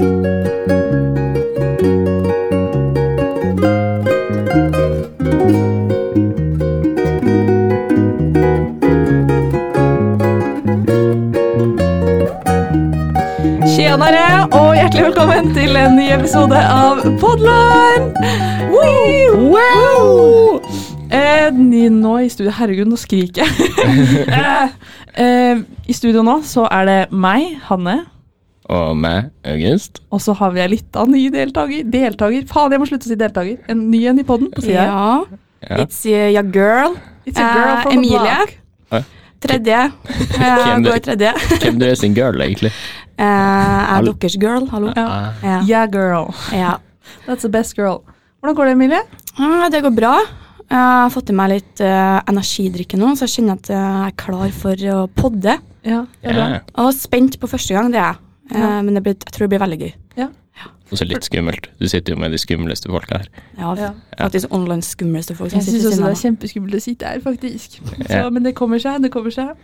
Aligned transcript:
Tjenere, 0.00 0.12
og 14.56 14.72
hjertelig 14.72 15.02
velkommen 15.10 15.52
til 15.52 15.76
en 15.76 15.98
ny 15.98 16.06
episode 16.14 16.56
av 16.56 17.04
Podline! 17.20 18.08
Wow! 18.72 20.62
Eh, 21.12 21.52
nå 21.52 22.14
i 22.24 22.30
studio 22.32 22.54
Herregud, 22.56 22.88
nå 22.88 22.96
skriker 22.96 23.44
jeg. 23.44 23.52
eh, 24.40 24.72
eh, 25.20 25.60
I 25.84 25.92
studio 25.92 26.24
nå 26.24 26.38
så 26.48 26.64
er 26.72 26.88
det 26.88 26.98
meg, 27.12 27.60
Hanne, 27.68 27.98
Og 28.70 28.92
meg, 29.02 29.30
August. 29.50 29.98
og 30.14 30.20
så 30.22 30.34
har 30.38 30.52
vi 30.54 30.60
ei 30.62 30.68
litt 30.76 30.94
av 30.96 31.08
ny 31.10 31.24
deltaker. 31.34 31.82
Deltaker? 31.90 32.44
Faen, 32.46 32.70
jeg 32.70 32.78
må 32.82 32.86
slutte 32.86 33.08
å 33.08 33.10
si 33.10 33.16
deltaker. 33.18 33.56
En 33.72 33.80
ny 33.90 34.04
en 34.06 34.20
i 34.22 34.24
poden 34.28 34.50
på 34.54 34.62
sida. 34.62 34.84
Ja, 34.86 35.38
Ja. 35.60 35.76
it's 35.82 35.98
uh, 36.06 36.28
your 36.32 36.44
girl. 36.54 36.94
It's 37.26 37.36
a 37.40 37.48
girl 37.52 37.88
uh, 37.88 37.92
Emilie. 37.92 38.46
Uh, 38.92 39.02
Tredje. 39.40 39.80
Jeg 40.36 40.60
Hvem 40.64 40.84
går 40.84 41.00
tredje. 41.04 41.32
Hvem 41.64 41.78
du 41.80 41.84
er 41.88 41.94
sin 41.98 42.14
girl, 42.14 42.40
egentlig? 42.44 42.70
Uh, 43.18 43.24
er 43.24 44.06
deres 44.06 44.36
girl, 44.40 44.66
hallo. 44.70 44.92
Ja. 44.96 45.06
Ah, 45.06 45.42
Ja. 45.42 45.58
Yeah, 45.68 45.86
girl. 45.90 46.30
Yeah. 46.52 46.78
That's 47.26 47.42
the 47.42 47.50
best 47.52 47.74
girl. 47.76 48.00
Hvordan 48.40 48.56
går 48.56 48.64
det, 48.70 48.72
Emilie? 48.78 49.02
Ah, 49.38 49.68
Det 49.72 49.82
går 49.82 49.94
bra. 49.96 50.14
Jeg 50.70 50.78
har 50.78 51.10
fått 51.10 51.30
i 51.30 51.34
meg 51.34 51.50
litt 51.56 51.80
uh, 51.82 52.20
energidrikke 52.30 52.96
nå, 53.00 53.16
så 53.18 53.26
jeg 53.26 53.34
kjenner 53.40 53.58
at 53.58 53.68
jeg 53.74 54.06
er 54.06 54.16
klar 54.16 54.50
for 54.54 54.86
å 54.94 54.98
podde. 55.18 55.58
Ja, 55.82 56.04
det 56.22 56.30
er 56.30 56.36
bra. 56.38 56.48
ja. 56.54 56.60
Og 56.84 56.92
spent 56.94 57.40
på 57.42 57.48
første 57.50 57.74
gang, 57.74 57.90
det 57.90 57.98
er 57.98 58.12
jeg. 58.12 58.20
Eh, 58.50 58.60
Ja. 58.60 58.82
Men 58.82 58.94
det 58.94 59.02
blir, 59.02 59.14
jeg 59.14 59.32
tror 59.32 59.46
det 59.48 59.52
blir 59.54 59.66
veldig 59.66 59.80
gøy. 59.80 59.92
Og 60.90 60.98
så 60.98 61.06
litt 61.06 61.22
skummelt. 61.22 61.68
Du 61.78 61.86
sitter 61.88 62.14
jo 62.14 62.18
med 62.18 62.32
de 62.34 62.38
skumleste 62.40 62.90
folka 62.90 63.20
her. 63.20 63.28
Ja, 63.58 63.74
Ja. 63.78 63.90
Faktisk 64.18 64.50
online 64.52 64.82
skumleste 64.82 65.36
folk 65.38 65.52
Jeg 65.52 65.62
sitter 65.62 65.78
syns 65.78 65.92
også 65.92 66.02
det 66.02 66.10
er 66.10 66.22
kjempeskummelt 66.24 66.74
å 66.74 66.80
sitte 66.82 67.06
her, 67.06 67.20
faktisk. 67.20 67.78
Så, 68.08 68.32
Men 68.32 68.42
det 68.42 68.54
kommer 68.58 68.78
seg, 68.82 69.00
det 69.02 69.12
kommer 69.12 69.30
seg. 69.30 69.54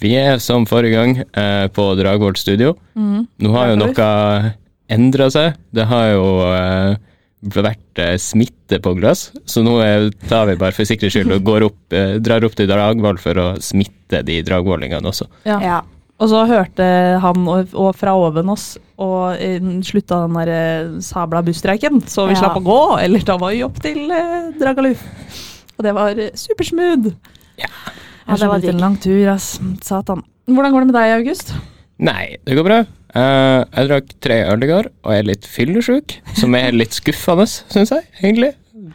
Vi 0.00 0.14
er 0.16 0.38
som 0.38 0.64
forrige 0.66 0.96
gang 0.96 1.18
eh, 1.36 1.68
på 1.68 1.84
Dragvoll 2.00 2.34
studio. 2.36 2.76
Mm. 2.96 3.28
Nå 3.44 3.52
har 3.52 3.68
jo 3.74 3.76
noe 3.76 4.54
endra 4.88 5.30
seg. 5.30 5.54
Det 5.70 5.84
har 5.86 6.12
jo 6.14 6.24
eh, 6.48 6.96
vært 7.60 7.98
eh, 8.02 8.16
smitte 8.16 8.80
på 8.80 8.94
glass, 8.98 9.30
så 9.48 9.62
nå 9.62 9.78
er, 9.84 10.10
tar 10.28 10.46
vi 10.46 10.56
bare 10.60 10.72
for 10.72 10.84
sikkerhets 10.88 11.14
skyld 11.16 11.32
og 11.36 11.44
går 11.44 11.62
opp, 11.68 11.78
eh, 11.92 12.16
drar 12.20 12.44
opp 12.44 12.56
til 12.56 12.68
Dragvoll 12.68 13.18
for 13.20 13.34
å 13.40 13.48
smitte 13.60 14.24
de 14.24 14.40
dragvollingene 14.42 15.08
også. 15.12 15.28
Ja. 15.44 15.82
Og 16.20 16.28
så 16.28 16.42
hørte 16.44 16.86
han 17.22 17.46
og, 17.48 17.70
og 17.72 17.94
fra 17.96 18.12
oven 18.20 18.50
oss 18.52 18.74
og 19.00 19.38
eh, 19.40 19.56
slutta 19.86 20.18
den 20.26 20.36
der 20.36 20.50
eh, 20.52 20.90
sabla 21.00 21.40
busstreiken, 21.46 22.02
så 22.04 22.26
vi 22.28 22.34
Ja. 22.36 22.42
slapp 22.42 22.58
å 22.60 22.64
gå, 22.66 22.80
eller 23.00 23.24
ta 23.24 23.38
vi 23.40 23.62
opp 23.64 23.80
til 23.80 24.10
eh, 24.12 24.50
Dragaluf. 24.60 25.00
Og 25.78 25.86
det 25.86 25.94
var 25.96 26.20
supersmooth. 26.36 27.14
Ja. 27.56 27.70
Ja, 28.28 28.36
det 28.36 28.48
var 28.52 28.62
en 28.68 28.78
lang 28.84 28.96
tur, 29.00 29.24
ass. 29.32 29.54
Satan. 29.82 30.20
Hvordan 30.46 30.72
går 30.74 30.84
det 30.84 30.90
med 30.92 30.98
deg, 31.00 31.14
August? 31.22 31.54
Nei, 32.00 32.36
det 32.44 32.54
går 32.58 32.66
bra. 32.68 32.78
Uh, 33.10 33.64
jeg 33.74 33.88
drakk 33.90 34.12
tre 34.22 34.36
øl 34.52 34.62
i 34.62 34.68
går 34.70 34.86
og 35.02 35.10
er 35.16 35.24
litt 35.26 35.48
fyllesyk, 35.50 36.20
som 36.38 36.54
er 36.54 36.70
litt 36.76 36.94
skuffende, 36.94 37.48
syns 37.72 37.90
jeg, 37.96 38.04
egentlig. 38.20 38.52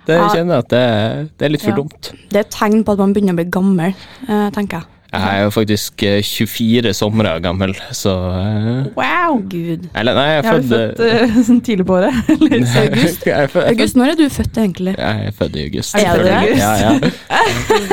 Det 0.07 0.15
Ja. 0.15 0.29
jeg 0.37 0.49
at 0.55 0.69
det, 0.69 0.79
er- 0.79 1.23
det 1.37 1.45
er 1.45 1.49
litt 1.51 1.61
for 1.65 1.71
Ja. 1.73 1.75
dumt. 1.81 2.11
Det 2.29 2.37
er 2.37 2.45
et 2.45 2.51
tegn 2.53 2.83
på 2.85 2.93
at 2.93 2.97
man 3.01 3.13
begynner 3.13 3.33
å 3.33 3.41
bli 3.41 3.49
gammel, 3.51 3.95
uh, 4.29 4.49
tenker 4.51 4.79
jeg. 4.79 4.85
Jeg 5.15 5.39
er 5.39 5.43
jo 5.45 5.51
faktisk 5.55 6.03
eh, 6.05 6.19
24 6.25 6.91
somre 6.97 7.31
gammel, 7.43 7.73
så 7.95 8.13
eh, 8.35 8.87
Wow! 8.97 9.39
Gud. 9.49 9.87
Eller 9.95 10.17
nei, 10.17 10.25
jeg 10.29 10.37
er 10.37 10.45
Jeg 10.45 10.45
er 10.45 10.61
født 10.61 10.69
født 10.71 11.01
eh, 11.07 11.39
sånn 11.49 11.61
tidlig 11.65 11.87
på 11.89 11.97
året. 11.97 12.19
Eller 12.35 12.65
så 12.69 12.83
August? 12.85 13.25
jeg, 13.27 13.35
er 13.35 13.51
født, 13.51 13.65
jeg, 13.65 13.75
August, 13.75 13.99
når 13.99 14.13
er 14.13 14.19
du 14.21 14.25
født 14.37 14.61
egentlig? 14.63 14.95
jeg 14.99 15.27
er 15.27 15.35
født 15.39 15.59
i 15.59 15.65
august. 15.67 15.97
Er 15.99 16.05
du 16.05 16.23
født 16.23 16.31
august? 16.37 16.63
Ja, 16.63 16.71
ja. 16.81 17.11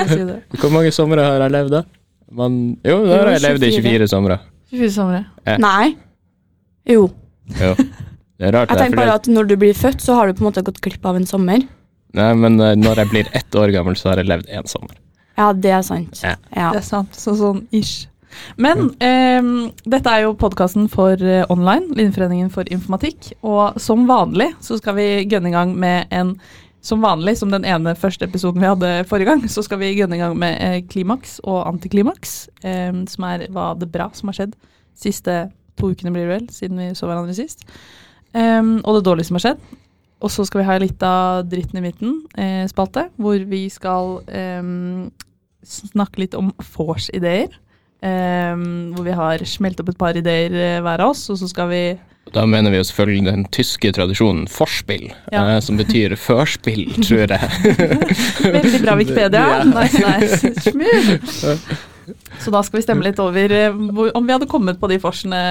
jeg 0.03 0.31
det. 0.31 0.39
Hvor 0.61 0.75
mange 0.77 0.95
somre 0.95 1.27
har 1.27 1.45
jeg 1.47 1.57
levd, 1.59 1.77
da? 1.77 1.83
Man, 2.33 2.63
jo, 2.89 2.97
da 3.07 3.21
har 3.21 3.35
jeg 3.35 3.45
levd 3.47 3.67
i 3.69 3.75
24. 3.77 3.91
24 3.91 4.11
somre. 4.15 4.39
24 4.73 4.95
somre. 4.97 5.21
Ja. 5.47 5.59
Nei. 5.61 5.93
Jo. 6.89 7.11
Jo. 7.61 7.75
Det 7.77 8.49
er 8.49 8.57
rart. 8.57 8.73
Jeg 8.73 8.87
tenker 8.87 9.03
bare 9.03 9.21
at 9.21 9.29
når 9.31 9.53
du 9.53 9.57
blir 9.61 9.77
født, 9.77 10.03
så 10.03 10.17
har 10.19 10.31
du 10.31 10.39
på 10.39 10.45
en 10.45 10.49
måte 10.51 10.65
gått 10.67 10.81
glipp 10.83 11.05
av 11.07 11.19
en 11.21 11.29
sommer. 11.29 11.63
Nei, 12.17 12.33
men 12.37 12.59
eh, 12.61 12.75
når 12.77 13.03
jeg 13.03 13.13
blir 13.13 13.29
ett 13.37 13.57
år 13.57 13.73
gammel, 13.75 13.97
så 13.97 14.13
har 14.13 14.21
jeg 14.21 14.29
levd 14.29 14.51
én 14.53 14.69
sommer. 14.69 14.97
Ja, 15.39 15.53
det 15.53 15.71
er 15.71 15.83
sant. 15.87 16.21
Ja. 16.23 16.37
Ja. 16.55 16.71
Det 16.73 16.83
er 16.83 16.89
sant. 16.89 17.15
Så 17.17 17.35
sånn 17.39 17.67
ish. 17.73 18.09
Men 18.57 18.87
eh, 19.05 19.45
dette 19.85 20.09
er 20.09 20.25
jo 20.25 20.35
podkasten 20.41 20.87
for 20.93 21.21
eh, 21.21 21.45
online, 21.53 21.93
Linjeforeningen 21.99 22.49
for 22.53 22.69
informatikk. 22.73 23.33
Og 23.45 23.77
som 23.81 24.07
vanlig 24.09 24.51
så 24.65 24.79
skal 24.81 24.97
vi 24.97 25.09
gønne 25.29 25.53
i 25.53 25.57
gang 25.57 25.75
med 25.79 26.13
en 26.13 26.37
Som 26.83 26.99
vanlig, 26.99 27.37
som 27.39 27.51
den 27.53 27.63
ene 27.63 27.93
første 27.95 28.27
episoden 28.27 28.59
vi 28.59 28.67
hadde 28.67 29.05
forrige 29.07 29.29
gang, 29.31 29.45
så 29.47 29.63
skal 29.63 29.79
vi 29.79 29.93
gønne 29.95 30.17
i 30.17 30.19
gang 30.19 30.33
med 30.35 30.57
eh, 30.59 30.81
klimaks 30.91 31.37
og 31.45 31.61
antiklimaks. 31.69 32.49
ehm, 32.65 33.05
som 33.07 33.25
er 33.29 33.45
hva 33.55 33.69
det 33.79 33.87
bra 33.93 34.09
som 34.13 34.33
har 34.33 34.35
skjedd 34.35 34.57
siste 34.99 35.53
to 35.79 35.93
ukene, 35.93 36.11
blir 36.11 36.27
det 36.27 36.33
vel, 36.41 36.49
siden 36.51 36.81
vi 36.83 36.89
så 36.99 37.07
hverandre 37.07 37.37
sist. 37.39 37.63
Ehm, 38.35 38.81
og 38.83 38.97
det 38.99 39.05
dårlige 39.07 39.29
som 39.31 39.39
har 39.39 39.45
skjedd. 39.47 39.63
Og 40.23 40.31
så 40.31 40.45
skal 40.47 40.63
vi 40.63 40.69
ha 40.69 40.77
litt 40.79 41.03
av 41.03 41.43
dritten 41.51 41.81
i 41.81 41.85
midten, 41.89 42.13
eh, 42.39 42.67
hvor 43.19 43.43
vi 43.51 43.65
skal 43.75 44.21
eh, 44.29 44.63
snakke 45.67 46.23
litt 46.23 46.35
om 46.39 46.53
vors-ideer. 46.77 47.51
Eh, 48.03 48.55
hvor 48.95 49.05
vi 49.07 49.13
har 49.15 49.43
smelt 49.47 49.79
opp 49.83 49.93
et 49.93 49.99
par 49.99 50.17
ideer 50.19 50.55
eh, 50.55 50.81
hver 50.83 51.03
av 51.05 51.13
oss, 51.15 51.29
og 51.31 51.39
så 51.39 51.47
skal 51.51 51.69
vi 51.71 51.83
Da 52.35 52.45
mener 52.47 52.71
vi 52.71 52.79
jo 52.81 52.87
selvfølgelig 52.87 53.25
den 53.29 53.45
tyske 53.55 53.93
tradisjonen 53.95 54.49
forspill, 54.51 55.09
Ja. 55.33 55.45
eh, 55.57 55.61
som 55.63 55.77
betyr 55.79 56.15
førspill, 56.29 56.87
tror 57.03 57.27
jeg. 57.31 57.51
Veldig 58.43 58.81
bra 58.83 58.95
Wikipedia. 58.99 59.43
Ja. 59.43 59.65
Nice, 59.65 60.03
nice. 60.03 60.71
Smooth. 60.71 61.79
Så 62.43 62.51
da 62.51 62.63
skal 62.67 62.81
vi 62.81 62.83
stemme 62.83 63.05
litt 63.07 63.21
over 63.23 63.53
eh, 63.55 63.71
om 63.75 64.27
vi 64.27 64.33
hadde 64.35 64.49
kommet 64.51 64.79
på 64.83 64.89
de 64.91 64.99
forsene 65.03 65.43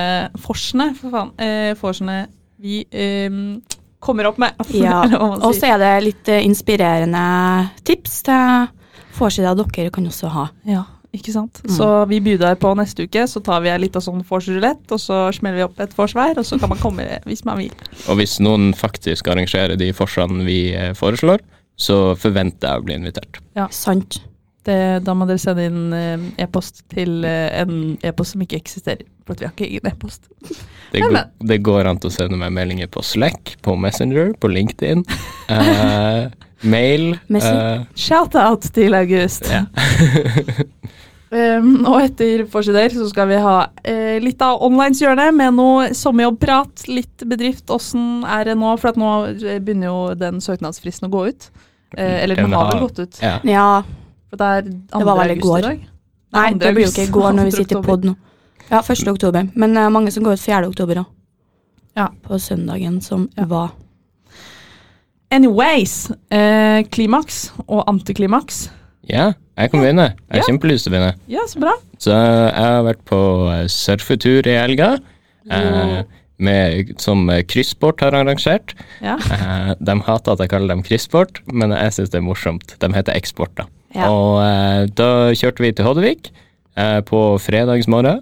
Forsene, 0.44 0.90
for 1.00 1.12
faen. 1.16 1.32
Eh, 1.40 1.72
forsene 1.80 2.18
vi 2.62 2.82
eh, 2.92 3.32
kommer 4.02 4.28
opp 4.32 4.40
med. 4.42 4.58
Ja. 4.82 5.04
Og 5.22 5.54
så 5.56 5.74
er 5.74 5.82
det 5.82 5.92
litt 6.08 6.32
eh, 6.32 6.44
inspirerende 6.46 7.22
tips 7.88 8.24
til 8.28 8.72
forsida 9.16 9.54
dere 9.58 9.92
kan 9.94 10.08
også 10.08 10.32
ha. 10.32 10.48
Ja, 10.68 10.86
ikke 11.14 11.34
sant. 11.36 11.62
Mm. 11.66 11.74
Så 11.76 11.90
vi 12.10 12.22
byr 12.24 12.44
på 12.60 12.74
neste 12.80 13.06
uke, 13.06 13.28
så 13.28 13.42
tar 13.44 13.62
vi 13.66 13.72
ei 13.72 13.78
lita 13.84 14.02
sånn 14.02 14.24
vorsrulett, 14.28 14.84
og 14.90 15.02
så 15.02 15.24
smeller 15.36 15.62
vi 15.62 15.68
opp 15.68 15.84
et 15.84 15.94
vors 15.98 16.16
hver, 16.18 16.40
og 16.40 16.48
så 16.48 16.58
kan 16.62 16.72
man 16.72 16.82
komme 16.82 17.06
hvis 17.30 17.46
man 17.48 17.62
vil. 17.62 17.76
Og 18.08 18.20
hvis 18.20 18.40
noen 18.44 18.72
faktisk 18.78 19.30
arrangerer 19.32 19.78
de 19.80 19.92
vorsene 19.98 20.48
vi 20.48 20.60
eh, 20.74 20.92
foreslår, 20.98 21.44
så 21.82 22.02
forventer 22.20 22.70
jeg 22.70 22.82
å 22.82 22.88
bli 22.90 23.00
invitert. 23.00 23.42
Ja, 23.58 23.70
Sant. 23.74 24.22
Det, 24.62 25.02
da 25.02 25.16
må 25.18 25.26
dere 25.26 25.42
sende 25.42 25.64
inn 25.66 25.94
eh, 25.98 26.26
e-post 26.44 26.84
til 26.94 27.26
en 27.26 27.96
e-post 28.06 28.36
som 28.36 28.44
ikke 28.46 28.60
eksisterer. 28.62 29.08
For 29.26 29.34
at 29.34 29.42
vi 29.42 29.48
har 29.48 29.56
ikke 29.56 29.70
egen 29.72 29.90
e-post. 29.90 30.30
Det, 30.92 31.02
går, 31.02 31.18
det 31.48 31.58
går 31.64 31.88
an 31.90 32.00
til 32.02 32.12
å 32.12 32.14
sende 32.14 32.38
meg 32.40 32.52
meldinger 32.56 32.90
på 32.92 33.04
Slack, 33.06 33.56
på 33.64 33.76
Messenger, 33.80 34.34
på 34.40 34.52
LinkedIn, 34.52 35.06
Uh, 35.52 36.30
mail 36.74 37.18
Messi. 37.28 37.50
eh, 37.50 37.86
Shout-out 37.98 38.68
til 38.76 38.94
August. 38.96 39.48
Ja. 39.52 39.66
Um, 41.32 41.86
og 41.88 42.02
etter 42.04 42.42
forsider 42.52 42.92
så 42.92 43.06
skal 43.08 43.30
vi 43.30 43.38
ha 43.40 43.54
uh, 43.72 44.18
litt 44.20 44.42
av 44.44 44.60
onlineshjørnet 44.68 45.32
med 45.32 45.54
noe 45.56 45.86
sommerjobbprat, 45.96 46.84
litt 46.92 47.24
bedrift. 47.24 47.72
Åssen 47.72 48.26
er 48.28 48.50
det 48.50 48.58
nå? 48.60 48.74
For 48.82 48.92
at 48.92 49.00
nå 49.00 49.12
begynner 49.64 49.88
jo 49.88 50.02
den 50.20 50.42
søknadsfristen 50.44 51.08
å 51.08 51.12
gå 51.14 51.22
ut. 51.30 51.48
Eh, 51.96 52.24
eller 52.26 52.36
den 52.36 52.50
Den 52.52 52.58
har 52.60 52.74
vel 52.74 52.84
gått 52.84 53.00
ut. 53.00 53.22
Ja. 53.24 53.38
Ja. 53.48 53.70
For 54.28 54.44
det 54.44 54.50
er 54.58 54.68
2. 54.92 55.06
var 55.08 55.22
vel 55.22 55.32
i 55.32 55.38
august 55.38 55.48
går. 55.48 55.58
i 55.58 55.62
dag. 55.70 55.88
Nei, 56.36 56.46
det 56.60 56.74
blir 56.76 56.86
jo 56.86 56.92
ikke 56.92 57.08
i 57.08 57.16
går 57.16 57.32
når 57.40 57.50
vi 57.50 57.56
sitter 57.62 57.80
i 57.80 57.84
pod 57.88 58.06
nå. 58.08 58.16
Ja, 58.72 58.80
1. 58.82 59.08
oktober. 59.12 59.50
Men 59.56 59.74
det 59.76 59.82
er 59.84 59.90
mange 59.94 60.12
som 60.16 60.24
går 60.24 60.38
ut 60.40 60.44
4. 60.44 60.68
oktober 60.72 61.02
òg. 61.04 61.10
Ja. 61.98 62.08
På 62.24 62.40
søndagen 62.40 63.02
som 63.04 63.30
Ja. 63.38 63.46
var. 63.46 63.72
Anyways, 65.32 66.10
eh, 66.32 66.84
klimaks 66.92 67.52
og 67.68 67.86
antiklimaks. 67.88 68.70
ja, 69.08 69.34
jeg 69.58 69.72
kan 69.72 69.80
begynne. 69.82 70.02
Jeg 70.30 70.36
Ja. 70.36 70.42
har 70.42 70.48
kjempelyst 70.50 70.84
til 70.84 70.92
å 70.92 70.96
begynne. 70.96 71.16
Ja, 71.28 71.40
så 71.48 71.60
bra. 71.60 71.74
Så 72.00 72.12
jeg 72.12 72.54
har 72.56 72.84
vært 72.84 73.04
på 73.06 73.52
eh, 73.52 73.68
surfetur 73.68 74.48
i 74.48 74.56
helga, 74.58 75.00
eh, 75.50 76.04
med, 76.40 77.00
som 77.00 77.30
eh, 77.30 77.44
Kryssport 77.44 78.00
har 78.02 78.12
arrangert. 78.12 78.74
Ja. 79.02 79.16
Eh, 79.18 79.76
de 79.82 80.00
hater 80.02 80.32
at 80.34 80.40
jeg 80.40 80.50
kaller 80.50 80.68
dem 80.68 80.84
Kryssport, 80.84 81.40
men 81.52 81.72
jeg 81.72 81.92
syns 81.92 82.10
det 82.10 82.16
er 82.16 82.22
morsomt. 82.28 82.76
De 82.80 82.88
heter 82.94 83.14
Eksport, 83.16 83.56
da. 83.56 83.66
Ja. 83.96 84.10
Og 84.10 84.42
eh, 84.44 84.86
da 84.96 85.32
kjørte 85.32 85.60
vi 85.60 85.72
til 85.72 85.86
Hoddevik 85.86 86.32
eh, 86.78 87.02
på 87.02 87.38
fredagsmorgen. 87.40 88.22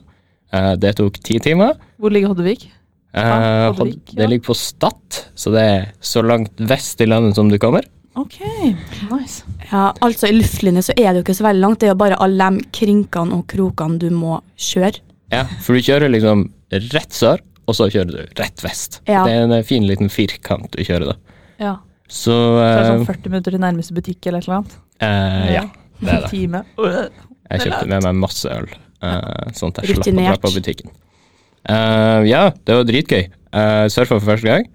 Eh, 0.53 0.73
det 0.81 0.95
tok 0.97 1.19
ti 1.23 1.39
timer. 1.43 1.75
Hvor 1.99 2.11
ligger 2.13 2.31
Hoddevik? 2.33 2.67
Eh, 3.13 3.21
Ah, 3.25 3.71
Hoddevik, 3.71 4.13
ja. 4.13 4.21
Det 4.23 4.29
ligger 4.29 4.45
på 4.51 4.55
Stad, 4.57 5.23
så 5.35 5.51
det 5.53 5.61
er 5.65 5.87
så 6.01 6.21
langt 6.25 6.55
vest 6.57 7.01
i 7.01 7.05
landet 7.09 7.35
som 7.35 7.49
du 7.49 7.57
kommer. 7.61 7.85
Ok, 8.19 8.39
nice. 9.11 9.43
Ja, 9.71 9.93
altså 10.01 10.27
I 10.27 10.33
luftlinje 10.35 10.81
så 10.89 10.93
er 10.97 11.13
det 11.13 11.19
jo 11.21 11.23
ikke 11.27 11.37
så 11.37 11.45
veldig 11.45 11.61
langt. 11.61 11.79
Det 11.79 11.87
er 11.87 11.93
jo 11.93 11.99
bare 12.01 12.17
alle 12.19 12.49
de 12.57 12.65
krinkene 12.75 13.37
og 13.37 13.45
krokene 13.47 13.99
du 14.01 14.09
må 14.11 14.39
kjøre. 14.57 14.99
Ja, 15.31 15.43
For 15.61 15.77
du 15.77 15.85
kjører 15.85 16.09
liksom 16.11 16.47
rett 16.93 17.13
sør, 17.13 17.39
og 17.69 17.75
så 17.77 17.85
kjører 17.93 18.11
du 18.11 18.41
rett 18.41 18.63
vest. 18.65 18.99
Ja. 19.07 19.21
Det 19.25 19.35
er 19.37 19.43
en 19.45 19.53
eh, 19.53 19.63
fin 19.63 19.85
liten 19.87 20.09
firkant 20.09 20.71
du 20.73 20.81
kjører 20.83 21.13
da. 21.13 21.15
Ja. 21.61 21.75
Så 22.09 22.33
Så 22.33 22.57
er 22.65 22.79
det 22.81 22.87
sånn 22.89 23.05
40 23.05 23.29
minutter 23.29 23.53
til 23.53 23.61
nærmeste 23.61 23.93
butikk 23.93 24.25
eller 24.27 24.41
et 24.41 24.47
eller 24.49 24.57
annet. 24.63 24.77
eh, 25.05 25.53
ja, 25.53 25.63
det 26.01 26.13
er 26.17 26.21
det. 26.25 27.11
Jeg 27.49 27.61
kjøpte 27.65 27.87
med 27.87 28.03
meg 28.03 28.15
masse 28.25 28.49
øl, 28.49 28.67
eh, 29.03 29.53
sånn 29.57 29.73
at 29.73 29.83
jeg 29.83 29.97
slapp 29.97 30.09
å 30.11 30.17
dra 30.17 30.35
på 30.43 30.51
butikken. 30.55 30.91
Uh, 31.69 32.23
ja, 32.25 32.49
det 32.65 32.75
var 32.77 32.85
dritgøy. 32.87 33.25
Uh, 33.51 33.85
Surfa 33.91 34.17
for 34.17 34.31
første 34.31 34.47
gang. 34.47 34.67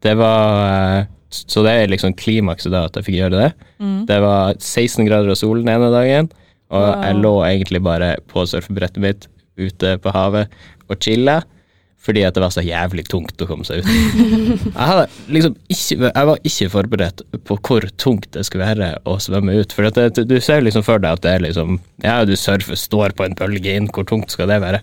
Det 0.00 0.14
var 0.16 1.02
uh, 1.04 1.08
Så 1.30 1.62
det 1.62 1.74
er 1.76 1.90
liksom 1.92 2.16
klimakset 2.18 2.72
da, 2.72 2.86
at 2.88 2.96
jeg 2.98 3.06
fikk 3.06 3.18
gjøre 3.20 3.42
det. 3.44 3.50
Mm. 3.78 3.98
Det 4.08 4.16
var 4.24 4.56
16 4.56 5.06
grader 5.06 5.30
av 5.30 5.38
sol 5.38 5.60
den 5.62 5.70
ene 5.70 5.92
dagen, 5.94 6.30
og 6.70 6.86
Wow. 6.86 7.02
jeg 7.04 7.18
lå 7.18 7.34
egentlig 7.46 7.80
bare 7.82 8.08
på 8.30 8.42
surfebrettet 8.46 9.02
mitt 9.02 9.28
ute 9.58 9.96
på 10.02 10.12
havet 10.14 10.50
og 10.88 10.98
chilla. 11.02 11.40
Fordi 12.00 12.22
at 12.24 12.36
det 12.36 12.40
var 12.40 12.52
så 12.54 12.62
jævlig 12.64 13.04
tungt 13.12 13.42
å 13.44 13.46
komme 13.48 13.66
seg 13.68 13.82
ut. 13.82 13.88
Jeg, 13.90 14.86
hadde 14.88 15.04
liksom 15.36 15.56
ikke, 15.68 15.98
jeg 16.06 16.28
var 16.30 16.46
ikke 16.48 16.68
forberedt 16.72 17.20
på 17.44 17.56
hvor 17.60 17.86
tungt 18.00 18.30
det 18.32 18.46
skulle 18.48 18.70
være 18.70 18.94
å 19.04 19.18
svømme 19.20 19.58
ut. 19.60 19.74
For 19.76 19.90
at 19.90 19.98
det, 19.98 20.24
du 20.30 20.38
ser 20.40 20.64
liksom 20.64 20.86
for 20.86 21.02
deg 21.02 21.18
at 21.18 21.26
det 21.26 21.34
er 21.34 21.44
liksom 21.44 21.76
Ja, 22.00 22.22
du 22.24 22.32
surfer, 22.40 22.78
står 22.80 23.12
på 23.18 23.26
en 23.26 23.36
bølge 23.36 23.76
inn, 23.76 23.90
hvor 23.92 24.08
tungt 24.08 24.32
skal 24.32 24.48
det 24.48 24.62
være? 24.64 24.80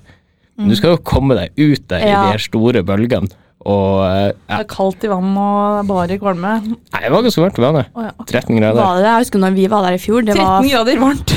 Men 0.57 0.71
du 0.73 0.77
skal 0.77 0.95
jo 0.95 1.03
komme 1.05 1.37
deg 1.37 1.57
ut 1.57 1.83
der 1.89 2.05
i 2.05 2.13
de 2.13 2.31
her 2.31 2.41
store 2.41 2.81
bølgene. 2.85 3.29
Og 3.67 4.03
ja. 4.05 4.27
Det 4.29 4.53
ja, 4.53 4.59
er 4.61 4.67
kaldt 4.69 5.03
i 5.03 5.09
vann 5.11 5.33
og 5.41 5.89
bare 5.89 6.17
kvalme. 6.21 6.53
Nei, 6.69 7.01
det 7.03 7.11
var 7.11 7.25
ganske 7.25 7.43
varmt 7.43 7.57
i 7.57 7.65
vannet. 7.65 7.89
Oh, 7.97 8.05
ja, 8.05 8.13
ok. 8.13 8.29
13 8.29 8.59
grader. 8.59 8.79
Var 8.79 8.99
det 8.99 9.03
det? 9.03 9.09
Jeg 9.09 9.25
husker 9.25 9.43
når 9.43 9.57
vi 9.57 9.65
var 9.73 9.87
der 9.87 9.97
i 9.97 10.01
fjor. 10.01 10.27
Det 10.27 10.37
13 10.37 10.45
var, 10.45 10.69
grader 10.71 11.01
varmt. 11.01 11.33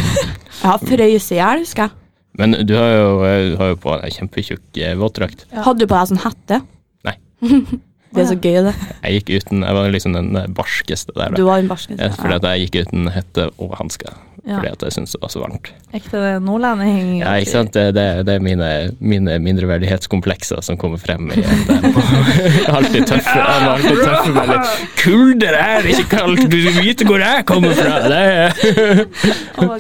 ja, 0.61 0.77
frøs 0.85 1.31
i 1.33 1.41
hjel, 1.41 1.65
husker 1.65 1.89
jeg. 1.89 1.97
Men 2.41 2.57
du 2.67 2.75
har 2.79 2.91
jo, 2.95 3.09
eh, 3.29 3.51
du 3.53 3.57
har 3.61 3.75
jo 3.75 3.79
på 3.83 3.95
deg 4.01 4.17
kjempetjukk 4.17 4.81
eh, 4.81 4.97
våtdrakt. 4.99 5.47
Ja. 5.53 5.67
Hadde 5.69 5.85
du 5.85 5.91
på 5.91 5.99
deg 5.99 6.11
sånn 6.13 6.25
hette? 6.25 6.63
Nei. 7.09 7.17
det 8.11 8.25
er 8.25 8.27
så 8.27 8.39
gøy, 8.43 8.57
det. 8.67 8.75
Jeg 9.05 9.21
gikk 9.21 9.29
uten 9.39 9.63
Jeg 9.63 9.77
var 9.77 9.93
liksom 9.95 10.15
den 10.17 10.33
eh, 10.41 10.49
barskeste 10.51 11.15
der. 11.15 11.37
Du 11.37 11.45
var 11.47 11.61
den 11.63 11.71
barskeste. 11.71 12.03
Ja, 12.03 12.11
fordi 12.19 12.41
at 12.41 12.49
jeg 12.51 12.67
gikk 12.67 12.81
uten 12.89 13.11
hette 13.15 13.47
og 13.63 13.77
hansker. 13.79 14.17
Ja. 14.41 14.57
Fordi 14.57 14.71
at 14.73 14.83
jeg 14.87 14.95
syntes 14.95 15.13
det 15.13 15.21
var 15.21 15.31
så 15.31 15.43
varmt. 15.43 15.69
Ekte 15.95 16.21
nordlending. 16.43 17.21
Ja, 17.21 17.35
ikke 17.43 17.53
sant? 17.53 17.75
Det, 17.77 17.91
det, 17.95 18.07
det 18.27 18.37
er 18.39 18.45
mine, 18.45 18.69
mine 18.99 19.37
mindreverdighetskomplekser 19.45 20.63
som 20.65 20.79
kommer 20.81 21.01
frem 21.03 21.29
i 21.35 21.43
at 21.45 21.69
jeg 21.69 21.93
må 21.93 22.05
alltid 22.79 23.05
tøffe 23.11 23.35
Jeg 23.37 23.67
må 23.67 23.75
alltid 23.75 24.01
tøffe 24.01 24.33
meg 24.39 24.53
litt. 24.55 24.73
Kulder 25.03 25.59
er 25.61 25.91
ikke 25.93 26.07
kaldt, 26.15 26.43
du 26.51 26.57
vil 26.57 26.81
vite 26.81 27.07
hvor 27.09 27.23
jeg 27.23 27.45
kommer 27.51 27.77
fra! 27.79 28.01
Det. 28.11 28.25
Oh. 29.61 29.75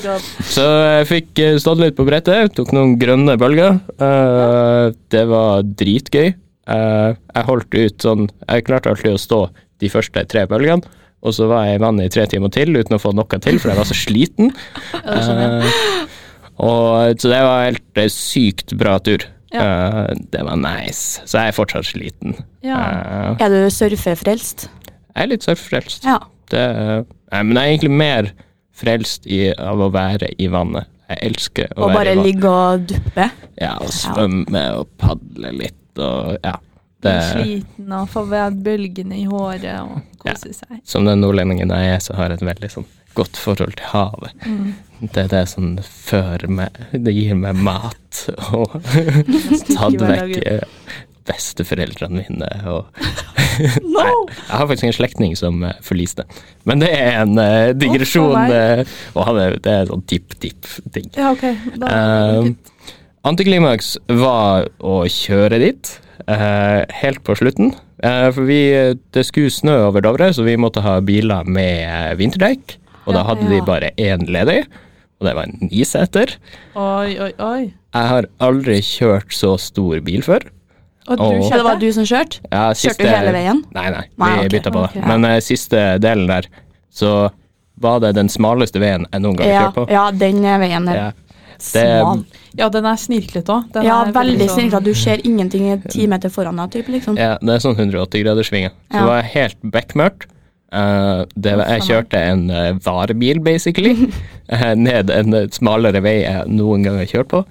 Så 0.45 0.65
jeg 0.67 1.07
fikk 1.09 1.41
eh, 1.41 1.57
stått 1.63 1.81
litt 1.81 1.97
på 1.97 2.05
brettet, 2.05 2.53
tok 2.57 2.73
noen 2.77 2.99
grønne 3.01 3.37
bølger. 3.41 3.79
Eh, 3.97 4.93
det 5.15 5.23
var 5.31 5.65
dritgøy. 5.65 6.35
Eh, 6.71 7.11
jeg 7.35 7.47
holdt 7.49 7.75
ut 7.75 8.05
sånn 8.05 8.27
Jeg 8.47 8.67
klarte 8.69 8.93
alltid 8.93 9.17
å 9.17 9.21
stå 9.21 9.41
de 9.81 9.89
første 9.91 10.23
tre 10.29 10.45
bølgene, 10.49 10.85
og 11.25 11.35
så 11.37 11.47
var 11.49 11.67
jeg 11.67 11.79
i 11.79 11.83
vannet 11.83 12.11
i 12.11 12.13
tre 12.13 12.27
timer 12.29 12.53
til 12.53 12.77
uten 12.77 12.97
å 12.97 13.01
få 13.01 13.15
noe 13.17 13.39
til, 13.41 13.57
for 13.61 13.73
jeg 13.73 13.81
var 13.81 13.89
så 13.89 13.97
sliten. 13.97 14.51
uh, 15.07 15.65
Eh, 16.61 16.67
og, 16.69 17.17
så 17.17 17.31
det 17.33 17.39
var 17.41 17.63
helt 17.65 18.01
eh, 18.03 18.11
sykt 18.13 18.75
bra 18.77 18.99
tur. 19.01 19.25
Ja. 19.55 19.63
Uh, 19.65 20.11
det 20.31 20.43
var 20.45 20.61
nice. 20.61 21.25
Så 21.25 21.41
jeg 21.41 21.51
er 21.51 21.57
fortsatt 21.57 21.89
sliten. 21.89 22.37
Ja. 22.61 22.77
Uh, 22.77 23.41
Er 23.41 23.49
du 23.49 23.73
surfefrelst? 23.73 24.69
jeg 24.69 25.25
er 25.25 25.33
litt 25.33 25.49
surfefrelst. 25.49 26.05
Ja. 26.05 26.19
Det, 26.53 26.63
nei, 27.33 27.43
men 27.49 27.57
jeg 27.57 27.63
er 27.63 27.73
egentlig 27.73 27.95
mer 27.97 28.31
frelst 28.77 29.25
i, 29.25 29.47
av 29.57 29.81
å 29.81 29.89
være 29.95 30.29
i 30.37 30.51
vannet. 30.53 30.93
Jeg 31.11 31.25
elsker 31.31 31.73
å 31.73 31.89
Og 31.89 31.97
være 31.97 32.13
i 32.13 32.21
vannet. 32.21 32.21
Og 32.21 32.21
bare 32.21 32.29
ligge 32.29 32.53
og 32.53 32.87
duppe? 32.93 33.31
Ja, 33.59 33.75
og 33.81 33.91
svømme 33.97 34.65
og 34.79 34.93
padle 35.01 35.57
litt 35.57 35.80
og 35.99 36.37
ja. 36.45 36.57
Det, 37.01 37.15
Sliten 37.33 37.93
og 37.97 38.11
få 38.13 38.27
bølgene 38.29 39.17
i 39.17 39.25
håret 39.25 39.71
og 39.81 40.03
kose 40.21 40.53
seg. 40.53 40.83
som 40.85 41.07
den 41.09 41.23
nordlendingen 41.25 41.73
jeg 41.73 41.95
er, 41.95 42.03
så 42.05 42.13
har 42.19 42.29
jeg 42.29 42.43
et 42.43 42.49
veldig 42.51 42.69
sånn 42.75 42.89
godt 43.17 43.41
forhold 43.41 43.73
til 43.79 43.89
havet. 43.95 44.35
Mm. 44.45 44.75
Det 45.01 45.23
er 45.25 45.31
det 45.33 45.45
som 45.49 45.71
fører 45.81 46.45
meg 46.53 46.77
Det 46.93 47.15
gir 47.17 47.39
meg 47.41 47.57
mat 47.57 48.19
og 48.53 48.77
tatt 49.73 49.97
vekk 49.97 50.35
eh, 50.45 50.67
besteforeldrene 51.31 52.21
mine 52.21 52.51
og 52.69 52.91
No! 53.85 54.05
Jeg 54.29 54.57
har 54.57 54.67
faktisk 54.67 54.87
en 54.89 54.97
slektning 54.97 55.35
som 55.37 55.65
eh, 55.67 55.77
forliste. 55.85 56.25
Men 56.69 56.81
det 56.81 56.91
er 56.97 57.19
en 57.21 57.37
uh, 57.37 57.73
digresjon, 57.77 58.33
Oh, 58.33 58.53
uh, 58.81 58.93
og 59.19 59.27
han 59.29 59.41
er, 59.43 59.57
det 59.61 59.75
er 59.75 59.91
sånn 59.91 60.05
tipp-tipp-ting. 60.09 61.11
Ja, 61.19 61.33
ok. 61.35 61.45
Da, 61.81 61.91
Um, 62.41 62.55
antiklimaks 63.27 63.95
var 64.21 64.69
å 64.81 65.03
kjøre 65.11 65.59
dit, 65.63 65.91
eh, 66.27 66.85
helt 67.03 67.23
på 67.27 67.37
slutten. 67.39 67.75
Eh, 68.03 68.31
for 68.33 68.47
vi, 68.49 68.61
det 69.13 69.25
skulle 69.29 69.51
snø 69.53 69.75
over 69.89 70.01
Dovre, 70.05 70.31
så 70.33 70.45
vi 70.47 70.57
måtte 70.57 70.81
ha 70.85 70.99
biler 71.05 71.45
med 71.45 71.83
eh, 71.85 72.15
vinterdekk. 72.17 72.79
Og 73.07 73.15
da 73.15 73.21
Ja. 73.21 73.25
hadde 73.35 73.49
de 73.49 73.61
bare 73.67 73.91
én 73.99 74.25
ledig, 74.29 74.65
og 75.21 75.27
det 75.27 75.35
var 75.37 75.43
en 75.45 75.69
niseter. 75.71 76.37
oi, 76.77 77.19
oi, 77.19 77.33
oi. 77.39 77.73
Jeg 77.93 78.07
har 78.09 78.25
aldri 78.41 78.81
kjørt 78.81 79.33
så 79.35 79.59
stor 79.59 80.01
bil 80.01 80.23
før. 80.23 80.41
Og 81.09 81.17
du. 81.19 81.43
Så 81.49 81.57
det 81.57 81.65
var 81.65 81.77
du 81.81 81.91
som 81.93 82.05
kjørte? 82.05 82.39
Ja, 82.53 82.73
siste, 82.73 83.03
Kjørte 83.03 83.09
du 83.11 83.17
hele 83.17 83.33
veien? 83.33 83.65
Nei, 83.75 83.91
nei, 83.91 84.05
Nei, 84.17 84.31
vi 84.39 84.45
ok, 84.47 84.51
bytta 84.53 84.71
på 84.71 84.83
det. 84.85 84.91
Okay, 84.97 85.09
Men 85.09 85.25
eh, 85.25 85.41
siste 85.41 85.99
delen 85.99 86.27
der, 86.29 86.47
så 86.93 87.31
var 87.81 87.99
det 88.01 88.15
den 88.15 88.29
smaleste 88.29 88.79
veien 88.79 89.07
jeg 89.13 89.21
noen 89.25 89.37
gang 89.37 89.47
har 89.49 89.53
Ja, 89.55 89.65
kjørt 89.71 89.75
på. 89.75 89.91
ja, 89.91 90.11
den 90.13 90.43
veien 90.43 90.87
der. 90.87 90.95
Ja. 90.95 91.11
Smal. 91.63 92.25
Ja, 92.59 92.69
den 92.73 92.85
er 92.91 92.99
snirklete 92.99 93.55
òg. 93.55 93.79
Ja, 93.85 94.01
veldig 94.13 94.49
sånn- 94.49 94.57
snirklete. 94.59 94.85
Du 94.85 94.95
ser 94.95 95.23
ingenting 95.27 95.83
ti 95.89 96.07
meter 96.11 96.29
foran 96.33 96.57
deg, 96.57 96.71
typ, 96.75 96.89
liksom. 96.93 97.17
Ja, 97.21 97.37
det 97.41 97.55
er 97.57 97.59
sånn 97.65 97.77
180-graderssvinger. 97.79 98.71
Så 98.91 98.95
Ja. 98.95 99.01
det 99.01 99.07
var 99.07 99.23
helt 99.23 99.61
bekmørkt. 99.63 100.27
Uh, 100.73 101.25
det, 101.35 101.57
jeg 101.59 101.83
kjørte 101.83 102.15
en 102.31 102.45
uh, 102.51 102.73
varebil, 102.85 103.41
basically, 103.43 104.07
eh, 104.49 104.75
ned 104.79 105.11
en 105.11 105.35
smalere 105.51 106.01
vei 106.01 106.21
jeg 106.23 106.47
noen 106.47 106.85
gang 106.87 106.97
har 107.01 107.07
kjørt 107.11 107.29
på. 107.33 107.45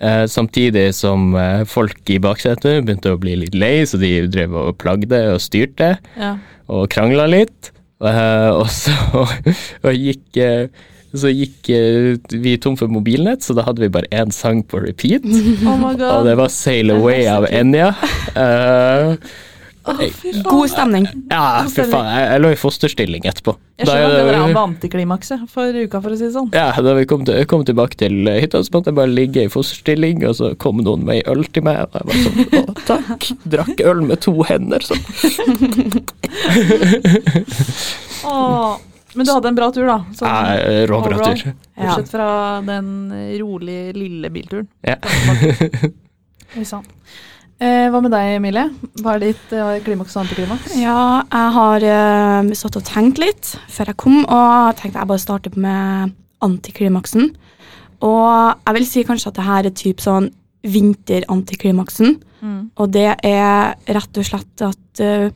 Eh, 0.00 0.24
samtidig 0.26 0.94
som 0.96 1.34
folk 1.68 2.08
i 2.08 2.16
baksetet 2.18 2.86
begynte 2.86 3.12
å 3.12 3.18
bli 3.20 3.34
litt 3.36 3.54
lei, 3.54 3.82
så 3.84 3.98
de 4.00 4.26
drev 4.32 4.54
og 4.56 4.78
plagde 4.78 5.18
og 5.34 5.38
styrte 5.44 5.98
Ja. 6.16 6.38
og 6.68 6.88
krangla 6.90 7.28
litt. 7.28 7.70
Eh, 8.00 8.48
og 8.50 8.66
så 8.72 8.94
og 9.84 9.92
gikk, 9.92 10.40
så 11.14 11.30
gikk 11.32 11.70
eh, 11.74 12.16
vi 12.30 12.56
tom 12.62 12.76
for 12.78 12.88
mobilnett, 12.92 13.42
så 13.42 13.56
da 13.58 13.64
hadde 13.66 13.82
vi 13.82 13.90
bare 13.92 14.10
én 14.14 14.30
sang 14.34 14.62
på 14.62 14.82
repeat. 14.84 15.24
Oh 15.66 15.76
my 15.76 15.94
god. 15.98 16.20
Og 16.20 16.26
det 16.28 16.36
var 16.38 16.48
'Sail 16.48 16.90
Away' 16.94 17.26
av 17.30 17.46
Enya. 17.50 17.94
Uh, 18.36 19.16
Oh. 19.80 19.96
God 20.44 20.68
stemning. 20.70 21.06
ja, 21.30 21.64
fy 21.64 21.82
faen. 21.88 22.04
Jeg, 22.12 22.24
jeg 22.28 22.40
lå 22.44 22.48
i 22.52 22.56
fosterstilling 22.60 23.24
etterpå. 23.30 23.54
Jeg 23.80 23.86
skjønner 23.88 24.04
at 24.04 24.10
det 24.12 24.24
det- 24.26 24.34
der 24.52 24.58
antiklimakset 24.60 25.48
for 25.48 25.72
uka, 25.72 26.00
for 26.04 26.10
å 26.12 26.16
si 26.18 26.24
det 26.26 26.34
sånn. 26.34 26.50
ja, 26.52 26.68
da 26.84 26.94
vi 26.94 27.06
kom, 27.08 27.24
til, 27.24 27.46
kom 27.48 27.64
tilbake 27.64 27.96
til 27.96 28.28
hytta, 28.28 28.60
så 28.60 28.70
måtte 28.74 28.92
jeg 28.92 28.98
bare 29.00 29.08
ligge 29.08 29.44
i 29.46 29.48
fosterstilling, 29.48 30.20
og 30.28 30.36
så 30.36 30.52
kom 30.60 30.76
noen 30.84 31.04
med 31.08 31.14
ei 31.16 31.22
øl 31.32 31.44
til 31.48 31.64
meg, 31.64 31.80
og 31.80 31.92
jeg 31.96 32.04
var 32.04 32.14
sånn 32.26 32.36
Å, 32.60 32.74
takk. 32.84 33.30
Drakk 33.56 33.80
øl 33.80 34.00
med 34.04 34.20
to 34.20 34.36
hender, 34.42 34.80
sånn. 34.84 35.00
Men 39.14 39.26
du 39.26 39.32
hadde 39.32 39.50
en 39.50 39.58
bra 39.58 39.70
tur, 39.74 39.88
da. 39.88 39.98
sånn 40.14 40.28
Ja, 40.28 40.84
Råbra 40.90 41.18
tur. 41.24 41.54
Bortsett 41.78 42.12
fra 42.12 42.28
den 42.66 43.10
rolige, 43.40 43.94
lille 43.98 44.30
bilturen. 44.30 44.70
Ja. 44.86 44.96
Sånn. 46.66 46.86
Eh, 47.60 47.90
hva 47.92 48.00
med 48.00 48.14
deg, 48.14 48.38
Emilie? 48.38 48.64
Hva 49.02 49.18
er 49.18 49.26
ditt 49.26 49.50
eh, 49.52 49.74
klimaks 49.84 50.14
og 50.16 50.22
antiklimaks? 50.22 50.72
Ja, 50.80 51.20
jeg 51.28 51.52
har 51.56 51.84
eh, 51.84 52.52
satt 52.56 52.78
og 52.80 52.86
tenkt 52.88 53.20
litt 53.20 53.50
før 53.68 53.92
jeg 53.92 53.98
kom, 54.00 54.22
og 54.24 54.78
tenkte 54.78 55.02
jeg 55.02 55.10
bare 55.10 55.22
starter 55.22 55.58
med 55.60 56.14
antiklimaksen. 56.40 57.34
Og 58.00 58.30
jeg 58.64 58.76
vil 58.78 58.88
si 58.88 59.04
kanskje 59.04 59.28
at 59.28 59.36
det 59.36 59.44
her 59.44 59.68
er 59.68 59.76
typ 59.76 60.00
sånn 60.00 60.30
vinterantiklimaksen. 60.64 62.16
Mm. 62.40 62.62
Og 62.80 62.96
det 62.96 63.10
er 63.28 63.76
rett 63.92 64.20
og 64.20 64.24
slett 64.24 64.64
at 64.64 65.02
uh, 65.04 65.28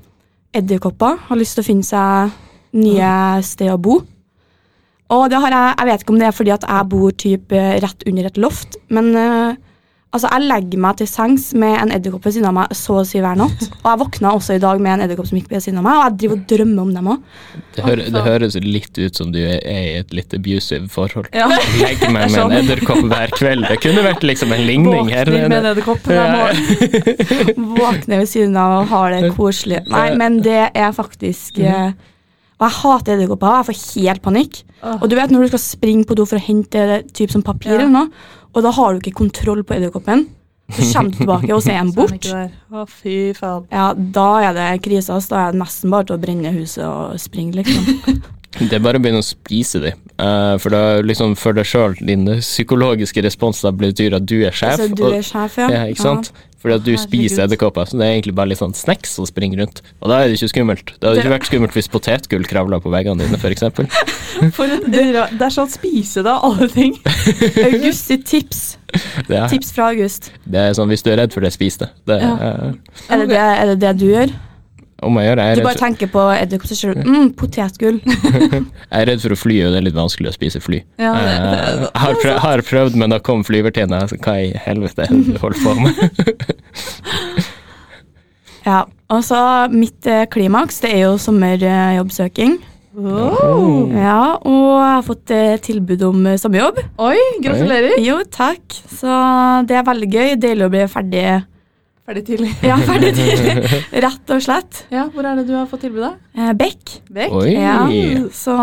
edderkopper 0.57 1.21
har 1.29 1.41
lyst 1.41 1.59
til 1.59 1.65
å 1.65 1.69
finne 1.69 1.85
seg 1.85 2.33
nye 2.75 3.43
steder 3.47 3.77
å 3.77 3.81
bo. 3.81 4.01
Og 5.15 5.29
det 5.31 5.43
har 5.43 5.53
jeg, 5.53 5.77
jeg 5.79 5.91
vet 5.91 6.03
ikke 6.03 6.15
om 6.15 6.23
det 6.23 6.31
er 6.31 6.35
fordi 6.35 6.55
at 6.55 6.67
jeg 6.67 6.91
bor 6.95 7.15
typ 7.27 7.55
eh, 7.55 7.77
rett 7.85 8.09
under 8.09 8.27
et 8.31 8.41
loft, 8.41 8.79
men 8.95 9.11
uh, 9.13 9.53
altså 10.15 10.31
jeg 10.31 10.47
legger 10.47 10.81
meg 10.81 10.97
til 10.99 11.09
sengs 11.11 11.49
med 11.59 11.75
en 11.77 11.91
edderkopp 11.93 12.25
ved 12.25 12.37
siden 12.37 12.49
av 12.49 12.55
meg 12.57 12.73
så 12.79 13.01
å 13.01 13.05
si 13.07 13.21
hver 13.21 13.37
natt. 13.37 13.67
Og 13.83 13.89
jeg 13.91 14.01
våkna 14.01 14.33
også 14.39 14.57
i 14.57 14.63
dag 14.63 14.81
med 14.81 14.95
en 14.95 15.05
edderkopp 15.05 15.29
som 15.29 15.39
gikk 15.39 15.51
ved 15.53 15.65
siden 15.65 15.83
av 15.83 15.87
meg, 15.87 15.99
og 15.99 16.07
jeg 16.07 16.17
driver 16.23 16.39
og 16.39 16.47
drømmer 16.53 16.87
om 16.87 16.95
dem 16.95 17.11
òg. 17.13 17.27
Det, 17.75 17.85
hører, 17.85 18.03
det 18.15 18.23
høres 18.29 18.57
litt 18.65 19.03
ut 19.03 19.21
som 19.21 19.35
du 19.35 19.41
er 19.43 19.61
i 19.61 19.99
et 19.99 20.17
litt 20.17 20.39
abusive 20.39 20.89
forhold. 20.95 21.29
Ja. 21.37 21.51
Legg 21.83 22.07
meg 22.09 22.33
med 22.33 22.41
en 22.41 22.57
edderkopp 22.63 23.05
hver 23.11 23.37
kveld. 23.37 23.69
Det 23.69 23.79
kunne 23.85 24.07
vært 24.07 24.25
liksom 24.25 24.57
en 24.57 24.65
ligning 24.71 25.13
her. 25.13 25.29
Våkner 25.29 25.53
med 25.53 25.59
en 25.61 25.71
edderkopp 25.75 26.09
hver 26.09 26.35
morgen. 26.39 27.71
Våkner 27.77 28.25
ved 28.25 28.33
siden 28.33 28.57
av 28.57 28.81
og 28.81 28.91
har 28.95 29.19
det 29.19 29.35
koselig. 29.37 29.85
Nei, 29.93 30.09
men 30.19 30.41
det 30.47 30.71
er 30.73 30.97
faktisk 30.97 31.59
eh, 31.61 31.93
Og 32.65 32.71
jeg 32.71 32.77
hater 32.81 33.19
edderkopper, 33.19 33.51
og 33.51 33.59
jeg 33.61 33.69
får 33.69 33.81
helt 34.05 34.23
panikk. 34.25 34.63
Oh. 34.81 34.95
Og 35.03 35.11
du 35.13 35.17
vet 35.19 35.33
når 35.33 35.45
du 35.45 35.53
skal 35.53 35.61
springe 35.65 36.07
på 36.09 36.17
do 36.17 36.25
for 36.29 36.41
å 36.41 36.45
hente 36.47 37.03
typ 37.13 37.33
som 37.35 37.45
papir 37.45 37.75
Ja. 37.75 37.83
eller 37.83 37.93
noe, 37.93 38.09
og 38.55 38.63
da 38.65 38.71
har 38.73 38.95
du 38.95 39.01
ikke 39.03 39.19
kontroll 39.21 39.63
på 39.67 39.77
edderkoppen, 39.77 40.29
Så 40.73 40.95
kommer 40.95 41.11
du 41.13 41.19
tilbake, 41.19 41.53
og 41.53 41.61
så 41.61 41.75
er 41.75 41.91
bort 41.93 42.25
Så 42.25 42.33
er 42.33 42.49
den 42.49 42.49
borte. 42.49 42.53
Å, 42.73 42.85
fy 42.89 43.17
faen. 43.37 43.67
Ja, 43.71 43.93
da 43.93 44.29
er 44.41 44.55
det 44.57 44.83
krise. 44.87 45.13
Da 45.29 45.43
er 45.43 45.53
det 45.53 45.61
nesten 45.61 45.91
bare 45.93 46.07
til 46.09 46.17
å 46.17 46.23
brenne 46.23 46.53
huset 46.55 46.87
og 46.89 47.21
springe, 47.21 47.53
liksom. 47.61 48.23
Det 48.71 48.73
er 48.73 48.81
bare 48.81 48.97
å 48.97 49.03
begynne 49.03 49.21
å 49.21 49.27
spise 49.27 49.81
de, 49.83 49.93
Eh, 50.15 50.57
for 50.63 50.71
da 50.71 50.81
liksom 51.03 51.33
for 51.37 51.57
deg 51.57 51.67
sjøl, 51.67 51.97
din 52.07 52.27
psykologiske 52.39 53.23
respons 53.27 53.61
da 53.65 53.73
betyr 53.75 54.15
at 54.21 54.27
du 54.31 54.37
er 54.47 54.55
sjef. 54.55 54.77
Altså, 54.79 54.95
du 54.95 55.09
er 55.11 55.23
sjef, 55.27 55.57
ja. 55.59 55.71
ja, 55.75 55.85
ikke 55.91 56.05
sant? 56.07 56.31
Fordi 56.65 56.79
at 56.79 56.85
du 56.87 56.93
Herregud. 56.95 57.03
spiser 57.11 57.43
edderkopper, 57.45 57.85
så 57.91 57.99
det 58.01 58.07
er 58.07 58.13
egentlig 58.15 58.33
bare 58.39 58.49
litt 58.49 58.61
sånn 58.63 58.73
snacks 58.73 59.11
som 59.19 59.27
springer 59.29 59.59
rundt. 59.61 59.83
Og 60.01 60.09
da 60.09 60.23
er 60.23 60.31
det 60.31 60.39
ikke 60.39 60.49
skummelt. 60.55 60.95
Det 60.97 61.05
hadde 61.11 61.21
ikke 61.21 61.33
vært 61.35 61.49
skummelt 61.51 61.75
hvis 61.77 61.91
potetgull 61.93 62.47
kravla 62.49 62.79
på 62.81 62.93
veggene 62.95 63.21
dine, 63.27 63.37
f.eks. 63.37 63.67
For 64.57 64.65
et, 64.73 64.87
det 64.95 65.03
er 65.45 65.53
sånn 65.53 65.69
spise 65.75 66.25
da, 66.25 66.39
alle 66.47 66.71
ting. 66.73 66.97
August 67.67 68.09
sitt 68.09 68.25
tips. 68.31 68.63
Er- 69.29 69.51
Tips 69.53 69.75
fra 69.77 69.91
August. 69.93 70.31
det 70.49 70.63
er 70.71 70.73
sånn 70.79 70.89
hvis 70.95 71.05
du 71.05 71.11
er 71.13 71.21
redd 71.25 71.35
for 71.37 71.45
det, 71.45 71.53
spis 71.53 71.77
det. 71.83 71.91
det 72.09 72.21
Ja. 72.23 72.33
er, 72.39 72.75
Er 73.11 73.25
det 73.27 73.29
det, 73.35 73.45
er 73.45 73.67
det, 73.75 73.79
det 73.85 73.93
du 74.01 74.07
gjør? 74.15 74.33
Om 75.05 75.21
å 75.21 75.25
gjøre. 75.25 75.39
det. 75.41 75.47
Jeg 75.49 75.61
Du 75.61 75.63
bare 75.65 75.75
redd 75.75 75.81
for, 75.81 75.87
tenker 75.87 76.13
på 76.15 76.27
edderkopp, 76.35 76.69
så 76.71 76.79
ser 76.79 76.95
du 76.95 77.09
mm, 77.15 77.31
potetgull. 77.41 78.01
jeg 78.09 79.01
er 79.01 79.09
redd 79.11 79.25
for 79.25 79.37
å 79.37 79.39
fly, 79.39 79.61
og 79.67 79.75
det 79.75 79.83
er 79.83 79.89
litt 79.89 79.99
vanskelig 79.99 80.33
å 80.33 80.37
spise 80.37 80.63
fly. 80.65 80.83
Ja, 81.01 81.15
det, 81.15 81.25
det, 81.25 81.49
det, 81.55 81.89
Jeg 81.89 82.05
har, 82.05 82.21
prøvd, 82.23 82.39
har 82.47 82.65
prøvd, 82.71 83.01
men 83.03 83.15
da 83.17 83.21
kom 83.25 83.45
flyvertinna. 83.47 84.05
Hva 84.17 84.39
i 84.43 84.53
helvete 84.67 85.07
er 85.07 85.13
det 85.15 85.37
du 85.37 85.43
holder 85.43 85.61
på 85.65 85.77
med? 85.83 85.95
Ja, 88.65 88.87
og 89.13 89.21
så 89.27 89.39
mitt 89.69 90.07
eh, 90.09 90.25
klimaks, 90.33 90.79
det 90.81 90.95
er 90.95 91.03
jo 91.03 91.17
sommerjobbsøking. 91.21 92.57
Oh. 92.95 93.91
Ja, 93.91 94.39
og 94.39 94.69
jeg 94.79 94.93
har 94.95 95.03
fått 95.05 95.33
eh, 95.35 95.57
tilbud 95.61 96.05
om 96.07 96.29
eh, 96.31 96.39
sommerjobb. 96.41 96.79
Oi, 97.03 97.19
gratulerer. 97.45 97.99
Jo, 98.01 98.21
takk. 98.31 98.63
Så 98.89 99.11
det 99.69 99.77
er 99.77 99.89
veldig 99.89 100.09
gøy. 100.09 100.37
Deilig 100.41 100.69
å 100.69 100.73
bli 100.73 100.85
ferdig. 100.93 101.25
Ferdig 102.05 102.25
tidlig. 102.29 102.51
Ja, 102.69 102.77
ferdig 102.85 103.15
tidlig. 103.17 103.55
Rett 104.05 104.33
og 104.35 104.43
slett. 104.45 104.83
Ja, 104.93 105.07
hvor 105.15 105.25
er 105.25 105.39
det 105.41 105.47
du 105.49 105.55
har 105.57 105.65
fått 105.71 105.87
tilbud, 105.87 106.05
Eh, 106.37 106.51
Bekk. 106.59 106.99
Bekk? 107.15 107.33
Oi! 107.39 107.55
Ja, 107.55 107.79
så 108.35 108.57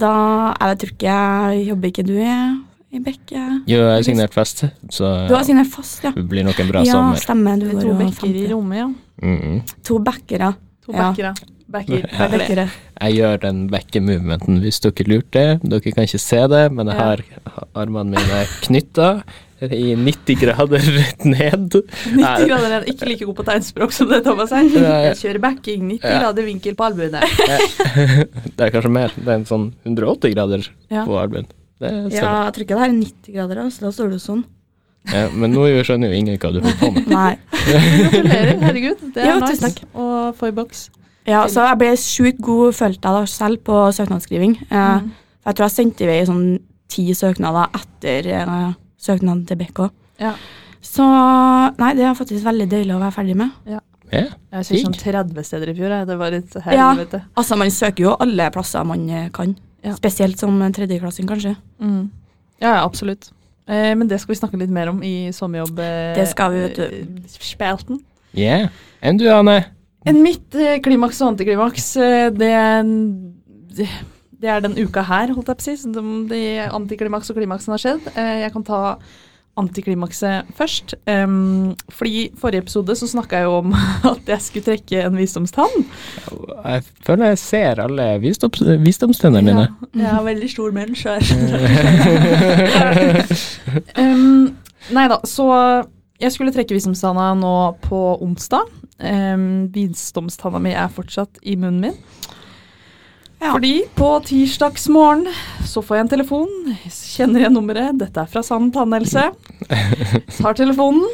da 0.00 0.10
Jeg 0.58 0.78
tror 0.82 0.90
ikke 0.96 1.12
jeg 1.14 1.68
jobber 1.68 1.92
ikke 1.92 2.04
du 2.08 2.14
i, 2.18 2.32
i 2.96 3.02
Bekk? 3.04 3.30
eh? 3.36 3.52
Jo, 3.70 3.78
jeg 3.84 3.94
har 3.94 4.02
signert 4.08 4.34
fest, 4.34 4.64
så 4.90 5.12
Du 5.30 5.36
har 5.36 5.44
signert 5.46 5.70
fast, 5.70 6.02
ja. 6.02 6.10
det 6.16 6.26
blir 6.32 6.42
nok 6.48 6.58
en 6.64 6.72
bra 6.72 6.82
Ja, 6.82 6.96
sommer. 6.98 7.22
stemmer. 7.22 7.60
Du 7.62 7.68
Det 7.68 7.76
er 7.76 7.78
har 7.78 7.86
to 7.92 7.94
bekker 8.02 8.34
i 8.42 8.48
rommet, 8.50 8.78
ja. 8.82 8.88
Mm. 9.22 9.62
To 9.86 9.98
backere. 10.10 10.50
To 10.86 10.92
bekker, 10.96 11.30
ja. 11.30 11.34
Backer. 11.70 12.02
Ja. 12.10 12.26
backer. 12.32 12.62
Jeg 13.00 13.14
gjør 13.20 13.36
den 13.44 13.60
back-movementen 13.70 14.58
hvis 14.64 14.80
dere 14.82 15.06
lurte. 15.06 15.44
Dere 15.62 15.92
kan 15.94 16.06
ikke 16.08 16.18
se 16.22 16.40
det, 16.50 16.64
men 16.74 16.90
jeg 16.90 16.98
har 16.98 17.22
armene 17.78 18.16
mine 18.18 18.40
knytta 18.64 19.10
i 19.60 19.92
90 19.94 20.38
grader 20.40 20.80
rett 20.96 21.24
ned. 21.28 21.74
90 22.16 22.46
grader 22.48 22.76
er 22.78 22.86
ikke 22.90 23.08
like 23.10 23.28
god 23.28 23.36
på 23.42 23.46
tegnspråk 23.50 23.92
som 23.94 24.08
det 24.10 24.22
Thomas 24.24 24.54
er. 24.56 24.66
Jeg 24.72 25.16
kjører 25.20 25.42
backing, 25.46 25.86
90 25.92 26.06
Ja. 26.08 26.18
grader 26.24 26.48
vinkel 26.48 26.76
på 26.78 26.86
albuene. 26.88 27.20
Det 28.56 28.66
er 28.66 28.72
kanskje 28.72 28.92
mer. 28.92 29.12
Det 29.16 29.28
er 29.28 29.36
en 29.38 29.48
sånn 29.48 29.68
180 29.84 30.34
grader 30.34 30.64
Ja. 30.90 31.04
på 31.04 31.18
albuen. 31.20 31.46
Ja, 31.80 31.90
jeg 32.10 32.54
tror 32.56 32.64
ikke 32.64 32.76
det 32.76 32.86
er 32.86 32.96
90 32.96 33.36
grader, 33.36 33.60
altså. 33.64 33.86
da 33.86 33.92
står 33.96 34.10
det 34.16 34.20
sånn. 34.24 34.42
Ja, 35.08 35.28
men 35.32 35.54
nå 35.56 35.64
skjønner 35.84 36.10
jo 36.12 36.18
ingen 36.18 36.36
hva 36.36 36.50
du 36.52 36.58
holder 36.60 36.76
på 36.80 36.90
med. 36.92 37.06
Nei. 37.16 37.36
Gratulerer, 37.64 38.56
herregud. 38.66 39.04
Det 39.14 39.24
er 39.24 39.44
tusen 39.46 39.70
nice. 39.70 39.86
Og 39.96 40.42
boks. 40.58 40.88
Ja, 41.28 41.42
så 41.48 41.66
jeg 41.68 41.78
ble 41.78 41.90
sjukt 42.00 42.40
god, 42.42 42.72
følte 42.74 43.08
jeg 43.08 43.18
da 43.20 43.26
selv, 43.26 43.58
på 43.66 43.80
søknadsskriving. 43.96 44.56
Eh, 44.70 45.00
Mm. 45.00 45.10
Jeg 45.46 45.54
tror 45.56 45.64
jeg 45.64 45.72
sendte 45.72 46.04
i 46.04 46.06
vei 46.06 46.24
sånn 46.28 46.60
ti 46.88 47.04
søknader 47.16 47.68
etter 47.74 48.26
eh, 48.28 48.72
søknaden 49.00 49.46
til 49.48 49.56
BK. 49.56 49.86
Ja. 50.20 50.34
Så 50.84 51.04
nei, 51.78 51.94
det 51.96 52.04
er 52.04 52.14
faktisk 52.14 52.44
veldig 52.44 52.66
deilig 52.70 52.94
å 52.94 53.00
være 53.00 53.14
ferdig 53.14 53.36
med. 53.36 53.50
Ja. 53.66 53.80
Jeg 54.10 54.28
kjørte 54.66 54.80
sånn 54.84 54.96
30 54.98 55.44
steder 55.46 55.70
i 55.70 55.74
fjor. 55.78 55.90
Jeg. 55.94 56.06
Det 56.08 56.16
var 56.18 56.30
litt 56.34 56.54
helvete. 56.66 57.22
Altså, 57.38 57.56
man 57.56 57.70
søker 57.70 58.02
jo 58.08 58.14
alle 58.20 58.48
plasser 58.50 58.84
man 58.84 59.08
eh, 59.08 59.28
kan. 59.30 59.54
Ja. 59.84 59.94
Spesielt 59.96 60.38
som 60.38 60.58
tredjeklassing, 60.72 61.28
kanskje. 61.30 61.54
Mm. 61.80 62.10
Ja, 62.60 62.74
ja, 62.74 62.84
absolutt. 62.84 63.30
Eh, 63.68 63.94
men 63.96 64.08
det 64.10 64.20
skal 64.20 64.34
vi 64.34 64.40
snakke 64.40 64.58
litt 64.60 64.70
mer 64.74 64.90
om 64.90 65.02
i 65.06 65.30
sommerjobb... 65.32 65.78
Eh, 65.78 66.14
Det 66.18 66.26
skal 66.28 66.52
vi, 66.52 66.60
vet 66.66 66.76
du. 66.76 67.28
Spelten. 67.28 68.00
Yeah. 68.36 68.68
Enn 69.00 69.16
du, 69.16 69.28
Anne? 69.32 69.62
En 70.08 70.22
mitt 70.24 70.54
eh, 70.56 70.78
klimaks 70.80 71.18
og 71.20 71.34
antiklimaks, 71.34 71.90
eh, 72.00 72.30
det, 72.32 72.48
det, 73.76 73.84
det 74.40 74.48
er 74.48 74.60
den 74.64 74.78
uka 74.80 75.02
her, 75.04 75.28
holdt 75.36 75.50
jeg 75.52 75.58
på 75.58 75.60
å 75.60 75.64
si. 75.66 75.74
som 75.82 75.92
de- 75.92 76.28
De 76.30 76.40
antiklimaks 76.72 77.28
og 77.30 77.36
klimaksen 77.36 77.74
har 77.76 77.82
skjedd. 77.82 78.00
Eh, 78.16 78.38
Jeg 78.46 78.52
kan 78.54 78.64
ta 78.64 78.96
antiklimakset 79.60 80.46
først. 80.56 80.94
Um, 81.10 81.74
fordi 81.92 82.30
forrige 82.38 82.62
episode 82.62 82.94
så 82.96 83.04
snakka 83.10 83.36
jeg 83.42 83.44
jo 83.44 83.58
om 83.58 83.74
at 84.14 84.24
jeg 84.30 84.40
skulle 84.40 84.64
trekke 84.64 85.02
en 85.04 85.16
visdomstann. 85.18 85.84
Jeg 86.64 86.82
føler 87.04 87.26
jeg 87.34 87.38
ser 87.42 87.80
alle 87.84 88.06
visdoms, 88.22 88.62
visdomstennene 88.80 89.50
dine. 89.50 89.66
Ja, 89.92 90.00
jeg 90.00 90.16
er 90.16 90.24
veldig 90.30 90.48
stor 90.54 90.70
menn, 90.72 90.94
her. 90.96 91.20
um, 94.00 94.56
Nei 94.96 95.06
da, 95.12 95.18
så 95.28 95.50
jeg 96.20 96.32
skulle 96.32 96.52
trekke 96.54 96.72
visdomstanna 96.78 97.34
nå 97.36 97.52
på 97.84 98.00
onsdag. 98.24 98.64
Um, 99.00 99.70
visdomstanna 99.72 100.60
mi 100.60 100.74
er 100.76 100.90
fortsatt 100.92 101.40
i 101.42 101.56
munnen 101.56 101.80
min. 101.80 101.98
Ja. 103.40 103.54
Fordi 103.54 103.86
på 103.96 104.08
tirsdagsmorgen 104.28 105.30
så 105.64 105.80
får 105.80 105.96
jeg 105.96 106.04
en 106.04 106.12
telefon, 106.12 106.50
kjenner 106.92 107.46
jeg 107.46 107.54
nummeret, 107.54 107.96
dette 108.02 108.20
er 108.20 108.28
fra 108.28 108.42
Sann 108.44 108.68
tannhelse. 108.74 109.30
Tar 110.36 110.58
telefonen, 110.58 111.06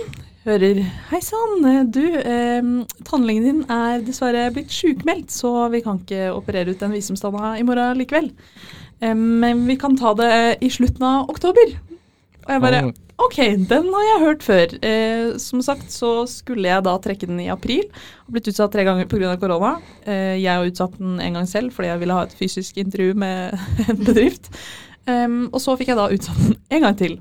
hører 0.47 0.81
Hei 1.13 1.21
sann, 1.23 1.63
du, 1.95 2.03
eh, 2.19 2.73
tannlegen 3.07 3.47
din 3.47 3.63
er 3.71 4.03
dessverre 4.07 4.49
blitt 4.55 4.75
sjukmeldt, 4.75 5.31
så 5.31 5.69
vi 5.71 5.85
kan 5.87 6.03
ikke 6.03 6.33
operere 6.35 6.75
ut 6.75 6.83
den 6.83 6.97
visdomstanna 6.99 7.55
i 7.61 7.65
morgen 7.67 8.03
likevel. 8.03 8.33
Eh, 8.99 9.15
men 9.15 9.63
vi 9.71 9.79
kan 9.79 9.95
ta 9.99 10.17
det 10.19 10.59
i 10.67 10.71
slutten 10.73 11.07
av 11.07 11.31
oktober. 11.31 11.77
Og 12.47 12.55
jeg 12.57 12.63
bare 12.63 12.87
Ok, 13.17 13.39
den 13.69 13.87
har 13.95 14.05
jeg 14.05 14.23
hørt 14.23 14.43
før. 14.45 14.73
Eh, 14.85 15.37
som 15.41 15.63
sagt 15.65 15.89
så 15.93 16.11
skulle 16.29 16.69
jeg 16.69 16.85
da 16.85 16.97
trekke 17.01 17.29
den 17.29 17.41
i 17.41 17.49
april. 17.53 17.87
Har 18.27 18.35
blitt 18.35 18.51
utsatt 18.53 18.75
tre 18.75 18.85
ganger 18.85 19.09
pga. 19.09 19.37
korona. 19.41 19.79
Eh, 20.05 20.37
jeg 20.37 20.53
har 20.53 20.67
utsatt 20.67 20.99
den 20.99 21.21
en 21.21 21.39
gang 21.39 21.49
selv 21.49 21.73
fordi 21.73 21.89
jeg 21.89 22.03
ville 22.03 22.19
ha 22.19 22.27
et 22.27 22.37
fysisk 22.37 22.77
intervju 22.77 23.15
med 23.17 23.57
en 23.89 24.05
bedrift. 24.05 24.51
Um, 25.07 25.47
og 25.55 25.61
så 25.63 25.77
fikk 25.79 25.93
jeg 25.93 26.01
da 26.01 26.11
utsatt 26.13 26.45
den 26.45 26.57
en 26.77 26.83
gang 26.83 26.99
til. 26.99 27.19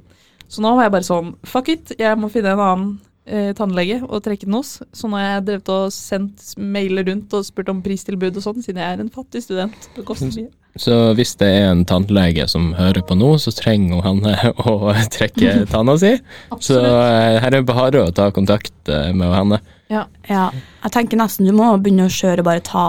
Så 0.50 0.62
nå 0.62 0.76
var 0.76 0.88
jeg 0.88 0.96
bare 0.98 1.08
sånn 1.08 1.34
fuck 1.48 1.70
it, 1.70 1.96
jeg 1.98 2.18
må 2.20 2.30
finne 2.34 2.54
en 2.54 2.64
annen 2.66 2.92
eh, 3.26 3.54
tannlege 3.58 4.02
og 4.04 4.24
trekke 4.26 4.50
den 4.50 4.58
hos. 4.58 4.80
Så 4.92 5.10
nå 5.10 5.20
har 5.22 5.38
jeg 5.38 5.48
drevet 5.50 5.74
og 5.74 5.96
sendt 5.96 6.52
mailer 6.60 7.08
rundt 7.08 7.34
og 7.38 7.48
spurt 7.48 7.72
om 7.72 7.82
pristilbud 7.86 8.36
og 8.36 8.46
sånn, 8.46 8.62
siden 8.66 8.84
jeg 8.84 8.98
er 8.98 9.06
en 9.06 9.14
fattig 9.14 9.46
student. 9.46 9.90
Det 9.96 10.06
koster 10.08 10.34
mye. 10.34 10.52
Så 10.76 10.96
hvis 11.16 11.36
det 11.40 11.48
er 11.48 11.70
en 11.70 11.86
tannlege 11.88 12.48
som 12.52 12.74
hører 12.76 13.04
på 13.08 13.16
nå, 13.16 13.36
så 13.40 13.54
trenger 13.56 14.02
han 14.04 14.20
å 14.70 14.92
trekke 15.14 15.62
tanna 15.74 15.96
si. 16.02 16.16
Så 16.60 16.82
eh, 16.82 17.38
her 17.40 17.48
er 17.52 17.62
det 17.62 17.68
bare 17.70 18.04
å 18.04 18.12
ta 18.16 18.28
kontakt 18.36 18.92
eh, 18.92 19.14
med 19.16 19.32
henne. 19.36 19.62
Ja, 19.94 20.08
Ja, 20.28 20.50
jeg 20.82 20.92
tenker 20.96 21.20
nesten 21.22 21.46
du 21.46 21.54
må 21.54 21.70
begynne 21.78 22.10
å 22.10 22.12
kjøre 22.12 22.42
og 22.42 22.48
bare 22.50 22.64
ta 22.66 22.86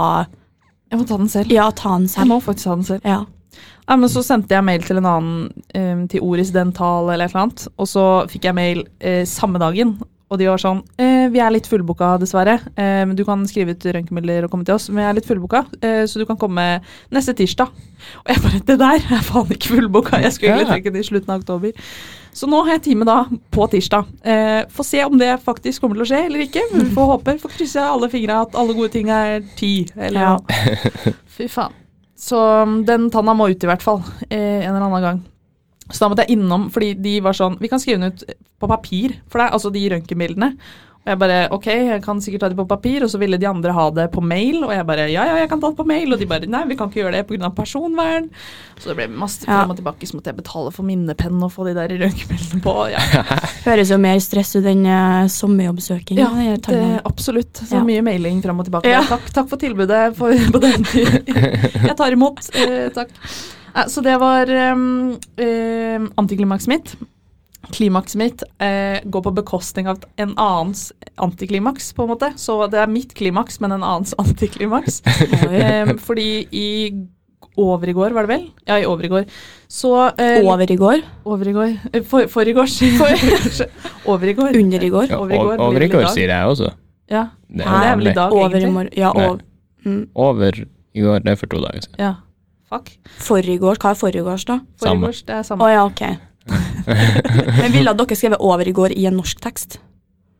jeg 0.86 1.00
må 1.00 1.06
ta 1.06 1.16
den 1.18 1.30
selv. 1.30 1.50
Ja, 1.50 1.70
ta 1.74 1.96
den 1.96 2.06
selv. 2.08 2.22
Jeg 2.22 2.30
må 2.30 2.36
faktisk 2.42 2.68
ta 2.68 2.76
den 2.76 2.86
selv. 2.86 3.06
Ja. 3.06 3.24
Ja, 3.86 3.96
men 3.96 4.10
så 4.10 4.22
sendte 4.26 4.54
jeg 4.54 4.66
mail 4.66 4.82
til 4.82 4.98
en 5.00 5.06
annen, 5.06 5.64
um, 5.78 6.04
til 6.10 6.22
Oris 6.26 6.50
Dental 6.54 7.10
eller 7.10 7.26
et 7.26 7.34
eller 7.34 7.44
annet, 7.44 7.66
og 7.78 7.88
så 7.90 8.04
fikk 8.30 8.48
jeg 8.48 8.56
mail 8.58 8.80
eh, 8.98 9.22
samme 9.30 9.60
dagen, 9.62 9.94
og 10.26 10.40
de 10.40 10.48
var 10.50 10.58
sånn 10.58 10.80
eh, 10.98 11.28
Vi 11.30 11.38
er 11.38 11.52
litt 11.54 11.68
fullboka, 11.70 12.16
dessverre. 12.18 12.56
Eh, 12.74 13.02
men 13.06 13.14
du 13.18 13.22
kan 13.26 13.44
skrive 13.46 13.76
ut 13.76 13.84
røntgenbilder 13.86 14.46
og 14.46 14.50
komme 14.50 14.66
til 14.66 14.74
oss, 14.74 14.88
men 14.90 15.04
vi 15.04 15.08
er 15.08 15.18
litt 15.20 15.28
fullboka, 15.28 15.64
eh, 15.80 16.02
så 16.10 16.18
du 16.18 16.26
kan 16.26 16.38
komme 16.40 16.64
neste 17.14 17.34
tirsdag. 17.38 17.70
Og 18.24 18.32
jeg 18.32 18.42
bare 18.42 18.62
Det 18.66 18.78
der 18.82 19.06
er 19.18 19.22
faen 19.26 19.52
ikke 19.54 19.76
fullboka! 19.76 20.18
Jeg 20.24 20.34
skulle 20.34 20.56
egentlig 20.56 20.72
trekke 20.74 20.94
det 20.96 21.04
i 21.04 21.08
slutten 21.10 21.34
av 21.34 21.44
oktober. 21.44 21.86
Så 22.36 22.48
nå 22.50 22.58
har 22.66 22.74
jeg 22.76 22.82
time 22.90 23.06
da 23.08 23.20
på 23.54 23.68
tirsdag. 23.72 24.10
Eh, 24.26 24.66
får 24.68 24.84
se 24.90 25.04
om 25.06 25.16
det 25.16 25.30
faktisk 25.46 25.80
kommer 25.80 25.96
til 25.96 26.04
å 26.04 26.10
skje 26.10 26.24
eller 26.26 26.44
ikke. 26.44 26.66
men 26.72 26.88
Vi 26.88 26.94
får 26.98 27.10
håpe. 27.14 27.38
Får 27.40 27.54
krysse 27.56 27.86
alle 27.86 28.10
fingra 28.12 28.42
at 28.44 28.58
alle 28.58 28.76
gode 28.76 28.92
ting 28.92 29.08
er 29.14 29.40
ti. 29.56 29.86
Eller 29.96 30.20
Ja. 30.20 30.34
Fy 31.38 31.48
faen. 31.52 31.72
Så 32.16 32.36
um, 32.64 32.78
den 32.88 33.10
tanna 33.12 33.34
må 33.36 33.50
ut 33.52 33.62
i 33.64 33.68
hvert 33.68 33.82
fall, 33.84 34.00
eh, 34.30 34.64
en 34.64 34.70
eller 34.74 34.86
annen 34.86 35.02
gang. 35.04 35.18
Så 35.90 36.02
da 36.02 36.08
måtte 36.10 36.24
jeg 36.26 36.36
innom, 36.38 36.68
fordi 36.74 36.94
de 36.98 37.20
var 37.22 37.32
sånn 37.38 37.60
Vi 37.62 37.68
kan 37.70 37.78
skrive 37.78 38.00
den 38.02 38.12
ut 38.12 38.24
på 38.58 38.66
papir 38.68 39.20
for 39.30 39.38
deg, 39.38 39.52
altså 39.54 39.70
de 39.70 39.88
røntgenbildene. 39.92 40.56
Og 41.06 41.10
jeg 41.12 41.18
bare 41.20 41.34
ok, 41.54 41.66
jeg 41.70 42.00
kan 42.02 42.18
sikkert 42.18 42.40
ta 42.42 42.48
det 42.50 42.56
på 42.58 42.64
papir, 42.66 43.04
og 43.06 43.10
så 43.12 43.18
ville 43.22 43.38
de 43.38 43.46
andre 43.46 43.70
ha 43.70 43.84
det 43.94 44.08
på 44.10 44.18
mail. 44.26 44.56
Og 44.66 44.72
jeg 44.74 44.82
bare 44.88 45.04
ja, 45.12 45.22
ja, 45.28 45.36
jeg 45.38 45.48
kan 45.52 45.60
ta 45.62 45.68
det 45.70 45.76
på 45.78 45.84
mail. 45.86 46.10
Og 46.10 46.18
de 46.18 46.26
bare 46.26 46.48
nei, 46.50 46.64
vi 46.66 46.74
kan 46.74 46.88
ikke 46.90 46.98
gjøre 47.04 47.12
det 47.20 47.28
pga. 47.28 47.50
personvern. 47.54 48.26
Så 48.82 48.88
det 48.90 48.96
ble 48.98 49.06
masse 49.14 49.46
Ja. 49.46 49.60
frem 49.60 49.70
og 49.70 49.76
tilbake, 49.78 50.02
så 50.10 50.18
måtte 50.18 50.32
jeg 50.32 50.40
betale 50.40 50.72
for 50.74 50.82
minnepenn 50.82 51.38
og 51.46 51.52
få 51.54 51.68
de 51.68 51.74
der 51.78 51.94
røntgenbildene 52.02 52.58
på. 52.64 52.74
Ja, 52.90 52.98
Høres 53.68 53.92
jo 53.94 53.98
mer 54.02 54.18
stress 54.18 54.56
ut 54.58 54.66
enn 54.66 54.82
uh, 54.82 55.28
sommerjobbsøking. 55.30 56.18
ja 56.18 56.56
det, 56.66 57.00
absolutt. 57.06 57.52
Så 57.62 57.76
Ja. 57.78 57.84
mye 57.86 58.02
mailing 58.02 58.42
frem 58.42 58.58
og 58.58 58.66
tilbake. 58.66 58.90
Ja. 58.90 59.04
Takk, 59.06 59.30
takk 59.30 59.48
for 59.48 59.62
tilbudet 59.62 60.16
for, 60.18 60.34
på 60.56 60.58
den 60.60 60.82
tid. 60.90 61.22
Jeg 61.30 61.94
tar 61.96 62.10
imot. 62.18 62.42
Uh, 62.58 62.88
takk. 62.90 63.14
Eh, 63.76 63.86
Så 63.92 64.00
det 64.04 64.16
var 64.20 64.50
um, 64.72 65.18
eh, 65.36 66.00
antiklimakset 66.16 66.68
mitt. 66.68 66.96
klimakset 67.72 68.16
mitt 68.20 68.42
uh, 68.62 69.00
går 69.10 69.22
på 69.26 69.32
bekostning 69.34 69.88
av 69.90 69.98
en 70.22 70.34
annens 70.38 70.92
antiklimaks, 71.18 71.92
på 71.92 72.04
en 72.04 72.12
måte. 72.12 72.28
Så 72.38 72.60
det 72.70 72.78
er 72.78 72.86
mitt 72.86 73.14
klimaks, 73.14 73.58
men 73.60 73.72
en 73.74 73.82
annens 73.82 74.14
antiklimaks. 74.22 75.00
um, 75.02 75.98
fordi 75.98 76.46
i 76.52 76.68
over 77.56 77.88
i 77.88 77.92
går, 77.96 78.12
var 78.12 78.26
det 78.26 78.28
vel? 78.34 78.44
Ja, 78.68 78.76
i 78.78 78.84
over 78.86 79.04
i 79.04 79.08
går. 79.08 79.24
Så 79.68 79.90
eh, 80.20 80.44
Over 80.44 80.70
i 80.70 80.76
går. 80.76 81.02
Over 81.24 81.48
i 81.48 81.52
går. 81.56 81.72
Eh, 81.92 82.02
For, 82.04 82.26
for 82.32 82.46
i 82.48 82.52
gårs. 82.52 82.76
over 84.06 84.28
i 84.28 84.34
går. 84.36 84.56
Under 84.60 84.84
i 84.84 84.90
går. 84.92 85.08
Ja, 85.10 85.18
Over 85.18 85.34
i 85.34 85.38
går, 85.38 85.58
over 85.64 85.82
i 85.82 85.88
går, 85.88 86.06
sier 86.12 86.28
jeg 86.34 86.46
også. 86.52 86.70
Ja. 87.10 87.26
Det 87.48 87.64
er 87.64 87.96
vanlig. 87.96 88.14
dag, 88.14 88.32
Over 88.32 88.56
i 88.60 88.70
morgen. 88.70 88.92
Ja, 88.96 89.10
over. 89.10 89.40
Mm. 89.86 90.08
Over 90.14 90.60
i 90.94 91.00
går, 91.00 91.18
det 91.24 91.32
er 91.32 91.40
for 91.40 91.46
to 91.46 91.62
dager 91.64 91.80
siden. 91.86 91.98
Ja. 91.98 92.12
Fuck. 92.76 92.92
Forrigårs. 93.26 93.80
Hva 93.82 93.90
er 93.94 93.98
forrigårs, 94.00 94.44
da? 94.48 94.60
For 94.80 94.92
i 94.94 95.00
gårs, 95.06 95.22
det 95.26 95.34
er 95.36 95.42
Å 95.44 95.48
samme. 95.50 95.72
ja, 95.72 95.82
ok. 95.88 96.02
Men 97.60 97.72
ville 97.74 97.92
dere 97.98 98.16
skrevet 98.16 98.38
'over 98.38 98.68
i 98.68 98.72
går' 98.76 98.94
i 98.94 99.06
en 99.10 99.16
norsk 99.18 99.40
tekst? 99.42 99.78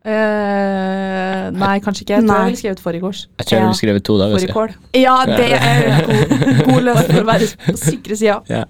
Uh, 0.07 1.51
nei, 1.51 1.81
kanskje 1.83 2.05
ikke. 2.05 2.15
Jeg 2.15 2.23
tror 2.23 2.29
Nei. 2.31 2.37
jeg 2.39 2.51
ville 2.53 2.61
skrevet 2.61 2.83
for 2.85 2.95
i 2.95 3.01
gårs. 3.03 3.23
Jeg 3.41 3.47
tror 3.49 3.57
jeg 3.57 3.65
ville 3.67 3.79
skrevet 3.81 4.05
to 4.07 4.19
dager 4.21 4.37
For 4.37 4.39
i 4.39 4.45
siden. 4.45 4.55
kål. 4.55 4.75
Ja, 5.03 5.17
det 5.27 5.49
er 5.57 6.07
god, 6.07 6.61
god 6.69 6.87
løsning 6.87 7.17
for 7.17 7.25
å 7.25 7.31
være 7.33 7.49
på 7.65 7.75
sikre 7.89 8.19
sida. 8.21 8.37
Ja. 8.53 8.63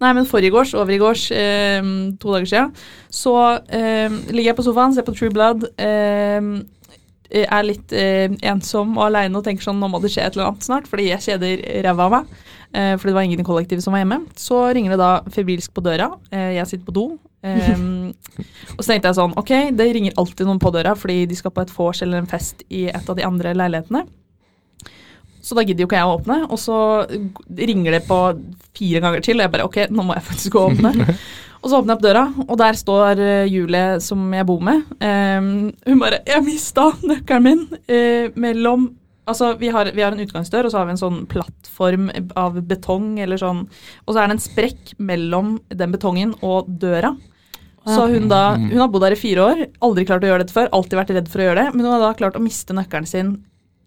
Nei, 0.00 0.12
men 0.16 0.28
forrigårs, 0.28 0.74
over 0.80 0.92
i 0.92 0.98
gårs, 1.00 1.24
eh, 1.32 1.80
to 2.20 2.32
dager 2.34 2.48
siden, 2.52 2.70
så 3.12 3.34
eh, 3.68 4.12
ligger 4.32 4.50
jeg 4.52 4.58
på 4.60 4.64
sofaen, 4.68 4.94
ser 4.96 5.04
på 5.08 5.12
True 5.16 5.32
Blood, 5.32 5.64
eh, 5.80 6.40
er 7.40 7.62
litt 7.66 7.92
eh, 7.96 8.28
ensom 8.52 8.96
og 8.98 9.04
aleine 9.10 9.36
og 9.38 9.44
tenker 9.46 9.62
sånn 9.68 9.78
nå 9.80 9.88
må 9.92 10.00
det 10.02 10.10
skje 10.12 10.24
et 10.28 10.36
eller 10.38 10.48
annet 10.50 10.64
snart, 10.66 10.88
fordi 10.90 11.08
jeg 11.12 11.24
kjeder 11.28 11.64
ræva 11.88 12.08
av 12.08 12.16
meg. 12.18 12.24
Eh, 12.72 12.94
fordi 12.96 13.10
det 13.10 13.16
var 13.16 13.26
ingen 13.26 13.40
i 13.42 13.46
kollektivet 13.46 13.84
som 13.84 13.94
var 13.94 14.04
hjemme. 14.04 14.20
Så 14.38 14.60
ringer 14.74 14.94
det 14.94 15.00
da 15.00 15.10
febrilsk 15.34 15.74
på 15.74 15.82
døra. 15.84 16.12
Eh, 16.30 16.54
jeg 16.58 16.70
sitter 16.70 16.86
på 16.86 16.94
do. 16.94 17.06
Eh, 17.42 17.82
og 18.76 18.82
så 18.82 18.92
tenkte 18.92 19.10
jeg 19.10 19.16
sånn 19.16 19.34
Ok, 19.40 19.52
det 19.72 19.86
ringer 19.96 20.18
alltid 20.20 20.44
noen 20.44 20.60
på 20.60 20.72
døra 20.74 20.92
fordi 20.98 21.22
de 21.30 21.38
skal 21.38 21.54
på 21.56 21.62
et 21.64 21.70
vors 21.72 22.02
eller 22.04 22.20
en 22.20 22.28
fest 22.28 22.60
i 22.68 22.84
et 22.92 23.08
av 23.08 23.16
de 23.16 23.24
andre 23.26 23.54
leilighetene. 23.56 24.04
Så 25.40 25.56
da 25.56 25.64
gidder 25.64 25.82
jo 25.82 25.88
ikke 25.88 25.96
jeg 25.96 26.08
å 26.08 26.16
åpne, 26.18 26.36
og 26.52 26.58
så 26.60 26.78
ringer 27.56 27.96
det 27.96 28.02
på 28.04 28.18
fire 28.76 29.00
ganger 29.00 29.22
til, 29.24 29.38
og 29.38 29.46
jeg 29.46 29.52
bare 29.54 29.68
ok, 29.70 29.78
nå 29.88 30.04
må 30.04 30.16
jeg 30.18 30.26
faktisk 30.26 30.56
gå 30.56 30.64
og 30.66 30.74
åpne. 30.74 31.14
og 31.62 31.64
så 31.64 31.78
åpner 31.80 31.94
jeg 31.94 31.96
opp 31.96 32.04
døra, 32.04 32.24
og 32.44 32.58
der 32.60 32.78
står 32.78 33.22
eh, 33.24 33.48
Julie 33.48 33.86
som 34.04 34.26
jeg 34.36 34.46
bor 34.46 34.60
med. 34.64 34.84
Um, 35.00 35.70
hun 35.88 36.02
bare 36.02 36.20
'Jeg 36.26 36.44
mista 36.44 36.90
nøkkelen 37.00 37.46
min 37.48 37.64
uh, 37.72 38.28
mellom 38.36 38.90
Altså, 39.30 39.52
vi 39.60 39.70
har, 39.72 39.90
vi 39.94 40.02
har 40.02 40.14
en 40.14 40.22
utgangsdør, 40.24 40.66
og 40.66 40.72
så 40.72 40.80
har 40.80 40.88
vi 40.88 40.94
en 40.96 41.00
sånn 41.00 41.24
plattform 41.30 42.08
av 42.38 42.58
betong, 42.66 43.12
eller 43.22 43.40
sånn 43.40 43.64
Og 43.68 44.14
så 44.14 44.22
er 44.22 44.30
det 44.30 44.36
en 44.38 44.42
sprekk 44.42 44.94
mellom 44.98 45.58
den 45.70 45.94
betongen 45.94 46.34
og 46.46 46.70
døra. 46.82 47.14
Så 47.88 48.06
hun 48.12 48.28
da 48.28 48.56
Hun 48.58 48.76
har 48.76 48.90
bodd 48.92 49.06
der 49.06 49.16
i 49.16 49.20
fire 49.20 49.44
år, 49.46 49.62
aldri 49.80 50.04
klart 50.08 50.26
å 50.26 50.28
gjøre 50.28 50.44
dette 50.44 50.56
før, 50.56 50.68
alltid 50.76 50.98
vært 51.00 51.14
redd 51.16 51.30
for 51.32 51.40
å 51.40 51.46
gjøre 51.48 51.62
det, 51.62 51.74
men 51.74 51.86
hun 51.86 51.94
har 51.94 52.02
da 52.02 52.16
klart 52.18 52.36
å 52.36 52.44
miste 52.44 52.76
nøkkelen 52.76 53.08
sin 53.08 53.32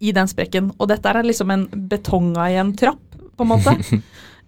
i 0.02 0.12
den 0.12 0.28
sprekken. 0.28 0.72
Og 0.78 0.90
dette 0.90 1.08
er 1.10 1.26
liksom 1.26 1.52
en 1.54 1.68
betonga 1.90 2.48
i 2.50 2.58
en 2.60 2.74
trapp, 2.76 3.02
på 3.36 3.46
en 3.46 3.52
måte. 3.54 3.76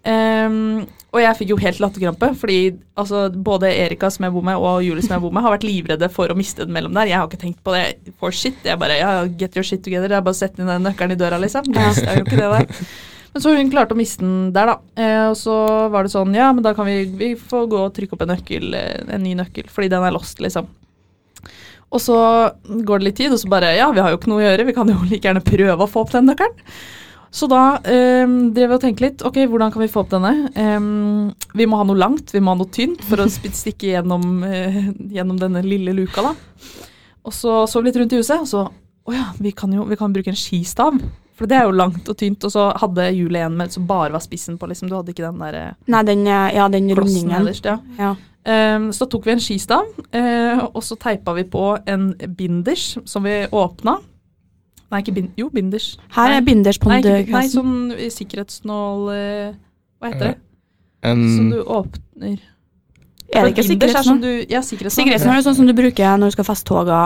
Ehm, 0.06 0.86
og 1.16 1.23
jeg 1.23 1.37
fikk 1.38 1.50
jo 1.54 1.58
helt 1.61 1.78
latterkrampe, 1.80 2.28
fordi 2.37 2.58
altså, 3.00 3.26
både 3.32 3.70
Erika 3.73 4.11
som 4.12 4.26
jeg 4.26 4.35
bor 4.35 4.44
med, 4.44 4.61
og 4.61 4.85
Julie 4.85 5.04
som 5.04 5.16
jeg 5.16 5.25
bor 5.25 5.32
med, 5.32 5.44
har 5.46 5.54
vært 5.54 5.66
livredde 5.66 6.11
for 6.12 6.28
å 6.28 6.37
miste 6.37 6.66
den 6.66 6.76
mellom 6.76 6.92
der. 6.96 7.08
Jeg 7.08 7.16
har 7.16 7.28
ikke 7.30 7.40
tenkt 7.40 7.62
på 7.64 7.73
det 7.73 8.14
for 8.20 8.35
shit. 8.37 8.58
Jeg 8.66 8.80
bare 8.80 8.99
ja, 9.00 9.12
get 9.40 9.56
your 9.56 9.64
shit 9.66 9.80
together. 9.85 10.12
Det 10.12 10.18
er 10.18 10.26
bare 10.26 10.37
å 10.37 10.38
sette 10.38 10.61
inn 10.61 10.68
den 10.68 10.85
nøkkelen 10.85 11.16
i 11.16 11.20
døra, 11.20 11.40
liksom. 11.40 11.70
Det 11.73 11.85
er 12.04 12.20
jo 12.20 12.26
ikke 12.26 12.40
det 12.42 12.50
der. 12.52 12.88
Men 13.37 13.44
så 13.44 13.52
hun 13.52 13.73
klarte 13.73 13.96
å 13.96 13.99
miste 13.99 14.25
den 14.25 14.50
der, 14.56 14.75
da. 14.75 14.76
Eh, 15.00 15.23
og 15.30 15.38
så 15.40 15.56
var 15.92 16.06
det 16.06 16.12
sånn, 16.12 16.37
ja, 16.37 16.50
men 16.56 16.64
da 16.64 16.75
kan 16.76 16.88
vi, 16.88 17.02
vi 17.20 17.35
få 17.37 17.64
gå 17.68 17.82
og 17.87 17.94
trykke 17.96 18.16
opp 18.16 18.23
en 18.25 18.32
nøkkel, 18.32 18.70
eh, 18.76 19.02
en 19.12 19.25
ny 19.25 19.35
nøkkel, 19.40 19.66
fordi 19.73 19.90
den 19.92 20.04
er 20.04 20.14
lost, 20.16 20.40
liksom. 20.44 20.70
Og 21.92 22.00
så 22.02 22.16
går 22.66 23.00
det 23.00 23.08
litt 23.11 23.18
tid, 23.20 23.32
og 23.32 23.40
så 23.40 23.50
bare 23.52 23.75
ja, 23.76 23.90
vi 23.92 24.00
har 24.02 24.12
jo 24.12 24.20
ikke 24.20 24.30
noe 24.32 24.40
å 24.40 24.46
gjøre, 24.46 24.68
vi 24.68 24.76
kan 24.76 24.88
jo 24.90 24.96
like 25.04 25.28
gjerne 25.28 25.44
prøve 25.44 25.85
å 25.85 25.90
få 25.90 26.06
opp 26.06 26.14
den 26.16 26.28
nøkkelen. 26.30 26.64
Så 27.30 27.49
da 27.50 27.78
eh, 27.85 28.25
drev 28.54 28.71
vi 28.71 28.76
og 28.76 28.83
tenkte 28.83 29.04
litt, 29.04 29.25
ok, 29.26 29.42
hvordan 29.50 29.72
kan 29.74 29.83
vi 29.83 29.90
få 29.92 30.05
opp 30.05 30.14
denne? 30.14 30.33
Eh, 30.55 30.88
vi 31.59 31.68
må 31.68 31.81
ha 31.81 31.87
noe 31.88 31.98
langt, 31.98 32.33
vi 32.33 32.40
må 32.40 32.55
ha 32.55 32.61
noe 32.61 32.72
tynt 32.72 33.03
for 33.07 33.22
å 33.22 33.29
stikke 33.62 33.92
gjennom, 33.92 34.40
eh, 34.46 34.83
gjennom 35.16 35.38
denne 35.40 35.64
lille 35.66 35.94
luka, 35.96 36.24
da. 36.24 36.35
Og 37.27 37.35
så 37.35 37.64
så 37.66 37.83
vi 37.83 37.90
litt 37.90 38.00
rundt 38.00 38.14
i 38.14 38.20
huset, 38.22 38.40
og 38.40 38.50
så 38.50 38.66
å 39.07 39.14
ja, 39.14 39.29
vi 39.38 39.53
kan 39.55 39.70
jo 39.74 39.85
vi 39.87 39.98
kan 39.98 40.14
bruke 40.14 40.33
en 40.33 40.38
skistav. 40.38 40.96
For 41.37 41.48
det 41.50 41.59
er 41.59 41.66
jo 41.68 41.74
langt 41.77 42.09
og 42.09 42.16
tynt, 42.16 42.46
og 42.48 42.53
så 42.55 42.70
hadde 42.81 43.11
hjulet 43.12 43.44
en 43.44 43.59
med 43.59 43.74
som 43.74 43.85
bare 43.87 44.14
var 44.14 44.22
spissen 44.24 44.57
på, 44.57 44.70
liksom. 44.70 44.88
Du 44.88 44.96
hadde 44.96 45.12
ikke 45.12 45.27
den 45.27 45.42
der 45.42 45.59
eh, 45.61 45.74
Nei, 45.92 46.00
den, 46.09 46.24
eh, 46.27 46.55
ja, 46.57 46.68
den 46.72 46.88
rundingen. 46.96 47.35
nederst, 47.35 47.68
ja. 47.68 47.77
Ja. 48.00 48.14
Ehm, 48.46 48.88
så 48.94 49.09
tok 49.11 49.27
vi 49.27 49.35
en 49.35 49.42
skistav, 49.42 49.88
eh, 50.16 50.62
og 50.64 50.81
så 50.87 50.96
teipa 50.96 51.35
vi 51.37 51.44
på 51.50 51.64
en 51.87 52.12
binders 52.38 52.94
som 53.05 53.27
vi 53.27 53.42
åpna. 53.50 53.98
Nei, 54.92 55.01
ikke 55.03 55.14
bind... 55.16 55.31
Jo, 55.40 55.49
binders. 55.51 55.96
Her 56.14 56.31
Nei. 56.31 56.37
er 56.40 56.44
binders 56.46 56.79
på 56.79 56.90
Nei, 56.92 57.01
ikke, 57.03 57.31
nei, 57.35 57.46
sånn 57.51 57.72
sikkerhetsnål 58.14 59.09
eh, 59.14 59.55
Hva 59.99 60.12
heter 60.12 60.29
det? 60.31 60.37
Um, 61.07 61.25
Som 61.37 61.49
du 61.51 61.59
åpner 61.62 62.37
Er 63.35 63.42
det 63.42 63.51
ikke 63.53 63.64
er 63.64 63.66
sikkerhetsnål? 63.72 64.20
du- 64.22 64.46
Ja, 64.53 64.61
sikkerhetsnål. 64.62 64.94
Sikkerhetsnål 65.01 65.38
er 65.40 65.42
sånn 65.49 65.57
som 65.59 65.66
du 65.66 65.72
bruker 65.75 66.14
når 66.22 66.31
du 66.31 66.35
skal 66.37 66.46
feste 66.46 66.68
toga. 66.70 66.99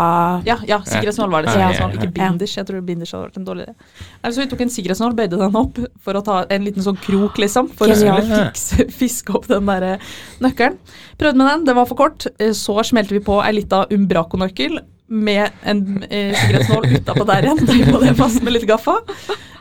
Ja, 0.44 0.58
ja, 0.68 0.78
sikkerhetsnål 0.84 1.30
var 1.32 1.46
det. 1.46 1.54
Sikkerhetsnål, 1.54 1.94
ja. 1.94 1.96
ikke 2.02 2.12
binders. 2.18 2.54
Jeg 2.60 2.68
tror 2.68 2.84
binders 2.84 3.12
hadde 3.16 3.24
vært 3.30 3.40
en 3.40 3.46
dårligere. 3.48 3.74
Nei, 4.20 4.30
så 4.36 4.42
vi 4.44 4.46
tok 4.52 4.60
en 4.66 4.72
sikkerhetsnål, 4.76 5.16
bøyde 5.16 5.40
den 5.40 5.56
opp 5.62 5.80
for 6.04 6.20
å 6.20 6.22
ta 6.28 6.36
en 6.52 6.68
liten 6.68 6.84
sånn 6.84 7.00
krok, 7.00 7.40
liksom. 7.40 7.72
For 7.80 7.88
å 7.88 7.96
skulle 7.96 8.28
fikse, 8.28 8.86
fiske 9.00 9.32
opp 9.40 9.48
den 9.48 9.64
der 9.72 9.88
eh, 9.94 10.08
nøkkelen. 10.44 10.76
Prøvde 11.24 11.40
med 11.40 11.48
den, 11.54 11.64
det 11.72 11.78
var 11.80 11.88
for 11.88 11.96
kort. 12.04 12.28
Eh, 12.38 12.52
Så 12.52 12.76
smelte 12.84 13.16
vi 13.16 13.24
på 13.24 13.40
ei 13.40 13.56
lita 13.56 13.86
Umbraco-nøkkel 13.88 14.82
med 15.10 15.50
en 15.66 16.04
eh, 16.08 16.32
sikkerhetsnål 16.38 16.86
utapå 17.00 17.24
der 17.26 17.46
igjen. 17.48 17.62
Teipa 17.66 18.00
det 18.04 18.12
fast 18.18 18.42
med 18.46 18.54
litt 18.54 18.66
gaffa. 18.70 18.94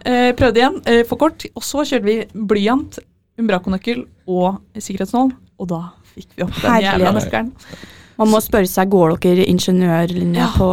Eh, 0.06 0.30
prøvde 0.38 0.62
igjen, 0.62 0.76
eh, 0.86 1.02
for 1.10 1.18
kort. 1.22 1.46
Og 1.58 1.66
så 1.66 1.82
kjørte 1.90 2.06
vi 2.06 2.18
blyant, 2.34 3.00
Umbraco-nøkkel 3.40 4.04
og 4.30 4.60
sikkerhetsnål, 4.78 5.32
og 5.60 5.68
da 5.72 5.80
fikk 6.14 6.34
vi 6.38 6.44
opp 6.46 6.58
den 6.62 6.82
jævla 6.84 7.14
nøkkelen. 7.16 7.54
Man 8.20 8.28
må 8.34 8.42
spørre 8.44 8.68
seg, 8.68 8.90
går 8.92 9.14
dere 9.24 9.46
ingeniørlinja 9.48 10.42
Ja. 10.44 10.48
på 10.58 10.68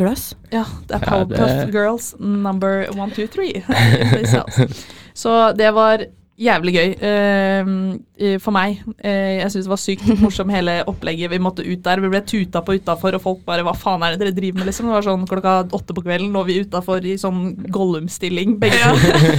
gløs? 0.00 0.32
Ja, 0.50 0.64
det 0.88 0.96
er 0.98 1.04
Powerpuff 1.06 1.70
Girls 1.70 2.08
number 2.18 2.88
one, 2.98 3.12
two, 3.14 3.28
three. 3.30 3.62
Så 5.14 5.52
det 5.56 5.70
var 5.74 6.02
jævlig 6.40 6.72
gøy 6.74 6.94
uh, 7.04 8.36
for 8.40 8.54
meg. 8.56 8.80
Uh, 9.04 9.38
jeg 9.40 9.52
syns 9.52 9.68
det 9.68 9.72
var 9.72 9.80
sykt 9.80 10.08
morsomt 10.22 10.54
hele 10.54 10.80
opplegget. 10.90 11.32
Vi 11.32 11.40
måtte 11.42 11.66
ut 11.66 11.84
der. 11.84 12.02
Vi 12.02 12.12
ble 12.12 12.22
tuta 12.24 12.64
på 12.64 12.78
utafor, 12.78 13.16
og 13.18 13.24
folk 13.24 13.46
bare 13.46 13.64
'hva 13.66 13.76
faen 13.76 14.04
er 14.04 14.16
det 14.16 14.24
dere 14.24 14.36
driver 14.36 14.60
med', 14.60 14.70
liksom. 14.70 14.88
Det 14.88 14.96
var 14.96 15.08
sånn 15.08 15.28
klokka 15.28 15.56
åtte 15.68 15.96
på 15.96 16.04
kvelden, 16.04 16.32
lå 16.32 16.44
vi 16.48 16.60
utafor 16.64 17.04
i 17.04 17.16
sånn 17.20 17.56
Gollum-stilling, 17.68 18.58
begge 18.60 18.80
to. 18.80 18.94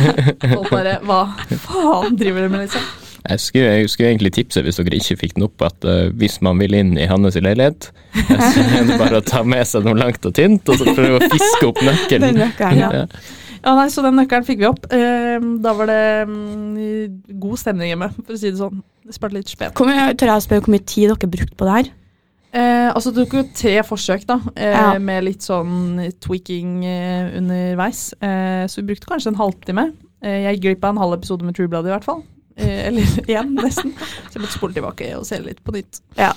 Folk 0.58 0.70
bare 0.70 1.00
'hva 1.02 1.24
faen 1.68 2.18
driver 2.18 2.46
dere 2.46 2.54
med', 2.54 2.68
liksom. 2.68 2.92
Jeg 3.22 3.40
skulle, 3.40 3.66
jeg 3.66 3.90
skulle 3.90 4.10
egentlig 4.10 4.32
tipse, 4.34 4.62
hvis 4.66 4.80
dere 4.82 4.98
ikke 4.98 5.18
fikk 5.20 5.36
den 5.36 5.46
opp, 5.46 5.62
at 5.62 5.86
uh, 5.86 6.10
hvis 6.18 6.40
man 6.42 6.58
vil 6.58 6.74
inn 6.74 6.96
i 6.98 7.06
hans 7.06 7.38
leilighet, 7.38 7.92
så 8.54 8.64
er 8.66 8.88
det 8.90 8.98
bare 8.98 9.22
å 9.22 9.26
ta 9.26 9.44
med 9.46 9.68
seg 9.70 9.86
noe 9.86 9.98
langt 9.98 10.26
og 10.26 10.34
tynt, 10.34 10.70
og 10.70 10.82
så 10.82 10.90
prøve 10.90 11.20
å 11.20 11.30
fiske 11.30 11.70
opp 11.70 11.80
Den 11.82 11.94
nøkken, 11.94 12.28
nøkkelen, 12.42 12.82
ja. 12.82 12.90
Ja. 13.02 13.06
Ja, 13.63 13.76
nei, 13.78 13.88
Så 13.93 14.02
den 14.02 14.15
nøkkelen 14.17 14.45
fikk 14.47 14.60
vi 14.63 14.65
opp. 14.69 14.86
Eh, 14.93 15.39
da 15.62 15.74
var 15.78 15.86
det 15.91 16.02
mm, 16.28 17.39
god 17.41 17.60
stemning 17.62 17.91
hjemme, 17.91 18.10
for 18.17 18.34
å 18.34 18.38
si 18.41 18.50
det 18.50 18.58
sånn. 18.62 18.80
Det 19.06 19.13
sparte 19.17 19.38
litt 19.38 19.50
spen. 19.52 19.74
Tør 19.74 20.30
jeg 20.32 20.36
å 20.38 20.43
spørre 20.45 20.63
hvor 20.65 20.74
mye 20.74 20.86
tid 20.86 21.10
dere 21.12 21.30
brukte 21.30 21.58
på 21.60 21.67
det 21.67 21.76
her? 21.78 21.91
Eh, 22.52 22.89
altså 22.91 23.13
Det 23.15 23.24
tok 23.24 23.34
jo 23.38 23.43
tre 23.56 23.76
forsøk, 23.88 24.26
da, 24.28 24.39
eh, 24.56 24.74
Ja. 24.76 25.00
med 25.00 25.24
litt 25.24 25.41
sånn 25.45 26.12
tweaking 26.19 26.84
eh, 26.86 27.38
underveis. 27.38 28.13
Eh, 28.21 28.65
så 28.67 28.82
vi 28.82 28.89
brukte 28.91 29.08
kanskje 29.08 29.32
en 29.32 29.39
halvtime. 29.39 29.93
Eh, 30.21 30.43
jeg 30.43 30.58
gikk 30.58 30.63
glipp 30.65 30.84
av 30.86 30.95
en 30.95 31.02
halv 31.02 31.13
episode 31.19 31.43
med 31.47 31.56
True 31.56 31.67
Blood, 31.71 31.86
i 31.88 31.93
hvert 31.93 32.04
fall. 32.04 32.24
Eh, 32.58 32.88
eller 32.89 33.04
én, 33.38 33.54
nesten. 33.56 33.93
Så 34.28 34.36
jeg 34.36 34.41
måtte 34.43 34.58
spole 34.58 34.74
tilbake 34.76 35.13
og 35.17 35.26
se 35.26 35.39
litt 35.39 35.63
på 35.63 35.71
nytt. 35.78 36.02
Ja. 36.17 36.34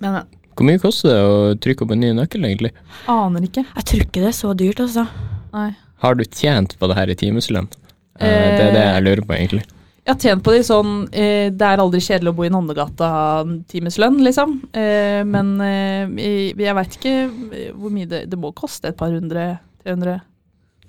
Men 0.00 0.22
Hvor 0.56 0.66
mye 0.66 0.80
koster 0.82 1.12
det 1.12 1.18
å 1.22 1.36
trykke 1.60 1.84
opp 1.84 1.92
en 1.94 2.00
ny 2.00 2.12
nøkkel, 2.16 2.42
egentlig? 2.48 2.72
aner 3.06 3.44
ikke. 3.46 3.66
Jeg 3.76 3.84
tror 3.90 4.00
ikke 4.06 4.22
det 4.24 4.30
er 4.32 4.38
så 4.38 4.54
dyrt, 4.58 4.80
altså. 4.80 5.04
Nei. 5.52 5.68
Har 6.02 6.14
du 6.18 6.24
tjent 6.24 6.76
på 6.78 6.88
det 6.90 6.96
her 6.98 7.10
i 7.10 7.16
timeslønn? 7.18 7.68
Eh, 8.18 8.28
Det 8.58 8.64
er 8.68 8.72
det 8.74 8.84
jeg 8.86 9.02
lurer 9.06 9.24
på, 9.26 9.34
egentlig. 9.34 9.64
Jeg 10.08 10.14
har 10.14 10.20
tjent 10.22 10.42
på 10.46 10.52
de 10.54 10.60
sånn 10.64 10.92
eh, 11.12 11.50
Det 11.52 11.66
er 11.68 11.82
aldri 11.82 12.00
kjedelig 12.00 12.30
å 12.32 12.36
bo 12.38 12.44
i 12.46 12.50
Nonnegata-timeslønn, 12.54 14.16
liksom. 14.24 14.54
Eh, 14.72 15.20
men 15.28 15.50
eh, 15.60 16.06
jeg, 16.16 16.54
jeg 16.64 16.76
veit 16.78 16.96
ikke 16.98 17.14
eh, 17.52 17.68
hvor 17.76 17.92
mye 17.92 18.08
det 18.08 18.22
Det 18.32 18.38
må 18.40 18.54
koste 18.56 18.88
et 18.92 18.96
par 18.98 19.12
hundre, 19.12 19.58
300, 19.84 20.18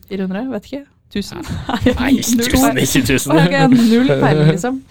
400, 0.10 0.46
vet 0.56 0.70
ikke. 0.72 0.86
1000? 1.10 1.42
Nei, 2.00 2.12
ikke 2.86 3.04
tusen. 3.10 3.34
Å, 3.36 3.44
jeg 3.56 3.72
null 3.74 4.12
peiling, 4.22 4.52
liksom. 4.54 4.82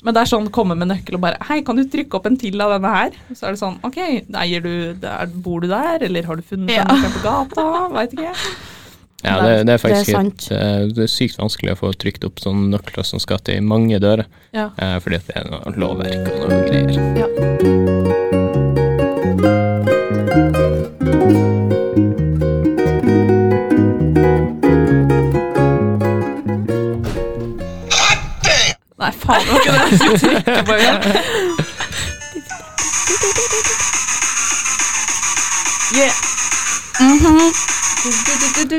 Men 0.00 0.16
det 0.16 0.22
er 0.22 0.30
sånn 0.30 0.46
komme 0.54 0.72
med 0.80 0.88
nøkkel 0.88 1.18
og 1.18 1.22
bare 1.26 1.36
Hei, 1.44 1.58
kan 1.64 1.76
du 1.76 1.82
trykke 1.92 2.16
opp 2.16 2.24
en 2.30 2.38
til 2.40 2.56
av 2.64 2.72
denne 2.72 2.88
her? 2.94 3.16
Så 3.36 3.46
er 3.50 3.56
det 3.56 3.60
sånn 3.60 3.74
OK, 3.84 3.98
eier 4.40 4.62
du 4.64 4.70
der, 5.02 5.28
Bor 5.44 5.60
du 5.60 5.68
der, 5.68 6.00
eller 6.06 6.24
har 6.28 6.40
du 6.40 6.44
funnet 6.46 6.72
Ja. 6.72 6.86
den 6.88 7.12
på 7.18 7.20
gata? 7.26 7.66
Veit 7.92 8.14
ikke. 8.16 8.32
Ja, 9.24 9.40
det, 9.44 9.64
det 9.68 9.74
er 9.74 9.80
faktisk 9.82 10.06
det 10.06 10.14
er 10.16 10.20
et, 10.26 10.44
eh, 10.56 10.84
det 10.96 11.04
er 11.04 11.10
sykt 11.12 11.36
vanskelig 11.40 11.74
å 11.74 11.80
få 11.82 11.92
trykt 11.92 12.24
opp 12.24 12.40
sånne 12.40 12.70
nøkler 12.72 13.04
som 13.04 13.20
skal 13.20 13.42
til 13.44 13.60
mange 13.60 14.00
dører, 14.00 14.24
ja. 14.56 14.70
eh, 14.80 14.96
fordi 15.04 15.20
det 15.26 15.36
er 15.36 15.50
noe 15.52 15.74
lovverk 15.76 16.30
og 16.32 16.48
noen 16.48 16.64
greier. 16.68 16.96
Ja. 17.20 17.28
Nei, 29.00 29.12
faen, 29.16 29.44
det 29.44 29.52
var 29.52 29.60
ikke 29.60 29.72
det 29.72 29.80
jeg 29.80 29.98
skulle 29.98 30.20
trykke 30.24 30.64
på 30.64 30.74
igjen. 30.80 30.98
Yeah. 35.90 36.14
Mm 37.00 37.18
-hmm. 37.18 37.69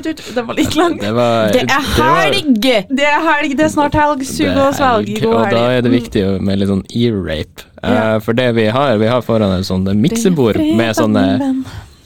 Det 0.03 0.43
var 0.47 0.57
litt 0.57 0.75
langt. 0.75 1.01
Det, 1.01 1.11
var, 1.15 1.51
Det 1.53 1.63
er 1.65 1.89
helg! 1.97 2.61
Det 2.61 3.05
er 3.07 3.21
helg, 3.27 3.55
det 3.57 3.65
er 3.67 3.73
snart 3.73 3.95
helg. 3.97 4.23
Sug 4.27 4.49
og 4.51 4.73
svelg, 4.77 5.11
helg, 5.17 5.27
Og 5.27 5.51
da 5.53 5.65
er 5.77 5.85
det 5.85 5.91
viktig 5.93 6.25
med 6.41 6.61
litt 6.61 6.71
sånn 6.71 6.83
ear-rape. 6.89 7.67
Ja. 7.81 8.15
Uh, 8.15 8.17
for 8.21 8.37
det 8.37 8.49
vi 8.57 8.67
har, 8.73 8.97
vi 9.01 9.07
har 9.09 9.21
foran 9.25 9.55
et 9.59 9.65
sånt 9.67 9.89
miksebord 9.97 10.59
med 10.61 10.97
sånne 10.97 11.25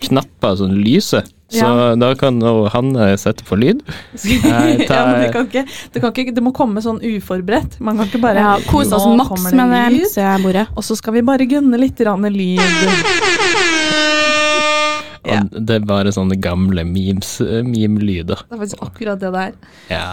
knapper 0.05 0.55
som 0.60 0.71
lyser. 0.75 1.25
Så 1.51 1.62
Ja. 1.62 1.95
da 1.95 2.08
kan 2.17 2.39
jo 2.41 2.65
Hanne 2.73 3.12
sette 3.21 3.43
på 3.45 3.55
lyd. 3.60 3.84
Tar- 4.17 4.89
ja, 4.89 5.01
men 5.05 5.21
det, 5.21 5.31
kan 5.34 5.45
ikke, 5.45 5.63
det, 5.93 6.01
kan 6.01 6.12
ikke, 6.12 6.34
det 6.34 6.43
må 6.43 6.51
komme 6.58 6.81
sånn 6.81 6.97
uforberedt. 7.05 7.77
Man 7.79 7.99
kan 7.99 8.10
ikke 8.10 8.21
bare 8.23 8.41
Ja, 8.41 8.55
Kose 8.65 8.95
oss 8.97 9.05
maks 9.19 9.45
det 9.45 9.53
med 9.60 9.69
det 9.75 9.84
miksebordet. 9.99 10.67
Og 10.75 10.84
så 10.88 10.97
skal 10.97 11.13
vi 11.19 11.21
bare 11.21 11.45
gønne 11.45 11.77
litt 11.79 11.97
grann 12.01 12.25
lyd. 12.34 12.62
Ja. 15.25 15.41
Det 15.49 15.79
er 15.79 15.89
bare 15.89 16.13
sånne 16.15 16.38
gamle 16.41 16.85
memes, 16.88 17.35
eh, 17.41 17.61
meme-lyder. 17.65 18.45
Det 18.45 18.55
er 18.57 18.63
faktisk 18.63 18.85
akkurat 18.85 19.21
det 19.21 19.31
det 19.33 19.43
er. 19.49 19.53
Ja. 19.89 20.07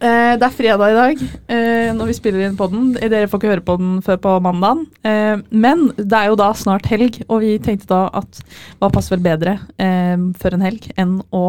Eh, 0.00 0.32
det 0.40 0.46
er 0.46 0.54
fredag 0.54 0.92
i 0.92 0.96
dag 0.96 1.22
eh, 1.50 1.90
når 1.92 2.10
vi 2.10 2.16
spiller 2.16 2.46
inn 2.46 2.56
podden. 2.56 2.92
Dere 2.96 3.28
får 3.28 3.40
ikke 3.40 3.52
høre 3.52 3.66
på 3.66 3.76
den 3.80 4.00
før 4.06 4.20
på 4.22 4.34
mandagen. 4.44 4.86
Eh, 5.04 5.42
men 5.50 5.88
det 5.98 6.16
er 6.16 6.30
jo 6.30 6.38
da 6.40 6.50
snart 6.56 6.88
helg, 6.90 7.22
og 7.28 7.42
vi 7.44 7.56
tenkte 7.62 7.90
da 7.90 8.02
at 8.22 8.42
hva 8.80 8.90
passer 8.92 9.16
vel 9.16 9.24
bedre 9.26 9.58
eh, 9.80 10.16
før 10.40 10.56
en 10.56 10.66
helg 10.68 10.90
enn 10.96 11.18
å 11.34 11.44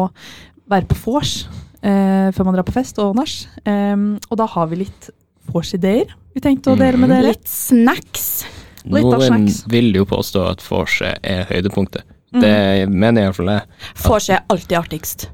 være 0.72 0.88
på 0.90 0.98
vors 1.04 1.44
eh, 1.82 2.28
før 2.32 2.48
man 2.48 2.56
drar 2.58 2.66
på 2.68 2.74
fest 2.76 2.98
og 3.02 3.16
nach. 3.18 3.38
Og 3.66 4.36
da 4.40 4.48
har 4.56 4.68
vi 4.72 4.84
litt 4.84 5.12
vorsideer 5.52 6.12
vi 6.32 6.40
tenkte 6.40 6.72
å 6.72 6.78
dele 6.80 6.96
med 7.00 7.12
dere. 7.12 7.34
Litt 7.34 7.48
snacks. 7.48 8.44
Litt 8.88 9.04
av 9.04 9.20
Noen 9.20 9.26
snacks. 9.28 9.62
vil 9.70 9.92
jo 9.94 10.06
påstå 10.08 10.44
at 10.48 10.64
vorset 10.64 11.20
er 11.22 11.44
høydepunktet. 11.50 12.06
Mm. 12.32 12.40
Det 12.40 12.88
mener 12.88 13.26
iallfall 13.26 13.50
det. 13.52 13.60
Får 14.00 14.22
seg 14.28 14.48
alltid 14.48 14.78
artigst. 14.78 15.28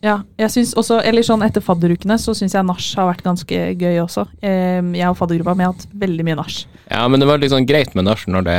Ja, 0.00 0.20
jeg 0.38 0.52
synes 0.54 0.76
også, 0.78 1.00
eller 1.02 1.24
sånn 1.26 1.42
Etter 1.42 1.58
fadderukene 1.60 2.14
så 2.22 2.30
syns 2.38 2.52
jeg 2.54 2.62
nach 2.62 2.84
har 3.00 3.08
vært 3.08 3.24
ganske 3.26 3.56
gøy 3.80 3.96
også. 4.04 4.28
Jeg 4.40 5.08
og 5.10 5.16
faddergruppa 5.18 5.56
har 5.58 5.72
hatt 5.72 5.88
veldig 5.98 6.26
mye 6.28 6.36
nach. 6.38 6.60
Ja, 6.86 7.00
men 7.10 7.18
det 7.18 7.26
var 7.26 7.42
sånn 7.50 7.66
greit 7.66 7.96
med 7.98 8.06
nach 8.06 8.22
når 8.30 8.46
det 8.46 8.58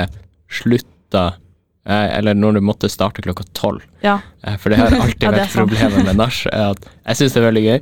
slutta 0.51 1.23
eh, 1.87 2.17
Eller 2.17 2.35
når 2.35 2.59
du 2.59 2.61
måtte 2.67 2.89
starte 2.91 3.23
klokka 3.23 3.45
tolv. 3.55 3.85
Ja, 4.03 4.19
Eh, 4.43 4.55
For 4.59 4.69
det 4.71 4.77
har 4.79 4.91
alltid 5.03 5.23
Ja, 5.23 5.31
det 5.31 5.39
er 5.45 5.47
vært 5.47 5.55
problemet 5.55 6.05
med 6.11 6.19
nach. 6.19 6.43
er 6.51 6.75
Jeg 7.07 7.15
syns 7.21 7.33
det 7.33 7.41
er 7.41 7.47
veldig 7.47 7.63
gøy, 7.65 7.79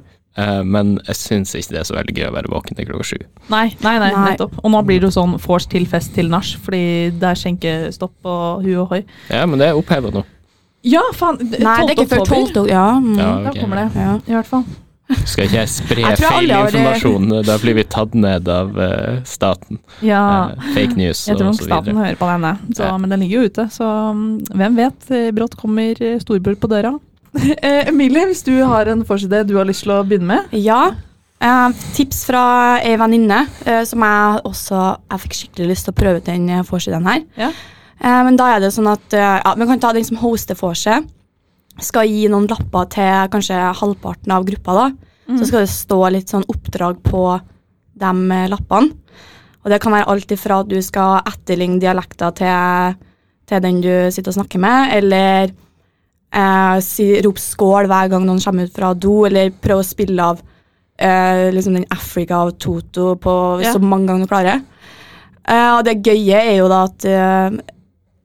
men 0.63 1.00
jeg 1.08 1.15
syns 1.17 1.56
ikke 1.58 1.73
det 1.73 1.80
er 1.82 1.88
så 1.89 1.95
veldig 1.97 2.13
gøy 2.17 2.28
å 2.30 2.34
være 2.36 2.52
våken 2.54 2.78
til 2.78 2.86
klokka 2.86 3.08
sju. 3.10 3.17
Nei, 3.50 3.65
nei, 3.82 3.95
nei, 4.00 4.12
Nei. 4.13 4.23
nettopp. 4.32 4.58
Og 4.63 4.71
nå 4.71 4.82
blir 4.86 5.02
det 5.02 5.10
jo 5.10 5.15
sånn 5.17 5.38
vors 5.41 5.65
til 5.71 5.86
fest 5.89 6.13
til 6.13 6.30
nach, 6.30 6.52
fordi 6.63 7.12
det 7.17 7.32
er 7.32 7.39
skjenkestopp 7.41 8.26
og 8.30 8.65
hu 8.65 8.73
og 8.84 8.89
hoi. 8.95 9.04
Ja, 9.34 9.45
men 9.50 9.58
det 9.62 9.71
er 9.71 9.80
oppheva 9.80 10.12
nå. 10.13 10.23
Ja, 10.88 11.02
faen! 11.17 11.39
Nei, 11.41 11.78
det 11.88 11.89
er 11.89 11.95
ikke 11.97 12.10
før 12.13 12.26
12. 12.26 12.52
12. 12.54 12.67
Ja. 12.69 12.89
Mm. 13.02 13.15
Ja, 13.17 13.32
Da 13.50 13.56
kommer 13.60 13.82
det, 13.82 13.88
Ja. 13.97 14.19
i 14.28 14.38
hvert 14.38 14.45
fall. 14.52 14.63
Skal 15.26 15.45
ikke 15.47 15.56
jeg 15.62 15.69
spre 15.71 16.02
Jeg 16.04 16.17
alle 16.28 16.54
har 16.54 17.43
da 17.47 17.54
blir 17.62 17.78
vi 17.78 17.84
tatt 17.88 18.13
ned 18.13 18.47
av 18.52 18.73
uh, 18.76 19.21
staten. 19.23 19.80
Ja, 20.04 20.52
Uh, 20.52 20.73
fake 20.76 20.97
news 21.00 21.21
jeg 21.28 21.38
tror 21.38 21.47
videre. 21.47 21.52
nok 21.52 21.62
tror 21.62 21.69
staten 21.69 21.95
hører 22.02 22.17
på 22.19 22.28
denne, 22.28 22.52
så, 22.76 22.84
Ja. 22.89 22.97
men 22.97 23.10
den 23.10 23.19
ligger 23.23 23.39
jo 23.41 23.47
ute. 23.47 23.65
Så 23.71 23.88
mm, 23.88 24.47
hvem 24.52 24.76
vet, 24.76 25.12
eh, 25.12 25.32
brått 25.32 25.56
kommer 25.56 25.95
storbror 26.19 26.56
på 26.60 26.67
døra. 26.67 27.00
Eh, 27.38 27.88
Emilie, 27.89 28.26
hvis 28.30 28.43
du 28.45 28.54
har 28.65 28.89
en 28.89 29.04
forside 29.06 29.43
du 29.47 29.56
har 29.60 29.67
lyst 29.67 29.86
til 29.86 29.93
å 29.93 30.04
begynne 30.08 30.30
med? 30.32 30.54
Ja. 30.58 30.95
Eh, 31.38 31.82
tips 31.93 32.23
fra 32.26 32.43
ei 32.82 32.95
venninne 32.97 33.43
eh, 33.62 33.84
som 33.86 34.02
jeg 34.02 34.39
også 34.50 34.80
Jeg 35.12 35.21
fikk 35.21 35.36
skikkelig 35.38 35.67
lyst 35.69 35.86
til 35.86 35.93
å 35.93 35.97
prøve 36.00 36.21
ut 36.21 36.26
den 36.26 36.47
eh, 36.50 36.63
forsiden 36.65 37.06
her. 37.06 37.21
Ja. 37.38 37.52
Eh, 38.02 38.21
men 38.26 38.39
da 38.39 38.50
er 38.56 38.63
det 38.63 38.71
sånn 38.73 38.89
at 38.89 39.13
eh, 39.13 39.36
ja, 39.43 39.54
Vi 39.60 39.67
kan 39.69 39.84
ta 39.84 39.93
den 39.93 40.08
som 40.08 40.17
hoster 40.21 40.58
seg 40.58 41.06
Skal 41.84 42.10
gi 42.10 42.26
noen 42.34 42.50
lapper 42.50 42.89
til 42.95 43.30
kanskje 43.34 43.60
halvparten 43.82 44.34
av 44.34 44.47
gruppa. 44.47 44.73
da. 44.73 44.88
Mm. 45.28 45.38
Så 45.38 45.52
skal 45.52 45.65
det 45.65 45.73
stå 45.76 46.00
litt 46.15 46.34
sånn 46.34 46.47
oppdrag 46.50 47.04
på 47.06 47.21
de 47.97 48.41
lappene. 48.50 48.95
Og 49.62 49.71
det 49.73 49.82
kan 49.84 49.93
være 49.93 50.08
alt 50.10 50.32
ifra 50.32 50.62
at 50.63 50.69
du 50.71 50.78
skal 50.82 51.19
etterligne 51.28 51.82
dialekter 51.82 52.34
til, 52.38 52.97
til 53.50 53.62
den 53.62 53.82
du 53.84 53.91
sitter 54.13 54.32
og 54.32 54.38
snakker 54.39 54.62
med, 54.63 54.93
eller 54.95 55.52
eh, 56.34 56.80
si, 56.86 57.10
rop 57.26 57.38
skål 57.42 57.88
hver 57.88 58.10
gang 58.10 58.26
noen 58.28 58.42
kommer 58.44 58.68
ut 58.68 58.74
fra 58.76 58.94
do, 58.94 59.26
eller 59.30 59.50
prøve 59.52 59.84
å 59.84 59.88
spille 59.88 60.20
av 60.34 60.42
eh, 61.00 61.48
liksom 61.54 61.74
den 61.78 61.86
Africa 61.94 62.44
av 62.44 62.52
Toto 62.58 63.16
på 63.22 63.38
Ja. 63.63 63.74
så 63.74 63.80
mange 63.82 64.08
ganger 64.08 64.26
du 64.26 64.32
klarer. 64.34 64.62
Eh, 65.48 65.72
og 65.78 65.84
det 65.88 66.02
gøye 66.04 66.42
er 66.44 66.58
jo 66.58 66.68
da 66.72 66.84
at 66.90 67.06
eh, 67.06 67.58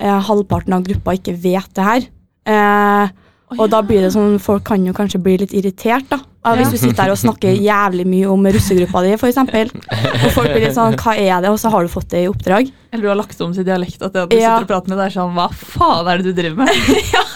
eh, 0.03 0.21
halvparten 0.29 0.73
av 0.75 0.83
gruppa 0.87 1.15
ikke 1.19 1.37
vet 1.39 1.71
det 1.75 1.85
her. 1.87 2.09
Eh, 2.47 3.09
og 3.53 3.67
da 3.69 3.83
blir 3.85 4.01
det 4.01 4.15
sånn, 4.15 4.39
folk 4.41 4.65
kan 4.65 4.81
jo 4.87 4.95
kanskje 4.97 5.21
bli 5.21 5.35
litt 5.43 5.53
irritert 5.53 6.07
da. 6.09 6.19
Ja. 6.43 6.55
Hvis 6.59 6.73
du 6.73 6.79
sitter 6.81 7.05
her 7.05 7.13
og 7.13 7.19
snakker 7.21 7.53
jævlig 7.55 8.03
mye 8.09 8.27
om 8.33 8.43
russegruppa 8.49 9.03
di, 9.05 9.13
eksempel. 9.15 9.69
Og 9.71 10.31
folk 10.35 10.49
blir 10.51 10.65
litt 10.65 10.75
sånn, 10.75 10.97
hva 10.99 11.13
er 11.15 11.45
det? 11.45 11.51
Og 11.53 11.61
så 11.61 11.71
har 11.71 11.85
du 11.85 11.93
fått 11.93 12.09
det 12.11 12.25
i 12.25 12.31
oppdrag. 12.33 12.73
Eller 12.91 13.03
du 13.05 13.11
har 13.13 13.19
lagt 13.21 13.39
om 13.45 13.53
til 13.55 13.63
dialekt, 13.69 14.01
at 14.03 14.13
det 14.17 14.23
at 14.25 14.31
du 14.33 14.37
Ja. 14.41 14.57
sitter 14.59 14.65
og 14.65 14.73
prater 14.73 14.89
med 14.91 14.99
deg 14.99 15.07
er 15.07 15.15
sånn 15.15 15.37
Hva 15.37 15.47
faen 15.53 16.09
er 16.11 16.19
det 16.19 16.33
du 16.33 16.43
driver 16.43 16.65
med? 16.65 16.69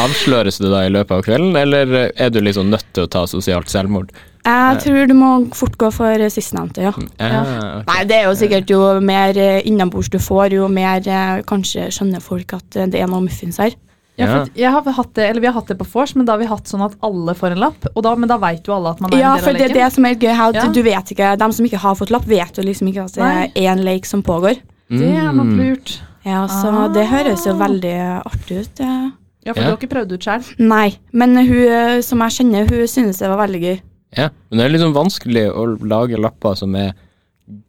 Avsløres 0.00 0.58
du 0.60 0.68
da 0.70 0.84
i 0.86 0.90
løpet 0.92 1.12
av 1.18 1.22
kvelden, 1.26 1.56
eller 1.60 2.10
er 2.14 2.30
du 2.32 2.40
liksom 2.40 2.70
nødt 2.72 2.86
til 2.96 3.04
å 3.06 3.10
ta 3.10 3.26
sosialt 3.28 3.68
selvmord? 3.72 4.12
Jeg 4.46 4.78
tror 4.80 5.06
du 5.10 5.12
må 5.18 5.30
fort 5.52 5.76
gå 5.76 5.90
for 5.92 6.22
sistnevnte, 6.32 6.80
ja. 6.86 6.92
Ja. 7.20 7.42
Okay. 7.42 7.82
Nei, 7.90 7.98
det 8.08 8.16
er 8.16 8.24
jo 8.30 8.36
sikkert 8.40 8.70
jo 8.72 8.80
mer 9.04 9.36
eh, 9.36 9.60
innabords 9.68 10.08
du 10.08 10.16
får, 10.22 10.54
jo 10.56 10.68
mer 10.72 11.04
eh, 11.04 11.42
kanskje 11.48 11.90
skjønner 11.92 12.24
folk 12.24 12.54
at 12.56 12.76
eh, 12.80 12.88
det 12.88 13.02
er 13.04 13.10
noe 13.12 13.20
muffins 13.26 13.60
her. 13.60 13.76
Ja, 14.16 14.26
Ja. 14.26 14.32
for 14.44 14.50
jeg 14.58 14.70
har 14.72 14.92
hatt 14.96 15.12
det, 15.16 15.26
eller 15.30 15.40
Vi 15.40 15.46
har 15.46 15.54
hatt 15.54 15.68
det 15.68 15.76
på 15.80 15.86
vors, 15.92 16.14
men 16.16 16.26
da 16.28 16.32
har 16.34 16.40
vi 16.42 16.48
hatt 16.48 16.64
sånn 16.68 16.82
at 16.84 16.96
alle 17.04 17.32
får 17.36 17.52
en 17.54 17.60
lapp. 17.62 17.86
Og 17.94 18.02
da, 18.04 18.14
men 18.16 18.28
da 18.28 18.36
veit 18.42 18.66
jo 18.68 18.74
alle 18.76 18.90
at 18.96 19.00
man 19.00 19.12
er 19.14 19.18
Ja, 19.22 19.34
en 19.36 19.44
for 19.44 19.52
det 19.52 19.62
av 19.68 19.70
er 19.70 19.78
det 19.78 19.92
som 19.94 20.04
er 20.08 20.14
gøy 20.16 20.34
her, 20.34 20.48
at 20.48 20.54
Ja. 20.54 20.66
du 20.72 20.82
vet 20.82 21.12
ikke, 21.14 21.36
De 21.38 21.52
som 21.52 21.64
ikke 21.68 21.78
har 21.84 21.94
fått 21.96 22.10
lapp, 22.10 22.26
vet 22.28 22.56
jo 22.56 22.62
liksom 22.66 22.88
ikke 22.90 23.04
at 23.04 23.14
det 23.16 23.30
er 23.56 23.70
en 23.72 23.84
lek 23.84 24.04
som 24.06 24.22
pågår. 24.22 24.56
Det 24.90 25.08
er 25.08 25.32
nok 25.32 25.46
Mm. 25.52 25.56
lurt. 25.60 26.00
Ja, 26.24 26.46
så 26.48 26.68
Ah. 26.68 26.88
Det 26.88 27.06
høres 27.08 27.44
jo 27.46 27.52
veldig 27.54 27.94
artig 28.26 28.60
ut. 28.60 28.80
Ja. 28.80 29.10
Ja, 29.46 29.52
for 29.54 29.60
Ja. 29.62 29.66
du 29.66 29.70
har 29.72 29.78
ikke 29.78 29.94
prøvd 29.94 30.12
ut 30.12 30.26
sjøl. 30.26 30.42
Nei, 30.58 30.98
men 31.12 31.36
hun 31.36 31.62
eh, 31.68 32.00
som 32.04 32.20
jeg 32.26 32.30
kjenner, 32.40 32.68
hun 32.68 32.86
synes 32.86 33.18
det 33.22 33.28
var 33.30 33.40
veldig 33.46 33.60
gøy. 33.62 33.78
Ja, 34.18 34.28
men 34.50 34.58
det 34.58 34.64
er 34.66 34.72
liksom 34.74 34.92
vanskelig 34.94 35.46
å 35.54 35.64
lage 35.86 36.18
lapper 36.20 36.56
som 36.58 36.74
er 36.74 36.92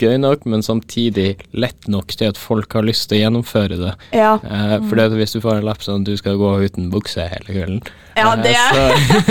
gøy 0.02 0.18
nok, 0.22 0.46
men 0.50 0.64
samtidig 0.66 1.36
lett 1.54 1.88
nok 1.92 2.14
til 2.18 2.32
at 2.32 2.40
folk 2.40 2.74
har 2.78 2.86
lyst 2.88 3.10
til 3.10 3.20
å 3.20 3.24
gjennomføre 3.26 3.80
det. 3.82 3.96
Ja, 4.16 4.38
Eh, 4.42 4.78
for 4.88 4.98
det 4.98 5.12
hvis 5.16 5.36
du 5.36 5.42
får 5.44 5.60
en 5.60 5.68
lapp 5.68 5.84
sånn 5.86 6.06
du 6.08 6.14
skal 6.20 6.38
gå 6.40 6.50
uten 6.66 6.90
bukse 6.92 7.24
hele 7.30 7.46
kvelden 7.52 7.82
ja 8.18 8.34
eh, 8.34 8.42
det 8.44 8.56
så, 8.58 8.82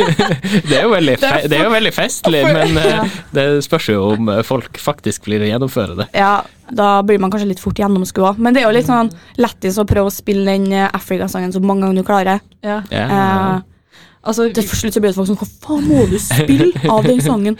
det, 0.68 0.76
er 0.78 0.84
jo 0.86 0.92
veldig 0.92 1.16
Det 1.20 1.28
er 1.28 1.34
fe 1.34 1.50
det 1.50 1.58
er 1.58 1.64
jo 1.66 1.72
veldig 1.74 1.92
festlig, 1.94 2.42
men 2.46 2.78
eh, 2.80 2.88
Ja. 2.90 3.02
det 3.36 3.46
spørs 3.66 3.88
jo 3.90 3.98
om 4.14 4.30
eh, 4.32 4.42
folk 4.46 4.80
faktisk 4.80 5.26
blir 5.28 5.44
å 5.44 5.50
gjennomføre 5.50 5.98
det. 6.00 6.08
Ja, 6.16 6.40
da 6.70 6.90
blir 7.06 7.20
man 7.22 7.32
kanskje 7.32 7.50
litt 7.50 7.62
fort 7.62 7.78
gjennomskua. 7.80 8.34
Men 8.38 8.54
det 8.54 8.62
er 8.62 8.68
jo 8.68 8.76
litt 8.76 8.88
sånn 8.88 9.10
lættis 9.40 9.78
å 9.80 9.86
prøve 9.88 10.10
å 10.10 10.14
spille 10.14 10.46
den 10.46 10.70
Africa-sangen 10.86 11.52
så 11.52 11.62
mange 11.62 11.84
ganger 11.84 12.00
du 12.00 12.06
klarer. 12.06 12.44
Ja. 12.64 12.80
Ja. 12.92 13.04
Eh, 13.06 13.69
Altså, 14.20 14.50
til 14.52 14.66
slutt 14.68 14.92
så 14.92 15.00
ble 15.00 15.08
det 15.08 15.16
folk 15.16 15.30
sånn 15.30 15.38
Hva 15.40 15.46
faen 15.64 15.86
må 15.88 16.02
du 16.10 16.18
spille 16.20 16.66
av 16.92 17.06
den 17.08 17.22
sangen? 17.24 17.54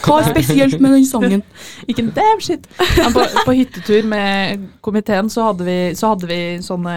Hva 0.00 0.22
er 0.22 0.30
spesielt 0.30 0.78
med 0.80 0.94
den 0.96 1.04
sangen? 1.04 1.42
ikke 1.84 2.06
en 2.06 2.12
damn 2.16 2.40
shit. 2.40 2.64
Men 2.96 3.12
på, 3.12 3.24
på 3.44 3.54
hyttetur 3.58 4.06
med 4.08 4.62
komiteen 4.86 5.28
så 5.32 5.50
hadde 5.50 5.66
vi, 5.68 5.76
så 5.98 6.14
hadde 6.14 6.30
vi 6.30 6.38
sånne 6.64 6.94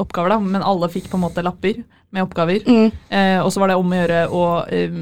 oppgaver, 0.00 0.32
da. 0.32 0.38
Men 0.56 0.64
alle 0.64 0.88
fikk 0.92 1.10
på 1.12 1.20
en 1.20 1.24
måte 1.26 1.44
lapper 1.44 1.82
med 2.12 2.24
oppgaver. 2.24 2.64
Mm. 2.64 2.88
Eh, 3.12 3.38
og 3.44 3.52
så 3.52 3.60
var 3.60 3.72
det 3.74 3.76
om 3.80 3.92
å 3.92 3.98
gjøre 4.00 4.22
å 4.32 4.42
eh, 4.72 4.96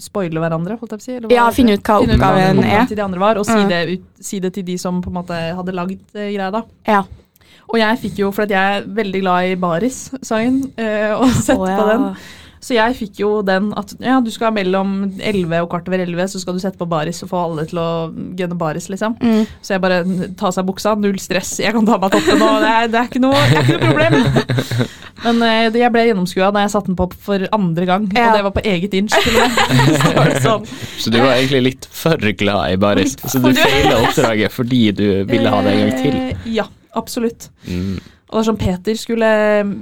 spoile 0.00 0.40
hverandre, 0.40 0.78
holdt 0.80 0.94
jeg 0.94 1.00
på 1.00 1.02
å 1.02 1.06
si. 1.06 1.14
eller 1.18 1.32
Ja, 1.36 1.46
finne 1.52 1.76
ut 1.76 1.84
hva 1.84 1.98
Finne 2.00 2.16
ut 2.16 2.20
oppgaven 2.22 2.64
er. 2.64 2.86
til 2.88 2.96
de 2.96 3.04
andre 3.04 3.20
var, 3.22 3.40
og 3.40 3.46
si, 3.48 3.52
Mm. 3.52 3.68
det, 3.68 3.82
ut, 3.92 4.08
si 4.20 4.40
det 4.40 4.52
til 4.54 4.64
de 4.64 4.78
som 4.78 5.02
på 5.02 5.10
en 5.12 5.18
måte 5.20 5.34
hadde 5.60 5.74
lagd 5.76 6.00
eh, 6.14 6.32
greia. 6.32 6.50
da. 6.54 6.62
Ja. 6.86 7.04
Og 7.66 7.78
jeg 7.80 7.98
fikk 7.98 8.18
jo, 8.22 8.30
for 8.32 8.46
at 8.46 8.50
jeg 8.54 8.80
er 8.80 8.84
veldig 8.94 9.20
glad 9.24 9.44
i 9.50 9.54
Baris-sangen, 9.58 10.60
eh, 10.78 11.12
og 11.16 11.28
sett 11.42 11.58
oh, 11.58 11.66
ja. 11.68 11.76
på 11.76 11.86
den. 11.90 12.04
Så 12.60 12.74
jeg 12.76 12.96
fikk 12.98 13.20
jo 13.20 13.30
den 13.46 13.68
at 13.78 13.92
ja, 14.02 14.16
du 14.24 14.30
skal 14.32 14.54
mellom 14.56 14.94
11 15.20 15.60
og 15.62 15.68
kvart 15.72 15.88
over 15.90 16.02
11, 16.02 16.28
så 16.32 16.40
skal 16.42 16.56
du 16.56 16.62
sette 16.62 16.78
på 16.80 16.88
baris 16.90 17.22
og 17.26 17.30
få 17.30 17.42
alle 17.46 17.66
til 17.68 17.80
å 17.82 17.88
gunne 18.38 18.58
baris, 18.58 18.88
liksom. 18.92 19.16
Mm. 19.20 19.44
Så 19.62 19.76
jeg 19.76 19.82
bare 19.84 20.00
ta 20.40 20.50
seg 20.54 20.66
buksa, 20.68 20.94
null 20.98 21.18
stress, 21.22 21.56
jeg 21.62 21.74
kan 21.76 21.86
ta 21.86 21.98
meg 22.02 22.14
toppen 22.16 22.40
nå, 22.40 22.48
det 22.64 22.70
er, 22.72 22.88
det 22.92 23.00
er, 23.02 23.10
ikke, 23.10 23.22
noe, 23.22 23.42
det 23.50 23.60
er 23.60 23.66
ikke 23.66 23.76
noe 23.76 23.90
problem. 23.92 24.88
Men 25.26 25.40
eh, 25.46 25.78
jeg 25.80 25.92
ble 25.94 26.02
gjennomskua 26.10 26.50
da 26.54 26.64
jeg 26.66 26.72
satte 26.74 26.90
den 26.92 26.98
på 26.98 27.06
for 27.28 27.46
andre 27.56 27.86
gang, 27.88 28.08
Ja. 28.16 28.28
og 28.30 28.36
det 28.36 28.42
var 28.48 28.56
på 28.56 28.64
eget 28.72 28.96
inch. 28.98 29.14
Så 30.02 30.12
det 30.16 30.42
sånn. 30.44 30.66
Så 31.00 31.12
du 31.14 31.20
var 31.22 31.36
egentlig 31.36 31.62
litt 31.70 31.88
for 31.92 32.20
glad 32.40 32.74
i 32.74 32.80
baris, 32.80 33.16
så 33.24 33.40
du 33.42 33.52
feila 33.56 34.00
oppdraget 34.02 34.52
fordi 34.54 34.82
du 34.96 35.06
ville 35.28 35.52
ha 35.52 35.62
det 35.64 35.72
en 35.76 35.82
gang 35.86 35.96
til. 36.02 36.20
Eh, 36.20 36.52
Ja, 36.56 36.68
absolutt. 36.96 37.48
Mm. 37.68 37.96
Og 38.26 38.40
det 38.40 38.40
er 38.42 38.46
sånn 38.50 38.58
Peter 38.58 38.96
skulle 38.98 39.26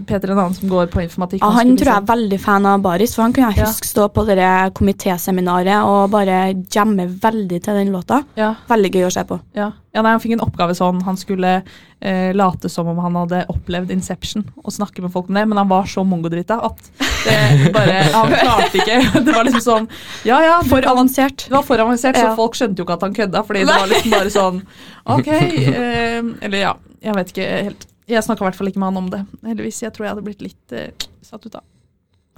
Peter 0.06 0.30
en 0.34 0.38
annen 0.42 0.54
som 0.54 0.68
går 0.68 0.90
på 0.92 1.00
informatikk. 1.00 1.40
Ja, 1.40 1.48
han 1.56 1.70
tror 1.78 1.78
jeg 1.78 1.88
er 1.88 2.00
liksom- 2.02 2.10
veldig 2.10 2.40
fan 2.40 2.66
av 2.66 2.82
Baris, 2.82 3.14
for 3.14 3.22
han 3.22 3.32
kunne 3.32 3.48
jeg 3.54 3.56
Ja. 3.62 3.64
huske 3.64 3.86
stå 3.88 4.08
på 4.12 4.26
det 4.26 4.74
komitéseminaret 4.74 5.84
og 5.84 6.10
bare 6.10 6.52
jamme 6.70 7.06
veldig 7.20 7.62
til 7.62 7.74
den 7.74 7.92
låta. 7.92 8.24
ja, 8.36 8.54
Veldig 8.68 8.90
gøy 8.92 9.06
å 9.06 9.12
se 9.12 9.24
på. 9.24 9.40
ja. 9.54 9.72
ja, 9.94 10.02
nei, 10.02 10.10
Han 10.10 10.20
fikk 10.20 10.32
en 10.32 10.40
oppgave 10.40 10.74
sånn 10.76 11.02
han 11.04 11.16
skulle 11.16 11.62
eh, 12.02 12.32
late 12.34 12.68
som 12.68 12.86
om 12.88 12.98
han 12.98 13.14
hadde 13.14 13.46
opplevd 13.48 13.90
Inception 13.90 14.44
og 14.62 14.70
snakke 14.72 15.00
med 15.00 15.10
folk 15.10 15.28
om 15.30 15.34
det, 15.36 15.48
men 15.48 15.56
han 15.56 15.68
var 15.68 15.84
så 15.84 16.04
mongodrita 16.04 16.62
at 16.62 16.76
det 17.24 17.72
bare, 17.72 18.02
han 18.12 18.28
klarte 18.30 18.74
ikke. 18.74 18.98
Det 19.24 19.34
var 19.34 19.44
liksom 19.44 19.60
sånn 19.64 19.88
Ja, 20.24 20.40
ja, 20.42 20.60
For 20.62 20.82
avansert. 20.82 21.46
Det 21.48 21.50
var 21.50 21.62
for 21.62 21.78
avansert, 21.78 22.14
så 22.16 22.36
folk 22.36 22.52
skjønte 22.52 22.76
jo 22.76 22.84
ikke 22.84 22.92
at 22.98 23.00
han 23.00 23.14
kødda. 23.14 23.42
Fordi 23.46 23.64
det 23.64 23.66
var 23.80 23.88
liksom 23.88 24.10
bare 24.10 24.30
sånn 24.30 24.62
Ok. 25.06 25.26
Eh, 25.74 26.22
eller 26.42 26.58
ja, 26.58 26.74
jeg 27.02 27.14
vet 27.14 27.32
ikke 27.32 27.62
helt. 27.64 27.86
Jeg 28.10 28.24
snakka 28.26 28.44
i 28.44 28.48
hvert 28.50 28.58
fall 28.58 28.68
ikke 28.70 28.80
med 28.82 28.90
han 28.92 29.00
om 29.00 29.10
det. 29.12 29.22
Heldigvis. 29.46 29.82
Jeg 29.86 29.94
tror 29.96 30.04
jeg 30.06 30.12
hadde 30.14 30.24
blitt 30.26 30.42
litt 30.44 30.74
uh, 30.76 31.08
satt 31.24 31.46
ut 31.46 31.54
av. 31.56 31.64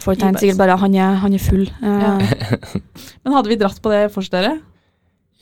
Folk 0.04 0.20
tenkte 0.20 0.42
sikkert 0.44 0.58
bare 0.60 0.74
han 0.78 0.94
er, 0.94 1.14
han 1.22 1.34
er 1.34 1.40
full. 1.42 1.64
Ja. 1.80 2.16
Men 3.24 3.32
hadde 3.34 3.48
vi 3.50 3.56
dratt 3.60 3.78
på 3.82 3.90
det 3.94 4.02
for 4.14 4.26
dere? 4.32 4.58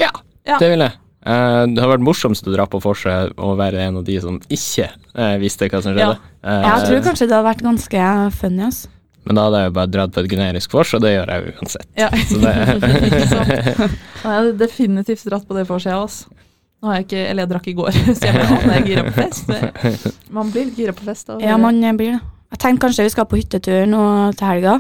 Ja, 0.01 0.11
Ja. 0.47 0.59
det 0.61 0.69
ville 0.73 0.87
jeg. 0.91 1.01
Uh, 1.25 1.65
det 1.73 1.81
har 1.81 1.89
vært 1.89 2.05
morsomst 2.05 2.45
å 2.49 2.53
dra 2.53 2.67
på 2.69 2.81
forset 2.85 3.33
og 3.41 3.55
være 3.57 3.81
en 3.87 3.97
av 4.03 4.05
de 4.05 4.19
som 4.21 4.37
ikke 4.53 4.91
uh, 5.17 5.37
visste 5.41 5.69
hva 5.73 5.81
som 5.81 5.95
skjedde. 5.97 6.19
Eh, 6.45 6.65
jeg 6.69 6.83
tror 6.89 7.05
kanskje 7.07 7.29
det 7.31 7.33
hadde 7.39 7.47
vært 7.49 7.63
ganske 7.65 8.09
funny. 8.37 8.67
ass. 8.67 8.83
Men 9.25 9.39
da 9.39 9.47
hadde 9.47 9.63
jeg 9.63 9.71
jo 9.71 9.75
bare 9.79 9.93
dratt 9.95 10.13
på 10.13 10.21
et 10.21 10.29
generisk 10.35 10.75
vors, 10.77 10.91
og 10.93 11.01
det 11.01 11.15
gjør 11.15 11.31
jeg 11.33 11.47
jo 11.47 11.55
uansett. 11.63 11.87
Ja. 11.97 12.11
Så 12.29 12.41
det, 12.43 12.53
Ikke 13.09 13.23
sant? 13.31 13.55
Jeg 14.25 14.29
hadde 14.29 14.53
definitivt 14.61 15.25
dratt 15.31 15.47
på 15.49 15.57
det 15.57 15.65
vorset, 15.69 15.95
jeg 15.95 16.01
altså. 16.03 16.37
Nå 16.85 16.91
har 16.93 16.99
jeg 17.01 17.07
ikke 17.07 17.21
Eller 17.31 17.47
jeg 17.47 17.51
drakk 17.55 17.69
i 17.71 17.75
går, 17.79 17.97
så 18.19 18.29
jeg 18.29 18.35
ble 18.37 18.59
jeg 18.61 18.75
er 18.77 18.89
gira 18.91 19.05
på 19.09 19.15
fest. 19.17 19.53
Man 20.37 20.51
blir 20.53 20.67
litt 20.69 20.77
gira 20.83 20.93
på 20.93 21.07
fest. 21.09 21.31
Og, 21.33 21.41
Ja, 21.41 21.57
man 21.57 21.81
blir 21.97 22.19
det. 22.19 22.21
Jeg 22.53 22.61
tenkte 22.61 22.85
kanskje 22.87 23.07
vi 23.09 23.13
skal 23.15 23.27
på 23.31 23.39
hyttetur 23.41 23.87
nå 23.89 24.03
til 24.37 24.47
helga. 24.51 24.75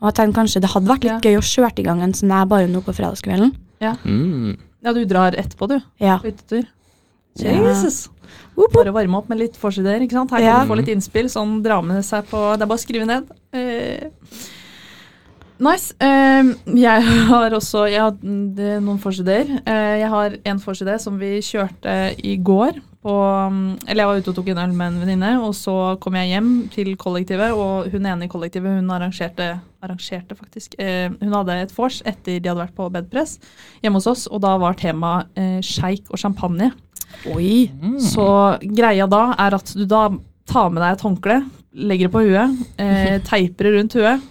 Og 0.00 0.08
jeg 0.08 0.16
tenkte 0.18 0.38
kanskje 0.40 0.62
det 0.64 0.70
hadde 0.72 0.88
vært 0.90 1.04
litt 1.06 1.28
gøy 1.28 1.36
å 1.38 1.44
kjøre 1.44 1.82
i 1.82 1.84
gang 1.86 2.00
en 2.04 2.14
sånn 2.16 2.32
her 2.32 2.48
bare 2.48 2.66
nå 2.72 2.80
på 2.84 2.94
fredagskvelden. 2.96 3.52
mm. 3.84 4.56
Ja, 4.86 4.92
du 4.96 5.04
drar 5.08 5.36
etterpå, 5.36 5.68
du. 5.68 5.76
Ja. 6.00 6.16
På 6.22 6.28
hyttetur. 6.30 6.64
Ja. 7.42 7.52
Jesus. 7.68 8.06
Ja. 8.56 8.68
Bare 8.72 8.92
varme 8.96 9.18
opp 9.20 9.28
med 9.28 9.38
litt 9.42 9.56
forsider. 9.60 10.00
ikke 10.00 10.16
sant? 10.16 10.30
Her 10.32 10.38
kan 10.40 10.46
Ja. 10.46 10.60
du 10.64 10.70
få 10.72 10.76
litt 10.80 10.88
innspill. 10.88 11.28
Sånn 11.28 11.58
dra 11.62 11.80
med 11.82 12.02
seg 12.04 12.24
på 12.30 12.56
Det 12.56 12.62
er 12.64 12.70
bare 12.70 12.78
å 12.78 12.84
skrive 12.86 13.06
ned. 13.06 13.28
Eh, 13.52 14.08
nice. 15.62 15.94
Eh, 16.00 16.50
jeg 16.76 17.06
har 17.30 17.54
også 17.56 17.86
jeg 17.90 18.02
har, 18.02 18.16
det 18.20 18.68
er 18.76 18.82
noen 18.84 19.00
forsider. 19.02 19.48
Eh, 19.62 19.94
jeg 20.02 20.10
har 20.12 20.36
en 20.52 20.60
forside 20.62 20.98
som 21.02 21.16
vi 21.20 21.38
kjørte 21.44 21.96
i 22.24 22.36
går. 22.36 22.82
På, 23.06 23.14
eller 23.86 24.00
jeg 24.02 24.08
var 24.10 24.18
ute 24.18 24.32
og 24.32 24.34
tok 24.34 24.48
en 24.50 24.58
øl 24.64 24.72
med 24.74 24.88
en 24.88 24.96
venninne, 25.04 25.28
og 25.38 25.52
så 25.54 25.94
kom 26.02 26.16
jeg 26.18 26.32
hjem 26.32 26.48
til 26.74 26.88
kollektivet. 26.98 27.54
Og 27.54 27.92
hun 27.92 28.08
ene 28.08 28.26
i 28.26 28.30
kollektivet 28.32 28.80
hun 28.80 28.90
arrangerte, 28.90 29.52
arrangerte 29.84 30.34
faktisk, 30.34 30.74
eh, 30.82 31.06
hun 31.20 31.36
hadde 31.36 31.60
et 31.62 31.74
vors 31.76 32.00
etter 32.02 32.40
de 32.40 32.50
hadde 32.50 32.64
vært 32.64 32.74
på 32.74 32.88
bedpress 32.90 33.36
hjemme 33.84 34.00
hos 34.00 34.10
oss, 34.10 34.26
og 34.26 34.42
da 34.42 34.56
var 34.58 34.74
temaet 34.80 35.38
eh, 35.38 35.60
sjeik 35.62 36.10
og 36.10 36.18
champagne. 36.18 36.72
Oi. 37.30 37.68
Så 38.02 38.26
greia 38.74 39.06
da 39.06 39.28
er 39.38 39.54
at 39.54 39.70
du 39.76 39.86
da 39.86 40.08
tar 40.50 40.72
med 40.74 40.82
deg 40.82 40.96
et 40.96 41.06
håndkle, 41.06 41.38
legger 41.86 42.08
det 42.08 42.14
på 42.14 42.24
huet, 42.26 42.58
eh, 42.82 43.20
teiper 43.30 43.68
det 43.68 43.76
rundt 43.76 43.96
huet, 44.00 44.26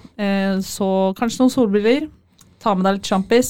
så 0.63 0.89
kanskje 1.17 1.41
noen 1.41 1.51
solbriller, 1.51 2.06
ta 2.63 2.71
med 2.75 2.88
deg 2.88 2.97
litt 2.97 3.10
sjampis, 3.10 3.49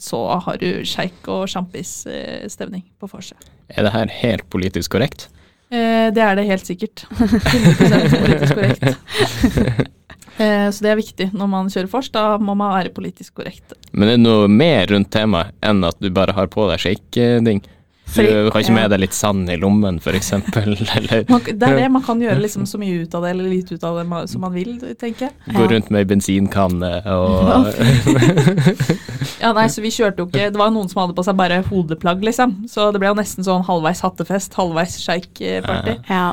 så 0.00 0.20
har 0.44 0.58
du 0.60 0.84
sjeik 0.88 1.28
og 1.28 1.46
sjampis-stemning 1.50 2.84
på 3.00 3.08
vorset. 3.10 3.36
Er 3.68 3.86
det 3.86 3.92
her 3.94 4.12
helt 4.22 4.46
politisk 4.52 4.94
korrekt? 4.94 5.28
Eh, 5.66 6.12
det 6.14 6.22
er 6.22 6.36
det 6.38 6.46
helt 6.46 6.66
sikkert. 6.66 7.06
100 7.18 8.18
politisk 8.22 8.54
korrekt. 8.54 9.92
Eh, 10.36 10.66
så 10.68 10.84
det 10.84 10.90
er 10.90 10.98
viktig 10.98 11.26
når 11.32 11.48
man 11.48 11.70
kjører 11.72 11.88
vors. 11.88 12.10
Da 12.12 12.34
må 12.36 12.52
man 12.60 12.74
være 12.74 12.90
politisk 12.92 13.38
korrekt. 13.38 13.72
Men 13.96 14.10
er 14.10 14.18
det 14.18 14.24
noe 14.26 14.50
mer 14.52 14.84
rundt 14.90 15.08
temaet 15.14 15.54
enn 15.64 15.80
at 15.88 15.96
du 15.96 16.10
bare 16.12 16.34
har 16.36 16.50
på 16.52 16.66
deg 16.68 16.82
shake-ding? 16.82 17.62
Du 18.06 18.22
kan 18.22 18.52
har 18.54 18.62
ikke 18.62 18.74
med 18.76 18.92
deg 18.92 19.00
litt 19.02 19.16
sand 19.16 19.50
i 19.50 19.56
lommen, 19.60 19.98
eksempel, 20.00 20.76
det 20.78 21.66
er 21.66 21.76
det, 21.76 21.88
man 21.92 22.04
kan 22.06 22.20
gjøre 22.22 22.38
liksom 22.40 22.64
så 22.68 22.78
mye 22.80 23.02
ut 23.02 23.14
av 23.18 23.26
det, 23.26 23.32
eller 23.34 23.50
lite 23.50 23.76
ut 23.76 23.84
av 23.84 23.98
det 23.98 24.20
som 24.30 24.44
man 24.46 24.54
vil, 24.54 24.76
tenker 25.00 25.26
jeg. 25.26 25.34
gå 25.56 25.66
rundt 25.72 25.90
med 25.90 26.04
ei 26.04 26.08
bensinkanne 26.08 26.92
og 27.12 27.66
Ja, 29.42 29.50
nei, 29.56 29.66
så 29.72 29.82
vi 29.84 29.92
kjørte 29.92 30.22
jo 30.22 30.28
ikke 30.30 30.48
Det 30.54 30.60
var 30.60 30.72
noen 30.72 30.88
som 30.90 31.02
hadde 31.02 31.16
på 31.16 31.24
seg 31.26 31.36
bare 31.38 31.60
hodeplagg, 31.66 32.22
liksom. 32.24 32.54
Så 32.70 32.88
det 32.94 33.02
ble 33.02 33.10
jo 33.10 33.18
nesten 33.18 33.46
sånn 33.46 33.66
halvveis 33.66 34.00
hattefest, 34.06 34.54
halvveis 34.56 34.96
sjeikparty. 35.02 35.98
Ja. 36.08 36.30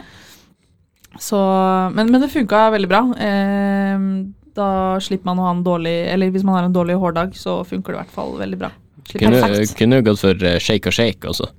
Så 1.22 1.40
Men, 1.94 2.10
men 2.14 2.22
det 2.24 2.32
funka 2.34 2.70
veldig 2.74 2.90
bra. 2.90 3.04
Eh, 3.18 4.08
da 4.58 4.70
slipper 5.02 5.32
man 5.32 5.42
å 5.42 5.48
ha 5.48 5.52
en 5.56 5.66
dårlig 5.66 5.96
Eller 6.14 6.30
hvis 6.34 6.46
man 6.46 6.60
har 6.60 6.68
en 6.68 6.76
dårlig 6.76 6.96
hårdag, 7.02 7.36
så 7.38 7.62
funker 7.68 7.94
det 7.94 8.00
i 8.00 8.02
hvert 8.04 8.16
fall 8.16 8.38
veldig 8.40 8.62
bra. 8.62 8.72
Kunne, 9.10 9.42
Perfekt. 9.42 9.76
kunne 9.78 10.00
jo 10.00 10.08
gått 10.08 10.22
for 10.22 10.48
eh, 10.48 10.60
shake 10.64 10.90
og 10.90 10.96
shake 10.96 11.30
også. 11.34 11.50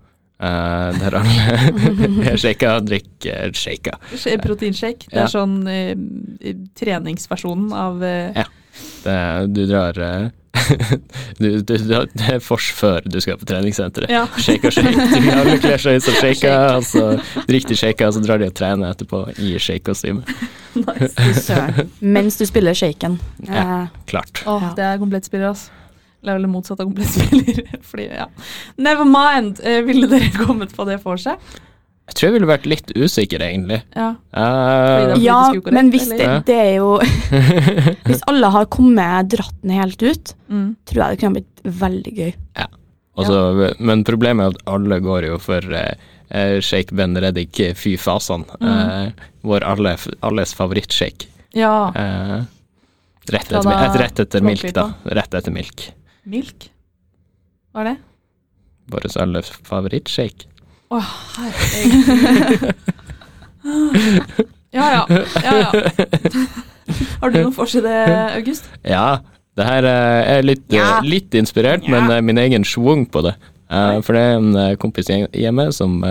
Eh, 0.41 0.99
der 0.99 1.15
alle 1.21 2.37
shaker 2.43 2.81
drikker 2.85 3.53
shaker. 3.55 3.99
Proteinshake. 4.43 5.07
Det 5.11 5.17
Ja. 5.21 5.25
er 5.25 5.31
sånn 5.33 5.61
uh, 5.69 6.55
treningsversjonen 6.79 7.71
av 7.73 8.03
uh... 8.03 8.33
Ja. 8.35 8.45
Det, 9.05 9.19
du 9.55 9.61
drar 9.71 9.99
eh, 10.03 10.25
du, 11.39 11.61
du, 11.63 11.77
du, 11.79 11.93
Det 12.11 12.27
er 12.33 12.41
vors 12.43 12.67
før 12.75 13.05
du 13.07 13.21
skal 13.23 13.39
på 13.39 13.47
treningssenteret. 13.47 14.11
Ja. 14.11 14.25
Shake 14.39 14.67
og 14.71 14.75
shake. 14.75 14.91
De 15.15 15.31
alle 15.35 15.55
kler 15.63 15.79
seg 15.83 16.01
ut 16.01 16.07
som 16.09 16.17
shaker, 16.19 16.65
og 16.81 16.87
så 16.89 17.05
drikker 17.47 17.71
de 17.75 17.79
shaker, 17.79 18.09
og 18.11 18.17
så 18.19 18.23
drar 18.25 18.43
de 18.43 18.49
og 18.51 18.57
trener 18.59 18.91
etterpå 18.95 19.23
i 19.39 19.55
shakekostyme. 19.63 20.25
Søren. 21.45 21.91
Mens 22.01 22.39
du 22.41 22.47
spiller 22.51 22.75
shaken. 22.75 23.21
Ja. 23.47 23.87
Klart. 24.11 24.43
Åh, 24.47 24.63
Ja. 24.63 24.73
det 24.79 24.85
er 24.93 24.99
komplettspiller, 25.03 25.53
altså. 25.55 25.71
Eller 26.25 26.49
motsatte 26.51 26.83
av 26.85 26.89
komplettspiller. 26.91 27.63
Fordi, 27.91 28.09
ja. 28.17 28.27
Never 28.77 29.05
mind. 29.05 29.61
Eh, 29.63 29.83
ville 29.87 30.09
dere 30.11 30.31
kommet 30.47 30.73
på 30.77 30.87
det 30.89 30.99
for 31.05 31.21
seg? 31.21 31.39
Jeg 32.05 32.17
tror 32.19 32.27
jeg 32.29 32.35
ville 32.37 32.49
vært 32.51 32.67
litt 32.69 32.91
usikker, 33.01 33.41
egentlig. 33.41 33.79
Ja. 33.97 34.11
uh, 34.37 35.15
ja, 35.25 35.39
men 35.73 35.89
hvis 35.93 36.11
det, 36.13 36.27
det 36.45 36.57
er 36.61 36.75
jo 36.83 36.99
Hvis 38.11 38.21
alle 38.29 38.51
har 38.53 38.67
kommet 38.73 39.31
dratt 39.33 39.55
den 39.63 39.73
helt 39.79 40.03
ut, 40.05 40.35
Mm. 40.53 40.75
tror 40.85 41.01
jeg 41.01 41.15
det 41.17 41.21
kunne 41.23 41.39
blitt 41.39 41.63
veldig 41.81 42.13
gøy. 42.19 42.35
altså, 43.17 43.39
Men 43.81 44.05
problemet 44.05 44.45
er 44.45 44.53
at 44.53 44.67
alle 44.75 44.99
går 45.03 45.25
jo 45.31 45.39
for 45.41 45.65
eh, 45.75 45.95
eh, 46.29 46.59
shake 46.61 46.93
Ben 46.95 47.17
Reddik 47.17 47.63
Fy 47.81 47.95
fasan. 47.99 48.45
Mm. 48.61 48.69
uh, 48.69 49.27
vår 49.49 49.65
alle, 49.73 49.97
alles 50.21 50.53
favorittshake. 50.55 51.31
ja. 51.57 51.73
Uh, 51.97 52.45
rett, 53.33 53.49
etter, 53.49 53.99
rett 54.05 54.21
etter 54.27 54.45
milk, 54.45 54.69
da. 54.77 54.91
Rett 55.17 55.35
etter 55.41 55.57
milk. 55.57 55.89
Milk? 56.25 56.69
Hva 57.75 57.83
er 57.85 57.89
det? 57.93 57.97
Vår 58.93 59.07
alles 59.23 59.51
favorittshake. 59.67 60.49
Å, 60.93 61.01
herregud. 61.39 62.75
Ja, 64.75 64.87
ja. 64.91 65.03
ja, 65.39 65.53
ja. 65.63 65.69
Har 67.23 67.31
du 67.31 67.37
noen 67.39 67.53
forside, 67.55 67.93
August? 68.35 68.67
Ja, 68.83 69.21
det 69.57 69.67
her 69.69 69.87
eh, 69.87 70.33
er 70.35 70.43
litt, 70.45 70.65
eh, 70.73 70.77
Ja. 70.81 70.99
litt 71.07 71.33
inspirert, 71.39 71.87
men 71.89 72.11
eh, 72.11 72.19
min 72.27 72.41
egen 72.43 72.67
schwung 72.67 73.07
på 73.07 73.23
det. 73.25 73.37
Eh, 73.71 74.01
for 74.05 74.19
det 74.19 74.25
er 74.27 74.35
en 74.41 74.51
eh, 74.59 74.73
kompis 74.83 75.09
hjemme 75.09 75.69
som 75.73 76.03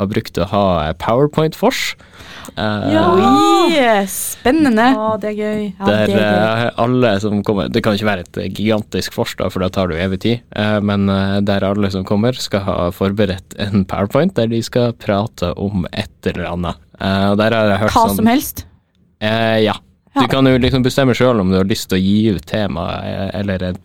eh, 0.00 0.06
har 0.06 0.10
brukt 0.10 0.38
å 0.40 0.46
ha 0.50 0.88
eh, 0.88 0.94
powerpoint-fors. 0.98 1.96
Eh, 2.56 2.92
Ja. 2.92 3.04
yes. 3.70 4.36
spennende. 4.40 4.88
Å, 4.96 5.20
det 5.20 5.30
er 5.30 5.36
gøy. 5.36 5.74
Ja, 5.78 5.86
Der 5.86 6.06
det 6.06 6.16
er 6.16 6.18
gøy. 6.18 6.64
eh, 6.64 6.70
alle 6.82 7.20
som 7.20 7.42
kommer 7.44 7.68
Det 7.68 7.82
kan 7.84 7.94
ikke 7.94 8.08
være 8.08 8.24
et 8.24 8.56
gigantisk 8.56 9.14
vors, 9.14 9.36
da, 9.36 9.48
for 9.52 9.60
da 9.60 9.68
tar 9.68 9.88
det 9.88 9.98
jo 9.98 10.06
evig 10.08 10.20
tid. 10.20 10.40
uh, 10.56 10.80
men 10.80 11.06
der 11.44 11.62
alle 11.64 11.90
som 11.90 12.04
kommer, 12.04 12.32
skal 12.32 12.60
ha 12.60 12.90
forberedt 12.90 13.54
en 13.58 13.84
powerpoint 13.84 14.34
der 14.34 14.46
de 14.48 14.62
skal 14.62 14.92
prate 14.94 15.52
om 15.56 15.86
et 15.92 16.10
eller 16.26 16.48
annet. 16.50 16.76
Uh, 17.00 17.36
der 17.36 17.52
har 17.52 17.68
jeg 17.70 17.78
hørt 17.84 17.92
Hva 17.94 18.08
sånn 18.08 18.16
som 18.16 18.26
helst. 18.26 18.64
Eh, 19.20 19.60
ja. 19.64 19.74
Du 20.14 20.22
Ja. 20.22 20.26
kan 20.26 20.44
jo 20.46 20.58
liksom 20.58 20.82
bestemme 20.82 21.14
sjøl 21.14 21.40
om 21.40 21.50
du 21.50 21.56
har 21.56 21.64
lyst 21.64 21.88
til 21.88 21.98
å 21.98 22.02
gi 22.02 22.30
ut 22.34 22.44
tema, 22.46 23.00
eller 23.32 23.62
et 23.62 23.84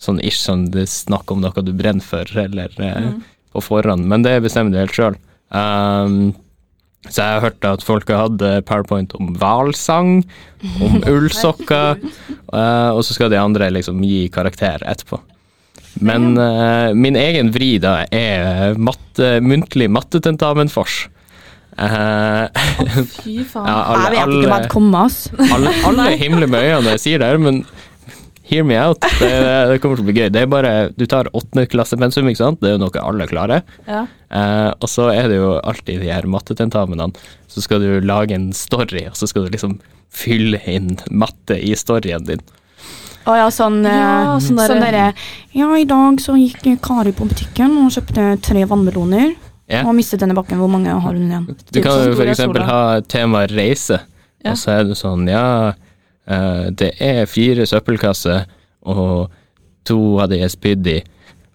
sånn 0.00 0.18
ish 0.24 0.40
sånn 0.40 0.72
snakk 0.72 1.30
om 1.30 1.42
noe 1.42 1.62
du 1.62 1.72
brenner 1.72 2.00
for, 2.02 2.24
eller 2.24 2.70
mm. 2.78 3.22
på 3.52 3.60
forhånd. 3.62 4.06
Men 4.06 4.22
det 4.22 4.40
bestemmer 4.42 4.72
du 4.72 4.78
helt 4.78 4.96
sjøl. 4.96 5.16
Um, 5.52 6.32
så 7.10 7.18
jeg 7.18 7.34
har 7.34 7.44
hørt 7.48 7.66
at 7.66 7.82
folk 7.84 8.10
hadde 8.14 8.54
powerpoint 8.68 9.12
om 9.18 9.32
hvalsang, 9.40 10.22
om 10.84 11.00
ullsokker, 11.12 11.98
uh, 12.52 12.90
og 12.94 13.02
så 13.04 13.16
skal 13.16 13.32
de 13.32 13.40
andre 13.40 13.72
liksom 13.74 14.02
gi 14.06 14.28
karakter 14.32 14.84
etterpå. 14.86 15.18
Men 16.00 16.32
uh, 16.38 16.94
min 16.96 17.18
egen 17.20 17.50
vri 17.52 17.74
da 17.82 18.04
er 18.08 18.78
matte, 18.80 19.34
muntlig 19.44 19.90
mattetentamenfors. 19.92 21.02
oh, 21.82 22.48
Fy 23.08 23.42
faen. 23.48 23.64
ja, 23.64 23.76
alle, 23.88 24.02
jeg 24.04 24.12
vet 24.12 24.34
ikke 24.36 24.50
hva 24.50 24.58
det 24.60 24.72
kommer, 24.72 25.06
ass. 25.08 25.22
alle, 25.40 25.72
alle 25.88 26.10
himler 26.22 26.50
med 26.52 26.66
øynene 26.66 26.82
når 26.84 26.98
jeg 26.98 27.04
sier 27.06 27.22
det 27.22 27.30
her, 27.32 27.40
men 27.40 27.62
hear 28.52 28.64
me 28.68 28.76
out. 28.78 29.00
Det, 29.18 29.30
det 29.72 29.78
kommer 29.82 29.98
til 29.98 30.04
å 30.04 30.08
bli 30.10 30.14
gøy. 30.20 30.28
Det 30.34 30.42
er 30.44 30.50
bare, 30.52 30.72
Du 30.96 31.06
tar 31.10 31.30
åttendeklassepensum, 31.32 32.28
ikke 32.30 32.42
sant. 32.42 32.60
Det 32.62 32.70
er 32.70 32.76
jo 32.76 32.82
noe 32.84 33.02
alle 33.02 33.26
klarer. 33.30 33.64
Ja. 33.88 34.04
Eh, 34.32 34.70
og 34.78 34.88
så 34.92 35.08
er 35.12 35.28
det 35.32 35.38
jo 35.40 35.54
alltid 35.58 36.02
de 36.04 36.10
her 36.12 36.28
mattetentamenene. 36.30 37.16
Så 37.52 37.64
skal 37.64 37.82
du 37.84 38.00
lage 38.04 38.36
en 38.36 38.50
story, 38.56 39.06
og 39.10 39.16
så 39.18 39.28
skal 39.30 39.46
du 39.48 39.54
liksom 39.56 39.78
fylle 40.12 40.60
inn 40.68 40.98
matte 41.10 41.56
i 41.56 41.72
storyen 41.78 42.26
din. 42.28 42.42
Å 43.24 43.36
ja, 43.38 43.46
sånn, 43.54 43.80
eh, 43.86 43.94
Ja, 43.94 44.36
sånn 44.42 44.58
sånn 44.58 44.80
derre- 44.82 44.90
derre 44.90 45.14
Ja, 45.54 45.68
i 45.78 45.84
dag 45.86 46.18
så 46.20 46.34
gikk 46.34 46.64
Kari 46.82 47.12
på 47.14 47.28
butikken 47.30 47.76
og 47.84 47.92
kjøpte 47.94 48.40
tre 48.42 48.64
vannmeloner. 48.66 49.34
Yeah. 49.70 49.86
Og 49.86 49.94
mistet 49.94 50.20
denne 50.20 50.34
bakken. 50.36 50.58
Hvor 50.58 50.68
mange 50.68 50.90
har 50.90 51.14
hun 51.14 51.28
igjen? 51.30 51.46
Du 51.72 51.78
kan 51.80 52.02
jo 52.02 52.16
f.eks. 52.18 52.40
ha 52.66 53.00
tema 53.06 53.46
reise, 53.46 54.00
Ja. 54.44 54.50
og 54.52 54.58
så 54.58 54.72
er 54.80 54.84
det 54.90 54.96
sånn, 54.98 55.22
ja, 55.30 55.68
eh, 55.70 55.74
det 56.78 56.92
er 57.02 57.26
fire 57.26 57.66
søppelkasser, 57.66 58.44
og 58.86 59.30
to 59.88 59.98
av 60.22 60.30
de 60.30 60.38
er 60.42 60.52
spydd 60.52 60.86
i, 60.90 61.00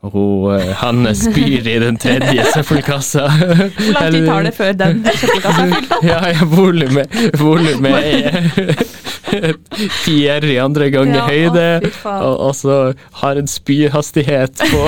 og 0.06 0.52
eh, 0.54 0.70
Hanne 0.78 1.12
spyr 1.18 1.66
i 1.68 1.78
den 1.82 1.98
tredje 2.00 2.44
søppelkassa. 2.54 3.26
Hvor 3.34 3.94
lang 3.98 4.12
tid 4.14 4.28
tar 4.30 4.46
det 4.46 4.54
før 4.56 4.76
den 4.78 5.02
søppelkassa 5.10 5.66
er 5.66 5.74
fylt 5.74 5.96
opp? 5.98 6.06
Ja, 6.06 6.20
ja, 6.36 6.46
volumet 6.52 7.18
volumet 7.42 7.98
er 8.06 8.86
Pierre 10.06 10.48
i 10.54 10.58
andre 10.62 10.88
ganger 10.94 11.18
Ja, 11.18 11.26
høyde, 11.28 11.92
og, 12.08 12.34
og 12.48 12.54
så 12.56 12.76
har 13.22 13.40
en 13.42 13.50
spyhastighet 13.52 14.62
på 14.72 14.84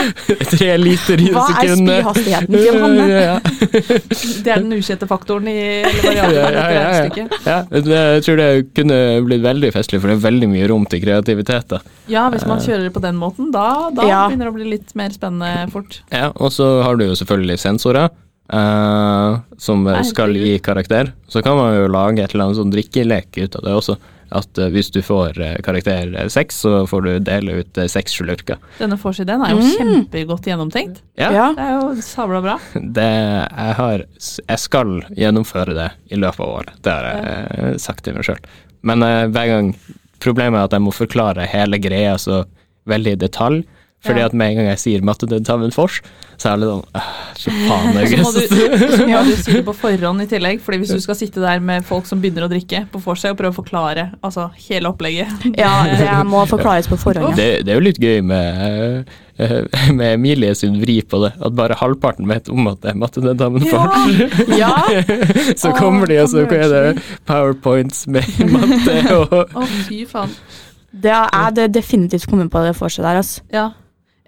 tre 0.54 0.70
liter 0.80 1.20
i 1.20 1.28
Hva 1.34 1.44
er 1.60 1.74
spyhastigheten 1.76 2.56
til 2.56 2.80
Hanne? 2.80 3.08
Ja. 3.22 3.34
Det 3.42 4.50
er 4.52 4.62
den 4.62 4.72
ukjente 4.78 5.06
faktoren 5.10 5.46
i 5.50 5.56
eller 5.82 6.06
variabelen 6.06 6.16
Ja, 6.16 6.30
ja, 6.32 6.64
ja, 6.72 7.18
ja. 7.44 7.58
ja, 7.68 8.00
jeg 8.16 8.24
tror 8.26 8.40
det 8.40 8.48
kunne 8.76 8.98
blitt 9.26 9.42
veldig 9.44 9.70
festlig, 9.74 10.00
for 10.02 10.10
det 10.12 10.16
er 10.18 10.24
veldig 10.24 10.48
mye 10.54 10.70
rom 10.70 10.86
til 10.90 11.02
kreativitet. 11.04 11.68
da. 11.74 11.82
Ja, 12.10 12.24
hvis 12.32 12.46
man 12.48 12.62
kjører 12.64 12.86
det 12.88 12.92
på 12.96 13.02
den 13.04 13.18
måten, 13.20 13.52
da, 13.54 13.66
da 13.94 14.08
Ja. 14.08 14.22
begynner 14.30 14.48
det 14.50 14.51
å 14.52 14.56
bli 14.60 14.68
litt 14.76 14.92
mer 14.98 15.14
spennende 15.14 15.66
fort. 15.72 16.00
Ja, 16.12 16.30
Og 16.36 16.52
så 16.54 16.68
har 16.84 16.96
du 17.00 17.06
jo 17.08 17.16
selvfølgelig 17.18 17.58
sensorer, 17.64 18.12
Uh, 18.52 19.38
som 19.56 19.86
skal 20.04 20.34
gi 20.36 20.58
karakter. 20.60 21.12
Så 21.30 21.40
kan 21.40 21.56
man 21.56 21.72
jo 21.72 21.86
lage 21.88 22.20
et 22.20 22.34
eller 22.34 22.50
annet 22.50 22.58
sånn 22.58 22.72
drikkelek 22.74 23.38
ut 23.38 23.54
av 23.56 23.62
det 23.64 23.72
også. 23.78 23.94
At 24.34 24.58
uh, 24.60 24.66
hvis 24.74 24.90
du 24.92 24.98
får 25.04 25.38
uh, 25.40 25.54
karakter 25.64 26.10
seks, 26.28 26.58
så 26.66 26.82
får 26.90 27.06
du 27.06 27.10
dele 27.24 27.54
ut 27.62 27.80
seks 27.88 28.18
slurker. 28.18 28.60
Denne 28.76 28.98
forsideen 29.00 29.40
er 29.46 29.54
jo 29.54 29.62
Mm. 29.62 29.70
kjempegodt 29.78 30.50
gjennomtenkt. 30.50 31.00
Ja, 31.16 31.30
Ja. 31.32 31.46
Det 31.56 31.64
er 31.64 31.72
jo 31.78 32.04
sabla 32.04 32.42
bra. 32.44 32.58
det 32.98 33.08
jeg 33.08 33.74
har 33.80 34.04
Jeg 34.28 34.58
skal 34.66 34.92
gjennomføre 35.16 35.72
det 35.78 35.90
i 36.10 36.20
løpet 36.20 36.40
av 36.44 36.52
året. 36.58 36.76
Det 36.82 36.92
har 36.92 37.08
jeg 37.08 37.80
sagt 37.80 38.04
til 38.04 38.18
meg 38.18 38.28
sjøl. 38.28 38.42
Men 38.82 39.00
hver 39.32 39.46
gang 39.48 39.74
Problemet 40.20 40.60
er 40.60 40.64
at 40.68 40.74
jeg 40.76 40.82
må 40.84 40.92
forklare 40.94 41.48
hele 41.50 41.78
greia 41.82 42.18
så 42.20 42.44
veldig 42.86 43.16
i 43.16 43.18
detalj. 43.24 43.64
Fordi 44.02 44.18
Ja. 44.18 44.26
at 44.26 44.32
med 44.34 44.50
en 44.50 44.56
gang 44.56 44.66
jeg 44.72 44.78
sier 44.82 45.02
mattetentamen 45.06 45.70
fors, 45.72 46.00
så 46.36 46.50
er 46.52 46.56
det 46.58 46.66
sånn 46.66 46.84
«Åh, 46.98 47.10
Så 47.38 47.50
faen, 47.54 47.92
Så 47.94 48.16
må 48.18 48.26
August. 48.26 48.50
du, 48.50 48.86
så 48.98 49.06
må 49.06 49.20
du 49.28 49.36
si 49.36 49.52
det 49.52 49.64
på 49.64 49.74
forhånd 49.78 50.22
i 50.22 50.26
tillegg, 50.26 50.60
fordi 50.60 50.78
hvis 50.82 50.90
du 50.96 51.00
skal 51.04 51.14
sitte 51.14 51.40
der 51.40 51.60
med 51.62 51.84
folk 51.86 52.06
som 52.10 52.18
begynner 52.20 52.48
å 52.48 52.50
drikke 52.50 52.80
på 52.90 52.98
vorset 53.04 53.30
og 53.30 53.38
prøve 53.38 53.54
å 53.54 53.58
forklare 53.60 54.08
altså, 54.22 54.48
hele 54.68 54.90
opplegget 54.90 55.28
Ja, 55.56 55.84
det 56.00 56.08
må 56.26 56.42
forklares 56.50 56.88
på 56.90 56.98
forhånd. 56.98 57.30
Ja. 57.30 57.38
Det, 57.38 57.64
det 57.66 57.72
er 57.74 57.78
jo 57.78 57.84
litt 57.86 58.00
gøy 58.02 58.22
med, 58.26 59.06
eh, 59.38 59.92
med 59.94 60.16
Emilie 60.16 60.54
sin 60.58 60.80
vri 60.82 60.98
på 61.06 61.22
det, 61.22 61.32
at 61.38 61.54
bare 61.54 61.78
halvparten 61.78 62.26
vet 62.26 62.50
om 62.50 62.66
at 62.72 62.80
det 62.82 62.90
er 62.90 62.98
mattetentamen 62.98 63.68
Ja. 63.70 63.84
fors. 63.86 64.58
Ja, 64.58 64.72
Så 65.54 65.70
kommer 65.78 66.10
de, 66.10 66.18
og 66.24 66.28
så 66.34 66.42
er 66.50 66.74
det 66.74 67.02
powerpoints 67.30 68.08
med 68.10 68.26
matte 68.50 68.98
og 69.14 69.54
Å, 69.54 69.66
fy 69.86 70.02
faen. 70.10 70.34
det 70.92 71.14
er 71.14 71.54
det 71.54 71.70
definitivt 71.78 72.26
kommet 72.28 72.50
på 72.52 72.60
det 72.66 72.74
vorset 72.80 73.06
der. 73.06 73.22
Altså. 73.22 73.40
Ja. 73.54 73.70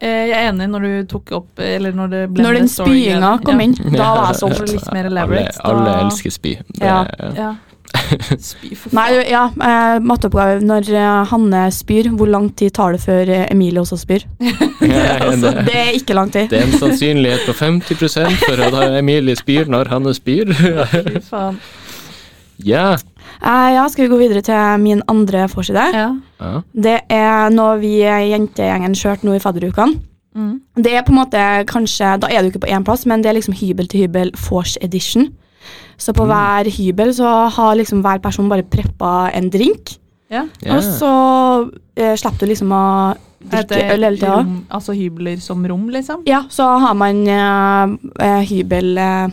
Eh, 0.02 0.26
Jeg 0.28 0.34
er 0.40 0.48
enig 0.52 0.66
når 0.72 0.80
du 0.82 1.06
tok 1.06 1.30
opp 1.36 1.60
Eller 1.62 1.92
når 1.94 2.08
det 2.10 2.22
ble 2.34 2.42
Når 2.42 2.54
den 2.58 2.66
spyinga 2.68 3.28
kom 3.46 3.60
ja. 3.60 3.66
inn, 3.68 3.74
da 3.94 4.08
var 4.16 4.26
jeg 4.32 4.40
Så 4.40 4.48
solgt. 4.48 4.64
det 4.66 4.72
litt 4.74 4.92
mer 4.92 5.06
elaborate. 5.06 5.60
alle 5.64 5.84
da- 5.84 6.00
elsker 6.08 6.30
spy. 6.34 6.56
Det, 6.66 6.82
Ja. 6.82 7.04
Ja. 7.36 7.52
Spy 8.42 8.74
for 8.74 8.90
faen. 8.90 8.96
Nei, 8.98 9.28
ja, 9.30 9.44
eh, 9.54 10.00
matteoppgave. 10.02 10.64
Når 10.66 10.88
eh, 10.90 11.24
Hanne 11.30 11.60
spyr, 11.70 12.08
hvor 12.18 12.26
lang 12.26 12.48
tid 12.58 12.72
tar 12.74 12.96
det 12.96 13.00
før 13.04 13.30
Emilie 13.52 13.78
også 13.84 13.96
spyr? 14.02 14.24
Ja, 14.82 15.04
Altså, 15.30 15.52
det 15.64 15.76
er 15.78 15.92
ikke 15.94 16.14
lang 16.18 16.32
tid. 16.34 16.48
det 16.50 16.58
er 16.58 16.66
en 16.66 16.74
sannsynlighet 16.80 17.46
på 17.46 17.54
50% 17.54 18.34
for 18.48 18.64
at 18.66 18.98
Emilie 18.98 19.36
spyr 19.38 19.70
når 19.70 19.88
Hanne 19.94 20.12
spyr. 20.16 20.50
Fy 20.52 21.20
faen. 21.30 21.60
Ja. 22.62 22.94
Uh, 23.42 23.70
ja, 23.74 23.84
skal 23.90 24.06
vi 24.06 24.12
gå 24.12 24.18
videre 24.20 24.42
til 24.44 24.80
min 24.82 25.02
andre 25.10 25.48
forside? 25.48 25.84
Ja. 25.94 26.08
ja. 26.40 26.60
Det 26.72 26.98
er 27.10 27.50
når 27.50 27.80
vi 27.82 27.94
i 28.02 28.30
jentegjengen 28.32 28.94
kjørte 28.98 29.26
nå 29.26 29.36
i 29.36 29.42
fadderukene. 29.42 30.00
Mm. 30.34 30.54
Det 30.82 30.90
er 30.94 31.04
på 31.06 31.12
en 31.14 31.20
måte 31.20 31.40
kanskje, 31.70 32.16
Da 32.18 32.26
er 32.26 32.42
du 32.42 32.50
ikke 32.50 32.64
på 32.66 32.70
én 32.74 32.84
plass, 32.84 33.06
men 33.06 33.22
det 33.22 33.30
er 33.30 33.38
liksom 33.38 33.54
hybel 33.54 33.88
til 33.88 34.04
hybel 34.04 34.32
Force 34.36 34.78
edition. 34.82 35.28
Så 35.96 36.12
på 36.12 36.26
hver 36.26 36.68
hybel 36.74 37.14
så 37.14 37.48
har 37.54 37.76
liksom 37.78 38.02
hver 38.02 38.18
person 38.18 38.48
bare 38.50 38.66
preppa 38.66 39.30
en 39.34 39.50
drink. 39.50 39.96
ja. 40.30 40.46
ja. 40.64 40.76
Og 40.76 40.82
så 40.82 41.12
eh, 41.96 42.16
slipper 42.18 42.46
du 42.46 42.50
liksom 42.50 42.72
å 42.74 43.14
drikke 43.44 43.78
øl 43.92 44.06
hele 44.08 44.16
tida. 44.18 44.40
altså 44.70 44.92
hybler 44.96 45.40
som 45.40 45.64
rom, 45.68 45.88
liksom? 45.92 46.24
Ja, 46.26 46.44
så 46.50 46.66
har 46.82 46.94
man 46.94 47.26
eh, 47.28 47.94
eh, 48.26 48.42
hybel 48.48 48.98
eh, 48.98 49.28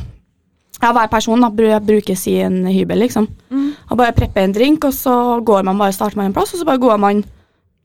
Ja, 0.81 0.91
hver 0.95 1.09
person 1.11 1.41
da, 1.43 1.49
bru- 1.53 1.79
bruker 1.85 2.15
sin 2.17 2.63
hybel, 2.65 3.03
liksom. 3.05 3.27
Mm. 3.53 3.67
Og 3.91 3.97
bare 3.99 4.13
prepper 4.17 4.41
en 4.47 4.53
drink, 4.55 4.83
og 4.87 4.93
så 4.97 5.13
går 5.45 5.63
man 5.67 5.77
bare 5.77 5.93
starter 5.93 6.17
man 6.17 6.31
en 6.31 6.33
plass, 6.33 6.53
og 6.55 6.61
så 6.61 6.65
bare 6.65 6.81
går 6.81 6.97
man 6.99 7.23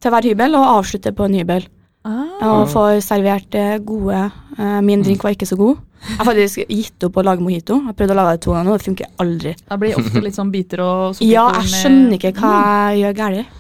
til 0.01 0.13
hver 0.13 0.25
hybel 0.31 0.55
og 0.57 0.71
avslutter 0.79 1.13
på 1.17 1.27
en 1.29 1.35
hybel. 1.37 1.67
Ah. 2.07 2.39
Og 2.47 2.69
får 2.71 3.01
servert 3.03 3.55
eh, 3.59 3.79
gode 3.83 4.15
eh, 4.59 4.81
Min 4.87 5.03
drink 5.03 5.25
var 5.27 5.35
ikke 5.35 5.49
så 5.49 5.57
god. 5.59 5.81
Jeg 6.07 6.17
har 6.21 6.29
faktisk 6.29 6.61
gitt 6.71 7.03
opp 7.09 7.17
å 7.19 7.25
lage 7.27 7.43
mojito. 7.43 7.81
Jeg 7.89 7.97
prøvde 7.99 8.15
å 8.15 8.19
lage 8.21 8.35
det 8.37 8.43
to 8.45 8.53
ganger 8.55 8.69
nå, 8.71 8.77
det 8.79 8.85
funker 8.87 9.09
aldri. 9.25 9.55
Det 9.59 9.79
blir 9.83 9.97
ofte 9.99 10.23
litt 10.23 10.37
sånn 10.39 10.53
biter 10.55 10.83
og 10.85 11.19
Ja, 11.35 11.49
jeg 11.59 11.73
skjønner 11.73 12.15
ikke 12.21 12.31
hva 12.39 12.53
jeg 12.95 13.01
gjør 13.03 13.17
galt. 13.19 13.57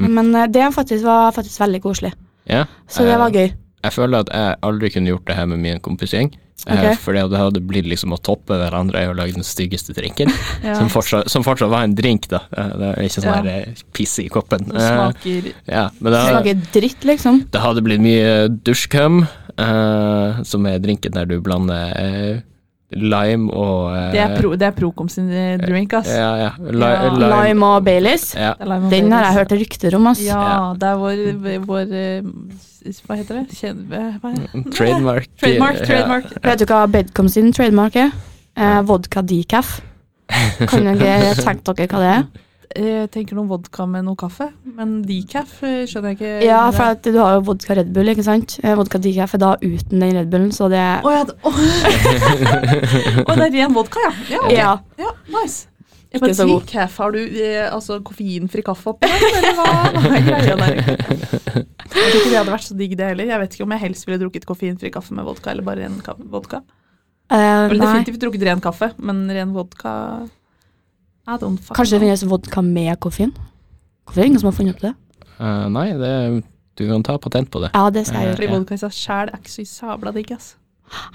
Mm. 0.00 0.06
Men 0.16 0.30
eh, 0.34 0.46
det 0.48 0.68
faktisk 0.74 1.04
var 1.04 1.34
faktisk 1.36 1.60
veldig 1.60 1.82
koselig. 1.84 2.14
ja. 2.48 2.64
Så 2.88 3.04
det 3.04 3.18
var 3.20 3.30
gøy. 3.36 3.50
Jeg 3.84 3.92
føler 3.96 4.24
at 4.24 4.30
jeg 4.32 4.56
aldri 4.68 4.90
kunne 4.92 5.08
gjort 5.12 5.26
det 5.28 5.36
her 5.36 5.46
med 5.48 5.60
min 5.60 5.78
kompisgjeng. 5.84 6.32
Eh, 6.68 6.96
For 7.00 7.16
det 7.16 7.24
hadde 7.38 7.62
blitt 7.64 7.86
liksom 7.88 8.12
å 8.12 8.18
toppe 8.20 8.58
hverandre 8.60 9.06
Å 9.10 9.14
lage 9.16 9.36
den 9.38 9.46
styggeste 9.46 9.94
drinken. 9.96 10.32
Ja. 10.64 10.74
Som, 10.76 10.90
fortsatt, 10.92 11.30
som 11.32 11.44
fortsatt 11.46 11.70
var 11.72 11.86
en 11.86 11.94
drink, 11.96 12.26
da. 12.28 12.42
Eh, 12.52 12.72
Det 12.80 12.88
er 12.90 13.06
ikke 13.06 13.22
sånn 13.22 13.46
Ja. 13.46 13.54
eh, 13.62 13.84
piss 13.96 14.18
i 14.20 14.28
koppen. 14.28 14.66
Det 14.68 14.80
smaker 14.82 15.48
ja, 15.66 15.86
men 16.00 16.12
det 16.12 16.20
hadde, 16.20 16.34
smaker 16.36 16.66
dritt, 16.74 17.06
liksom. 17.08 17.40
det 17.50 17.62
hadde 17.62 17.82
blitt 17.86 18.02
mye 18.04 18.48
dusjkum, 18.66 19.22
uh, 19.56 20.42
som 20.44 20.66
er 20.68 20.78
drinken 20.82 21.16
der 21.16 21.28
du 21.30 21.38
blander 21.40 22.42
lime 22.92 23.52
og 23.54 23.92
eh, 23.94 24.06
Det 24.14 24.20
er, 24.24 24.32
pro, 24.40 24.50
det 24.58 24.66
er 24.66 24.74
Procom 24.74 25.08
sin 25.12 25.28
eh, 25.30 25.56
drink, 25.60 25.92
ass. 25.94 26.08
Ja, 26.10 26.30
ja. 26.40 26.48
Li, 26.58 26.80
Ja. 26.90 27.10
Lime. 27.14 27.28
Lime 27.48 27.68
og 27.76 27.84
Baileys. 27.86 28.24
Ja. 28.34 28.54
Lime 28.60 28.88
og 28.88 28.90
Den 28.90 29.12
har 29.12 29.24
jeg 29.28 29.36
hørt 29.38 29.52
rykter 29.60 29.96
om, 29.98 30.06
ass. 30.10 30.22
Ja, 30.24 30.40
Ja. 30.40 30.74
det 30.80 30.88
er 30.88 30.98
vår, 30.98 31.22
vår 31.68 31.94
eh, 31.94 32.32
Hva 33.06 33.16
heter 33.20 33.40
det? 33.42 33.58
Kjen, 33.60 33.84
eh, 33.92 34.10
hva 34.22 34.32
er 34.32 34.40
det? 34.40 34.64
Trademark. 34.74 35.28
Trademark. 35.40 35.78
Ja. 35.78 35.86
trademark. 35.86 36.30
Vet 36.50 36.58
du 36.58 36.66
hva 36.72 36.82
Bedcom 36.90 37.28
sin 37.28 37.52
trademark 37.52 37.96
er? 37.96 38.10
Eh, 38.56 38.80
vodka 38.88 39.22
decaf. 39.22 39.80
Kan 40.70 40.86
dere 40.86 41.34
tenke 41.44 41.74
dere 41.74 41.90
hva 41.90 42.00
det 42.04 42.14
er? 42.18 42.24
Jeg 42.70 43.08
tenker 43.10 43.34
noe 43.34 43.48
vodka 43.50 43.82
med 43.90 44.04
noe 44.06 44.14
kaffe, 44.14 44.46
men 44.62 45.00
decaf 45.02 45.56
eh, 45.66 45.88
skjønner 45.90 46.12
jeg 46.12 46.18
ikke. 46.20 46.34
Ja, 46.46 46.60
for 46.70 46.94
at 46.94 47.02
du 47.02 47.16
har 47.18 47.40
jo 47.40 47.40
vodka 47.48 47.74
Red 47.74 47.90
Bull, 47.96 48.12
ikke 48.12 48.22
sant? 48.22 48.60
Eh, 48.62 48.76
vodka 48.78 49.00
decaf 49.02 49.34
er 49.34 49.42
da 49.42 49.48
uten 49.58 49.98
den 50.04 50.14
Red 50.14 50.30
Bullen, 50.30 50.52
så 50.54 50.68
det 50.70 50.78
Å 50.78 51.14
ja, 51.16 51.24
det, 51.26 51.34
å. 51.42 51.50
Å, 53.26 53.34
det 53.34 53.48
er 53.48 53.56
ren 53.56 53.74
vodka, 53.74 54.04
ja. 54.06 54.14
Ja, 54.36 54.44
okay. 54.44 54.54
Ja. 54.60 54.70
ja 55.02 55.12
nice. 55.34 55.66
Ikke 56.14 56.28
Men 56.28 56.38
så 56.38 56.46
god. 56.46 56.62
decaf, 56.68 56.96
har 57.02 57.18
du 57.18 57.20
eh, 57.42 57.66
altså 57.66 57.98
koffeinfri 58.06 58.62
kaffe 58.66 58.94
oppi 58.94 59.10
den, 59.10 59.38
eller 59.42 59.58
hva, 59.58 59.68
hva 59.98 60.14
er 60.14 60.26
greia 60.30 60.58
der? 60.62 60.80
Jeg 60.80 62.06
tror 62.06 62.22
ikke 62.22 62.30
det 62.30 62.38
hadde 62.38 62.54
vært 62.54 62.70
så 62.70 62.78
digg, 62.78 62.98
det 62.98 63.14
heller. 63.16 63.34
Jeg 63.34 63.48
vet 63.48 63.56
ikke 63.56 63.66
om 63.66 63.74
jeg 63.74 63.88
helst 63.88 64.06
ville 64.06 64.22
drukket 64.22 64.46
koffeinfri 64.46 64.94
kaffe 64.94 65.18
med 65.18 65.26
vodka, 65.26 65.50
eller 65.50 65.66
bare 65.66 65.88
ren 65.88 65.98
vodka. 66.30 66.62
Uh, 67.30 67.66
Nei. 67.66 67.78
definitivt 67.78 68.22
drukket 68.22 68.46
ren 68.46 68.62
kaffe, 68.62 68.94
men 69.02 69.26
ren 69.30 69.58
vodka 69.58 69.92
Kanskje 71.26 71.98
det 71.98 72.00
finnes 72.04 72.24
vodka 72.30 72.62
med 72.64 72.98
koffein? 73.00 73.32
Hvorfor 74.04 74.18
er 74.18 74.22
det 74.24 74.30
ingen 74.32 74.40
som 74.42 74.50
har 74.50 74.56
funnet 74.56 74.74
opp 74.76 74.80
det? 74.82 74.94
Uh, 75.40 75.68
nei, 75.72 75.86
det, 75.96 76.42
du 76.80 76.86
kan 76.88 77.02
ta 77.06 77.16
patent 77.22 77.50
på 77.52 77.60
det. 77.62 77.70
Ja, 77.74 77.90
det 77.90 78.06
skal 78.08 78.20
jeg 78.20 78.28
gjøre. 78.30 78.36
Fordi 78.40 78.50
vodka 78.56 78.74
i 78.74 78.82
seg 78.82 78.96
sjæl 78.96 79.30
er 79.32 79.38
ikke 79.40 79.52
så 79.54 79.64
sabla 79.68 80.12
digg, 80.16 80.32
ass. 80.36 80.54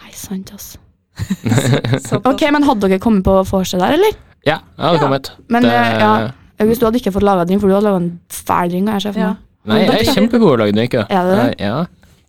Nei, 0.04 0.12
sant, 0.16 0.54
ass. 0.56 0.78
Ok, 2.32 2.42
men 2.52 2.64
hadde 2.68 2.90
dere 2.90 3.00
kommet 3.04 3.24
på 3.28 3.36
vorset 3.48 3.80
der, 3.80 3.96
eller? 3.98 4.16
Ja, 4.46 4.60
jeg 4.78 4.84
hadde 4.86 4.98
Ja. 5.00 5.04
kommet. 5.04 5.32
Men 5.50 5.64
det, 5.64 5.72
eh, 5.74 6.00
ja, 6.00 6.32
August, 6.60 6.80
du 6.82 6.86
hadde 6.88 7.00
ikke 7.02 7.12
fått 7.16 7.26
laga 7.26 7.46
drink, 7.48 7.62
for 7.62 7.68
du 7.72 7.76
hadde 7.76 7.88
laga 7.90 8.02
en 8.04 8.20
fæl 8.30 8.70
drink. 8.72 8.90
Jeg 9.06 9.16
Ja. 9.16 9.34
Nei, 9.66 9.80
jeg 9.82 10.08
er 10.08 10.14
kjempegod 10.14 10.46
til 10.52 10.56
å 10.56 10.58
lage 10.62 10.76
drinker. 10.78 11.08
Er 11.10 11.24
det? 11.32 11.56
Ja, 11.60 11.86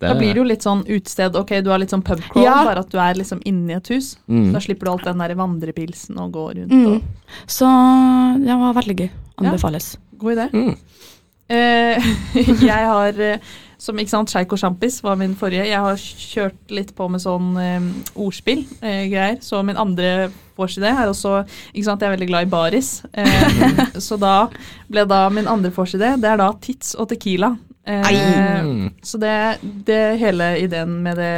Da 0.08 0.14
blir 0.18 0.32
det 0.34 0.40
jo 0.42 0.44
litt 0.44 0.62
sånn 0.66 0.84
utested. 0.86 1.36
Ok, 1.36 1.52
du 1.62 1.70
har 1.70 1.78
litt 1.82 1.90
sånn 1.90 2.02
pubcrawl, 2.04 2.44
Ja. 2.44 2.64
bare 2.64 2.78
at 2.84 2.90
du 2.90 2.98
er 2.98 3.14
liksom 3.14 3.40
inni 3.44 3.74
et 3.76 3.88
hus. 3.88 4.16
mm. 4.28 4.52
Da 4.52 4.58
slipper 4.60 4.84
du 4.86 4.90
alt 4.92 5.04
den 5.04 5.18
der 5.18 5.34
vandrepilsen 5.34 6.18
og 6.18 6.32
gå 6.32 6.46
rundt 6.56 6.70
Mm. 6.72 6.86
og 6.96 7.02
Så 7.46 7.66
det 8.44 8.56
var 8.58 8.74
veldig 8.74 8.96
gøy. 8.96 9.10
Anbefales. 9.38 9.96
God 10.18 10.36
idé. 10.36 10.50
Mm. 10.52 10.76
Eh, 11.48 12.02
jeg 12.66 12.70
har 12.90 13.20
eh, 13.20 13.38
Som 13.78 13.98
ikke 14.00 14.08
sant, 14.10 14.30
Sjeik 14.32 14.50
og 14.52 14.58
sjampis 14.58 15.02
var 15.04 15.16
min 15.20 15.34
forrige. 15.36 15.66
Jeg 15.68 15.78
har 15.78 15.94
kjørt 16.00 16.70
litt 16.72 16.94
på 16.96 17.10
med 17.12 17.20
sånn 17.20 17.50
eh, 17.60 17.80
ordspill 18.16 18.64
eh, 18.80 19.04
greier. 19.12 19.36
Så 19.44 19.60
min 19.62 19.76
andre 19.76 20.30
forside 20.56 20.88
er 20.88 21.06
også 21.12 21.44
ikke 21.74 21.84
sant, 21.84 22.00
Jeg 22.00 22.08
er 22.08 22.16
veldig 22.16 22.28
glad 22.30 22.46
i 22.46 22.50
baris. 22.50 23.02
Eh, 23.12 23.84
så 24.06 24.18
da 24.18 24.48
ble 24.90 25.04
da 25.06 25.28
min 25.28 25.46
andre 25.46 25.70
forside 25.70 26.16
Det 26.22 26.24
er 26.32 26.38
da 26.40 26.50
tits 26.58 26.94
og 26.96 27.10
tequila. 27.12 27.52
Eh, 27.86 28.90
så 29.06 29.18
det, 29.22 29.34
det 29.86 30.00
hele 30.18 30.50
ideen 30.58 30.96
med 31.04 31.20
det 31.20 31.32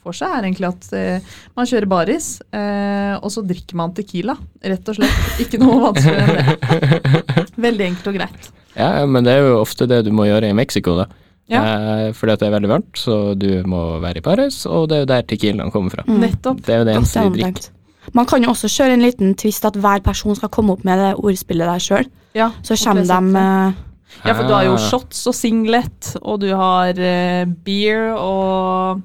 for 0.00 0.16
seg 0.16 0.32
er 0.32 0.46
egentlig 0.48 0.70
at 0.70 0.86
eh, 0.96 1.32
man 1.58 1.68
kjører 1.68 1.90
baris, 1.90 2.28
eh, 2.56 3.16
og 3.20 3.28
så 3.34 3.44
drikker 3.44 3.76
man 3.76 3.92
tequila. 3.96 4.36
Rett 4.64 4.88
og 4.88 4.96
slett. 4.96 5.26
Ikke 5.44 5.60
noe 5.60 5.90
vanskeligere 5.90 6.24
enn 6.24 7.18
det. 7.36 7.48
Veldig 7.68 7.88
enkelt 7.90 8.12
og 8.12 8.20
greit. 8.20 8.52
Ja, 8.78 8.92
men 9.04 9.26
det 9.26 9.34
er 9.34 9.50
jo 9.50 9.58
ofte 9.60 9.88
det 9.90 10.04
du 10.06 10.12
må 10.14 10.28
gjøre 10.28 10.48
i 10.48 10.56
Mexico, 10.56 10.96
da. 11.02 11.10
Ja. 11.50 11.60
Eh, 11.66 12.06
fordi 12.14 12.36
at 12.36 12.42
det 12.42 12.48
er 12.48 12.54
veldig 12.54 12.70
varmt, 12.70 12.94
så 12.98 13.18
du 13.34 13.50
må 13.68 13.82
være 14.02 14.22
i 14.22 14.24
Paris, 14.24 14.62
og 14.70 14.88
det 14.90 14.96
er 14.96 15.04
jo 15.04 15.10
der 15.10 15.28
tequilaen 15.34 15.74
kommer 15.74 15.92
fra. 15.92 16.06
Mm. 16.06 16.22
Nettopp. 16.24 16.64
Det 16.64 16.74
er 16.74 16.82
jo 16.82 16.88
det 16.88 16.96
eneste 16.96 17.26
vi 17.26 17.42
drikker. 17.42 17.70
Man 18.16 18.26
kan 18.26 18.42
jo 18.42 18.54
også 18.54 18.70
kjøre 18.72 18.96
en 18.96 19.04
liten 19.04 19.34
twist 19.38 19.66
at 19.68 19.76
hver 19.78 20.00
person 20.02 20.34
skal 20.38 20.50
komme 20.52 20.72
opp 20.74 20.86
med 20.88 20.98
det 20.98 21.10
ordspillet 21.20 21.68
der 21.68 21.82
sjøl. 21.84 22.08
Ja, 22.38 22.52
Så 22.62 22.78
kommer 22.78 23.04
de 23.04 23.42
eh, 23.42 23.80
Ja, 24.24 24.34
for 24.34 24.44
du 24.44 24.52
har 24.52 24.64
jo 24.66 24.74
Ah. 24.74 24.82
shots 24.90 25.26
og 25.30 25.34
singlet, 25.34 26.16
og 26.22 26.40
du 26.42 26.48
har 26.56 26.90
uh, 26.98 27.44
beer 27.64 28.10
og 28.18 29.00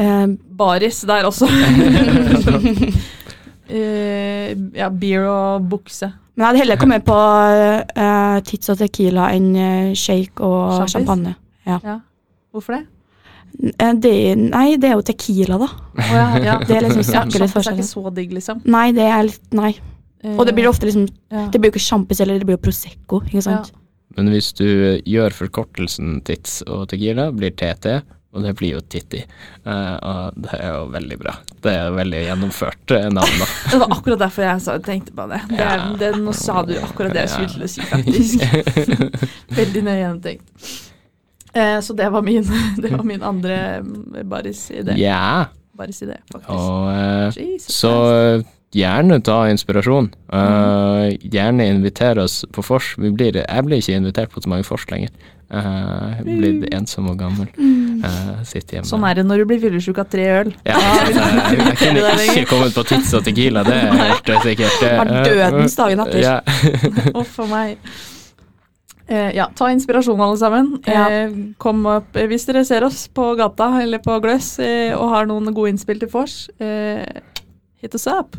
uh, 0.00 0.26
baris 0.58 1.02
der 1.06 1.24
også. 1.28 1.46
uh, 1.46 2.98
ja, 4.80 4.88
beer 4.90 5.26
og 5.28 5.68
bukse. 5.70 6.12
Men 6.34 6.44
jeg 6.44 6.48
hadde 6.48 6.58
heller 6.62 6.78
kommet 6.78 7.04
på 7.06 7.14
uh, 7.18 8.38
tits 8.46 8.70
og 8.70 8.78
tequila 8.78 9.30
enn 9.34 9.50
uh, 9.58 9.94
shake 9.98 10.38
og 10.40 10.76
Champis? 10.78 10.92
champagne. 10.94 11.34
Ja. 11.66 11.98
Hvorfor 12.54 12.78
det? 12.78 12.84
Det, 14.02 14.12
nei, 14.38 14.76
det 14.78 14.90
er 14.90 14.94
jo 14.98 15.02
tequila, 15.02 15.56
da. 15.58 15.66
Oh, 15.98 16.10
ja, 16.14 16.26
ja. 16.44 16.58
Det 16.62 16.76
er 16.76 16.84
liksom 16.86 17.02
ja, 17.14 17.24
Champis 17.26 17.56
er 17.66 17.72
ikke 17.74 17.86
så 17.88 18.10
digg, 18.14 18.32
liksom. 18.36 18.60
Nei, 18.70 18.90
det 18.94 19.06
er 19.08 19.22
litt 19.26 19.56
Nei. 19.56 19.72
Og 20.34 20.46
det 20.46 20.54
blir 20.56 20.66
ofte 20.66 20.86
liksom 20.88 21.04
ja. 21.30 21.44
Det 21.46 21.60
blir 21.60 21.70
jo 21.70 21.76
ikke 21.76 21.82
sjampis 21.84 22.18
eller 22.24 22.40
det 22.40 22.46
blir 22.48 22.56
jo 22.56 22.62
prosecco, 22.64 23.20
ikke 23.26 23.42
sant. 23.44 23.70
Men 24.16 24.30
hvis 24.32 24.52
du 24.56 24.68
gjør 25.04 25.34
forkortelsen 25.36 26.22
tits 26.26 26.62
og 26.66 26.88
tequila, 26.90 27.28
blir 27.34 27.52
TT, 27.54 28.00
og 28.36 28.44
det 28.44 28.52
blir 28.58 28.74
jo 28.76 28.80
Titti. 28.84 29.22
Uh, 29.64 29.96
og 30.04 30.40
det 30.44 30.58
er 30.58 30.74
jo 30.74 30.82
veldig 30.92 31.16
bra. 31.20 31.32
Det 31.64 31.72
er 31.72 31.94
veldig 31.96 32.18
gjennomført 32.26 32.92
eh, 32.94 33.06
navn, 33.12 33.40
da. 33.40 33.46
Det 33.72 33.80
var 33.80 33.94
akkurat 33.96 34.22
derfor 34.26 34.44
jeg 34.44 34.64
sa, 34.66 34.74
tenkte 34.84 35.14
på 35.16 35.26
det. 35.30 35.40
det, 35.48 35.62
Ja. 35.62 35.78
det 36.02 36.10
nå 36.20 36.34
sa 36.36 36.60
du 36.66 36.74
akkurat 36.76 37.16
det 37.16 37.24
jeg 37.24 37.32
skulle 37.32 37.54
til 37.54 37.64
å 37.64 37.70
si, 37.72 37.86
faktisk. 37.88 38.44
Veldig 39.60 39.84
nøye 39.86 39.96
gjennomtenkt. 40.02 40.74
Uh, 41.56 41.78
så 41.82 41.96
det 41.96 42.10
var 42.12 42.26
min, 42.26 42.44
det 42.82 42.92
var 42.92 43.06
min 43.08 43.24
andre 43.24 43.56
mm, 43.80 44.20
baris-idé. 44.28 44.98
Ja. 45.00 45.48
Baris-idé, 45.78 46.20
faktisk. 46.28 46.52
Og 46.52 46.92
uh, 46.92 47.40
Jesus 47.40 47.80
så 47.80 47.94
gjerne 48.74 49.20
ta 49.24 49.46
inspirasjon. 49.48 50.10
Eh, 50.32 51.16
gjerne 51.32 51.66
inviter 51.72 52.18
oss 52.20 52.44
på 52.52 52.62
vors. 52.66 52.94
Vi 52.98 53.10
blir, 53.10 53.38
jeg 53.40 53.64
blir 53.64 53.80
ikke 53.80 53.96
invitert 53.96 54.30
på 54.34 54.42
så 54.44 54.48
mange 54.52 54.66
vors 54.68 54.86
lenger. 54.90 55.10
Uh, 55.48 56.18
blir 56.26 56.58
Mm. 56.58 56.64
ensom 56.76 57.06
og 57.08 57.16
gammel. 57.16 57.46
Uh, 57.56 58.42
sitter 58.44 58.76
hjemme. 58.76 58.84
Sånn 58.90 59.06
er 59.08 59.14
det 59.16 59.22
når 59.24 59.38
du 59.40 59.44
blir 59.48 59.60
fyllesyk 59.62 59.96
av 60.02 60.10
tre 60.12 60.26
øl. 60.42 60.50
Ja, 60.68 60.76
altså, 60.76 61.22
jeg, 61.24 61.56
jeg 61.56 61.76
kunne 61.80 62.26
ikke 62.26 62.42
kommet 62.50 62.74
på 62.76 62.84
tits 62.84 63.14
og 63.16 63.24
tequila, 63.24 63.62
det 63.64 63.78
er 63.78 63.96
helt 63.96 64.28
sikkert. 64.44 64.76
Det, 64.82 64.90
Var 64.98 65.12
dødens 65.24 65.76
dagen 65.80 66.02
etter. 66.04 66.20
Ja. 66.20 66.36
Uff 67.16 67.38
a 67.40 67.46
meg. 67.48 67.78
Eh, 69.08 69.30
ja, 69.38 69.46
ta 69.56 69.70
inspirasjon, 69.72 70.20
alle 70.20 70.36
sammen. 70.36 70.68
Ja. 70.84 71.06
Eh, 71.08 71.32
kom 71.56 71.80
opp 71.88 72.12
eh, 72.20 72.28
hvis 72.28 72.44
dere 72.44 72.66
ser 72.68 72.84
oss 72.84 73.06
på 73.08 73.30
gata 73.40 73.70
eller 73.80 74.02
på 74.04 74.18
Gløss 74.20 74.58
eh, 74.60 74.92
og 74.92 75.08
har 75.14 75.30
noen 75.30 75.48
gode 75.56 75.72
innspill 75.72 75.96
til 76.04 76.12
vors. 76.12 76.42
Eh, 76.60 77.06
hit 77.80 77.96
us 77.96 78.04
up. 78.12 78.36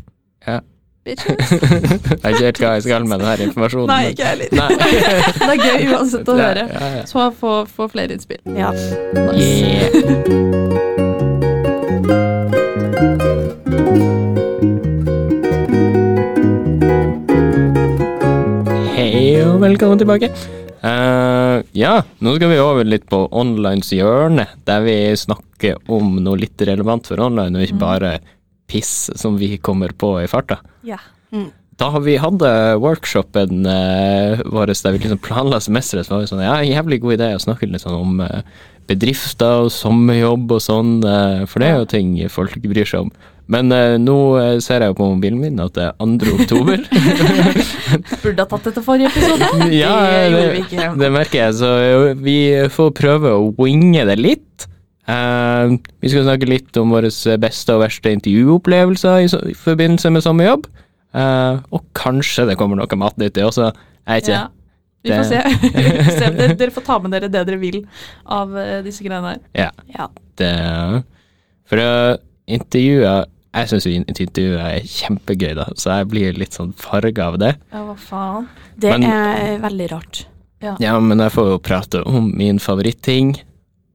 Ja. 0.47 0.59
Bitches. 1.03 1.51
Jeg 2.23 2.23
er 2.23 2.29
ikke 2.29 2.45
helt 2.45 2.59
hva 2.61 2.71
jeg 2.75 2.83
skal 2.85 3.05
med 3.07 3.21
denne 3.23 3.47
informasjonen. 3.47 3.89
Nei, 3.89 4.11
ikke 4.11 4.23
jeg 4.23 4.31
heller. 4.35 4.49
Nei. 4.59 4.69
Det 5.39 5.51
er 5.55 5.61
gøy 5.63 5.93
uansett 5.95 6.29
å 6.29 6.35
høre. 6.37 6.65
ja, 6.69 6.89
ja. 6.99 7.03
Så 7.09 7.25
få, 7.39 7.53
få 7.71 7.87
flere 7.91 8.15
innspill. 8.15 8.41
Ja. 8.55 8.71
Yeah. 9.33 9.89
Hei 18.99 19.41
og 19.43 19.59
velkommen 19.63 19.99
tilbake. 20.01 20.31
Uh, 20.79 21.59
ja, 21.75 21.97
nå 22.23 22.37
skal 22.37 22.51
vi 22.53 22.59
over 22.63 22.87
litt 22.87 23.07
på 23.11 23.25
onlines 23.35 23.89
hjørne, 23.91 24.45
der 24.67 24.83
vi 24.85 24.95
snakker 25.19 25.79
om 25.91 26.19
noe 26.23 26.39
litt 26.39 26.61
relevant 26.67 27.07
for 27.09 27.19
online, 27.23 27.57
og 27.57 27.65
ikke 27.65 27.81
bare 27.81 28.11
piss 28.69 29.09
som 29.19 29.39
vi 29.39 29.55
kommer 29.57 29.93
på 29.97 30.15
i 30.21 30.27
farta. 30.31 30.59
Ja. 30.87 30.99
Da 31.79 31.89
vi 32.03 32.17
hadde 32.19 32.49
workshopen 32.83 33.65
eh, 33.69 34.41
vår 34.45 34.73
der 34.73 34.95
vi 34.95 35.03
liksom 35.03 35.21
planla 35.23 35.61
semesteret, 35.63 36.07
så 36.07 36.15
var 36.15 36.25
vi 36.25 36.31
sånn 36.31 36.43
Ja, 36.43 36.59
jævlig 36.65 36.99
god 37.03 37.17
idé 37.19 37.33
å 37.35 37.41
snakke 37.41 37.69
litt 37.69 37.85
sånn 37.85 37.95
om 37.95 38.23
eh, 38.25 38.41
bedrifter 38.89 39.65
og 39.65 39.73
sommerjobb 39.73 40.55
og 40.57 40.63
sånn, 40.65 40.97
eh, 41.05 41.43
for 41.49 41.63
det 41.63 41.69
er 41.69 41.83
jo 41.83 41.91
ting 41.93 42.15
folk 42.33 42.57
bryr 42.65 42.89
seg 42.89 43.07
om. 43.07 43.13
Men 43.49 43.71
eh, 43.73 43.95
nå 43.97 44.15
eh, 44.37 44.55
ser 44.61 44.83
jeg 44.83 44.91
jo 44.91 44.97
på 44.99 45.07
mobilen 45.09 45.39
min 45.41 45.61
at 45.63 45.73
det 45.77 45.87
er 45.87 45.95
2. 45.97 46.33
oktober. 46.43 46.83
Burde 48.23 48.43
ha 48.43 48.49
tatt 48.51 48.67
dette 48.69 48.83
forrige 48.85 49.09
episode. 49.09 49.49
ja, 49.73 49.95
det 50.29 50.65
det, 50.69 50.89
det 51.01 51.09
merker 51.15 51.39
jeg, 51.41 51.55
så 51.57 51.71
eh, 51.81 52.11
vi 52.19 52.37
får 52.69 52.91
prøve 52.99 53.33
å 53.33 53.49
winge 53.57 54.05
det 54.09 54.19
litt. 54.21 54.67
Eh, 55.09 55.73
vi 56.03 56.11
skal 56.11 56.27
snakke 56.27 56.49
litt 56.49 56.77
om 56.77 56.93
våre 56.93 57.09
beste 57.41 57.75
og 57.75 57.83
verste 57.85 58.13
intervjuopplevelser 58.13 59.23
i, 59.23 59.31
i 59.51 59.57
forbindelse 59.57 60.11
med 60.13 60.25
sommerjobb. 60.25 60.69
Uh, 61.09 61.57
og 61.73 61.81
kanskje 61.97 62.45
det 62.45 62.57
kommer 62.59 62.77
noe 62.77 62.97
matnyttig 63.01 63.41
også. 63.41 63.71
Jeg 64.05 64.19
vet 64.19 64.27
ikke. 64.27 64.35
Ja. 64.37 64.47
Vi 65.01 65.13
får 65.15 65.23
se. 65.29 65.39
Se. 66.19 66.29
Dere, 66.35 66.55
dere 66.59 66.73
får 66.75 66.85
ta 66.85 66.97
med 67.01 67.13
dere 67.15 67.29
det 67.31 67.41
dere 67.47 67.57
vil 67.61 67.79
av 68.27 68.51
eh, 68.59 68.79
disse 68.85 69.05
greiene 69.05 69.31
her. 69.31 69.39
Ja. 69.55 69.69
ja. 69.95 70.09
Det, 70.37 70.49
for 71.69 71.81
uh, 71.81 72.17
intervjue 72.51 73.13
Jeg 73.55 73.69
syns 73.71 73.87
intervjuet 73.89 74.59
er 74.61 74.83
kjempegøy, 74.85 75.53
da, 75.57 75.69
så 75.79 76.01
jeg 76.01 76.09
blir 76.11 76.37
litt 76.37 76.53
sånn 76.53 76.75
farga 76.77 77.31
av 77.31 77.39
det. 77.41 77.53
Ja, 77.71 77.81
hva 77.87 77.95
faen. 77.97 78.49
Det 78.77 78.91
Men- 78.93 79.07
er 79.09 79.63
veldig 79.63 79.87
rart. 79.95 80.25
Ja, 80.59 80.97
men 80.99 81.23
jeg 81.23 81.31
får 81.31 81.53
jo 81.53 81.59
prate 81.63 82.01
om 82.03 82.33
min 82.35 82.59
favoritting. 82.59 83.31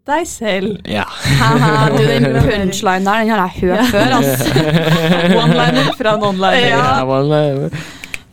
Deg 0.04 0.26
selv. 0.28 0.74
Ja. 0.84 1.06
Haha, 1.40 1.88
du, 1.94 2.02
den 2.04 2.26
punchline 2.44 3.06
der, 3.06 3.22
den 3.24 3.30
har 3.32 3.46
jeg 3.46 3.54
hørt 3.62 3.78
Ja. 3.78 3.84
før, 3.88 4.16
ass. 4.18 4.44
One-liner 5.40 5.90
fra 5.96 6.14
en 6.18 6.26
online. 6.28 6.60
Ja. 6.68 6.82
Ja, 7.00 7.68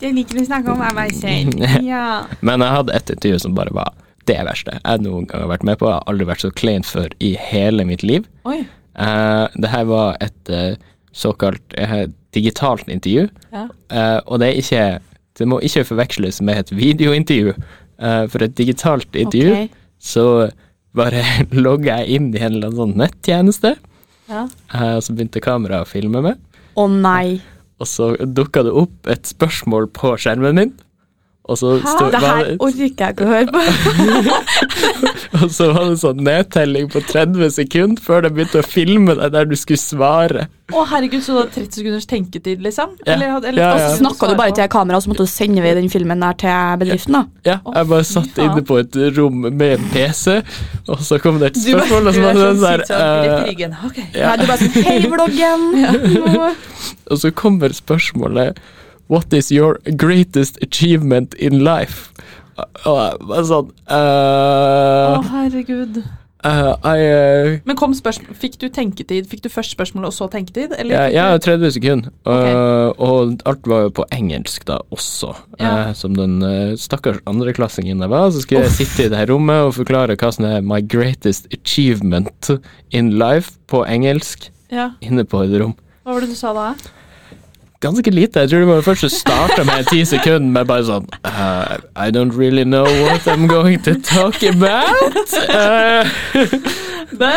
Jeg 0.01 0.15
liker 0.17 0.41
å 0.41 0.45
snakke 0.49 0.73
om 0.73 0.81
er 0.83 0.95
meg 0.97 1.13
selv. 1.15 1.61
Ja. 1.85 2.05
men 2.41 2.63
jeg 2.65 2.75
hadde 2.75 2.95
et 2.97 3.11
intervju 3.15 3.39
som 3.45 3.55
bare 3.55 3.71
var 3.75 3.93
det 4.27 4.37
verste 4.45 4.75
jeg 4.77 5.01
noen 5.01 5.25
gang 5.29 5.45
har 5.45 5.49
vært 5.53 5.63
med 5.65 5.79
på. 5.79 5.87
Jeg 5.87 5.97
har 5.99 6.09
aldri 6.11 6.27
vært 6.29 6.43
så 6.43 6.51
klein 6.53 6.83
før 6.85 7.07
i 7.23 7.35
hele 7.39 7.85
mitt 7.87 8.03
liv. 8.03 8.27
Oi. 8.45 8.63
Uh, 8.99 9.47
det 9.55 9.71
her 9.71 9.85
var 9.87 10.17
et 10.21 10.51
uh, 10.51 10.75
såkalt 11.15 11.77
uh, 11.79 12.03
digitalt 12.35 12.87
intervju, 12.91 13.29
Ja. 13.51 13.67
Eh, 13.91 14.19
og 14.25 14.39
det 14.39 14.47
er 14.47 14.59
ikke 14.59 14.99
Det 15.39 15.47
må 15.47 15.59
ikke 15.59 15.83
forveksles 15.87 16.41
med 16.41 16.59
et 16.59 16.71
videointervju. 16.83 17.53
Eh, 18.01 18.27
for 18.29 18.43
et 18.43 18.57
digitalt 18.57 19.15
intervju 19.15 19.51
okay. 19.51 19.67
så 19.99 20.49
bare 20.97 21.21
logga 21.65 21.99
jeg 22.01 22.17
inn 22.19 22.29
i 22.35 22.39
en 22.41 22.53
eller 22.57 22.67
annen 22.71 22.79
sånn 22.81 22.97
nettjeneste, 22.99 23.75
Ja. 24.31 24.45
eh, 24.73 24.95
og 24.97 25.03
så 25.03 25.13
begynte 25.15 25.41
kameraet 25.43 25.87
å 25.87 25.91
filme 25.91 26.21
meg, 26.23 26.37
Å 26.77 26.85
nei. 26.91 27.41
og 27.81 27.87
så 27.89 28.13
dukka 28.21 28.63
det 28.63 28.71
opp 28.71 29.07
et 29.11 29.23
spørsmål 29.27 29.89
på 29.95 30.13
skjermen 30.21 30.55
min. 30.55 30.73
Og 31.51 31.57
så, 31.59 31.73
Hæ? 31.83 31.95
Det 32.13 32.21
her 32.23 32.53
orker 32.63 32.79
jeg 32.79 32.93
ikke 32.95 33.25
å 33.25 33.31
høre 33.31 33.51
på. 33.51 33.61
og 35.41 35.51
så 35.51 35.67
var 35.73 35.89
det 35.89 35.99
sånn 35.99 36.23
nedtelling 36.23 36.87
på 36.91 37.03
30 37.09 37.53
sekunder 37.57 38.03
før 38.05 38.25
det 38.25 38.33
begynte 38.37 38.63
å 38.63 38.67
filme 38.67 39.15
deg 39.19 39.33
der 39.35 39.49
du 39.49 39.57
skulle 39.59 39.81
svare. 39.81 40.47
Å 40.71 40.85
herregud, 40.87 41.19
så 41.25 41.33
du 41.33 41.39
hadde 41.41 41.53
30 41.57 41.79
sekunders 41.81 42.07
tenketid, 42.07 42.61
liksom? 42.63 42.93
Ja. 43.03 43.17
Eller, 43.17 43.33
eller, 43.41 43.59
Ja, 43.59 43.71
Og 43.75 43.81
så 43.83 43.99
snakka 43.99 44.29
du 44.31 44.35
bare 44.39 44.55
til 44.55 44.69
kamera, 44.71 44.99
og 45.01 45.03
så 45.03 45.11
måtte 45.11 45.27
du 45.27 45.31
sende 45.31 45.73
den 45.75 45.89
filmen 45.91 46.23
der 46.23 46.37
til 46.39 46.79
bedriften, 46.79 47.17
da. 47.17 47.23
Ja, 47.49 47.57
jeg 47.75 47.89
bare 47.91 48.07
satt 48.07 48.39
inne 48.39 48.63
på 48.67 48.79
et 48.79 48.95
rom 49.17 49.43
med 49.49 49.75
en 49.75 49.89
PC, 49.91 50.37
og 50.87 51.03
så 51.03 51.19
kom 51.19 51.41
det 51.41 51.51
et 51.51 51.59
spørsmål, 51.65 52.07
og 52.07 52.15
så 52.15 52.21
du 52.21 52.25
var 52.25 52.39
det 52.39 52.45
sånn 52.47 52.63
der 52.63 53.41
ryggen. 53.49 53.75
Nei, 54.15 54.35
du 54.39 54.45
bare 54.47 54.59
sånn 54.63 54.87
Hei, 54.87 54.99
vloggen! 55.11 55.67
Og 57.11 57.19
så 57.19 57.29
kommer 57.35 57.73
spørsmålet 57.75 58.59
What 59.11 59.33
is 59.35 59.51
your 59.51 59.79
greatest 59.99 60.57
achievement 60.63 61.33
in 61.33 61.59
life? 61.65 62.13
Og 62.87 63.19
bare 63.27 63.43
sånn 63.47 63.71
Å, 63.91 63.99
eh, 65.19 65.29
herregud. 65.33 66.03
Uh, 66.41 66.71
I, 66.81 67.01
uh, 67.05 67.59
Men 67.67 67.77
kom 67.77 67.91
spørsmål, 67.93 68.33
fikk 68.39 68.55
du 68.63 68.65
tenketid? 68.73 69.27
Fikk 69.29 69.43
du 69.43 69.49
først 69.51 69.75
spørsmålet 69.75 70.09
og 70.09 70.15
så 70.15 70.25
tenketid? 70.31 70.71
Eller 70.79 71.11
ja, 71.11 71.27
ja, 71.29 71.41
30 71.43 71.73
sekunder. 71.75 72.13
Uh, 72.25 72.95
Og 72.97 73.43
alt 73.45 73.67
var 73.69 73.83
jo 73.85 73.91
på 73.99 74.07
engelsk 74.15 74.65
da 74.69 74.79
også. 74.95 75.35
Ja. 75.59 75.91
Som 75.97 76.15
den 76.17 76.39
stakkars 76.81 77.19
andreklassingen 77.29 78.01
jeg 78.01 78.13
var, 78.15 78.31
så 78.31 78.41
skulle 78.41 78.63
jeg 78.65 78.77
sitte 78.79 79.05
i 79.05 79.11
det 79.11 79.19
her 79.19 79.29
rommet 79.35 79.67
og 79.67 79.75
forklare 79.77 80.15
hva 80.15 80.31
som 80.33 80.47
er 80.49 80.65
my 80.65 80.79
greatest 80.81 81.51
achievement 81.53 82.55
in 82.95 83.13
life 83.21 83.59
på 83.69 83.83
engelsk 83.85 84.49
ja. 84.73 84.93
inne 85.03 85.27
på 85.27 85.43
et 85.45 85.59
rom. 85.61 85.75
Hva 86.01 86.15
var 86.15 86.25
det 86.25 86.31
du 86.33 86.39
sa 86.39 86.55
da? 86.57 86.71
Ganske 87.81 88.11
lite. 88.11 88.39
Jeg 88.39 88.49
tror 88.49 88.59
det 88.59 88.67
var 88.67 88.81
først 88.81 89.11
starte 89.19 89.63
med 89.65 89.87
ti 89.89 90.03
sekunder 90.05 90.51
med 90.53 90.67
bare 90.69 90.85
sånn 90.85 91.07
uh, 91.25 91.79
I 91.97 92.11
don't 92.13 92.35
really 92.37 92.63
know 92.63 92.85
what 92.85 93.25
I'm 93.27 93.47
going 93.49 93.81
to 93.87 93.95
talk 94.01 94.43
about. 94.43 95.33
Uh, 95.51 96.05
But, 97.13 97.35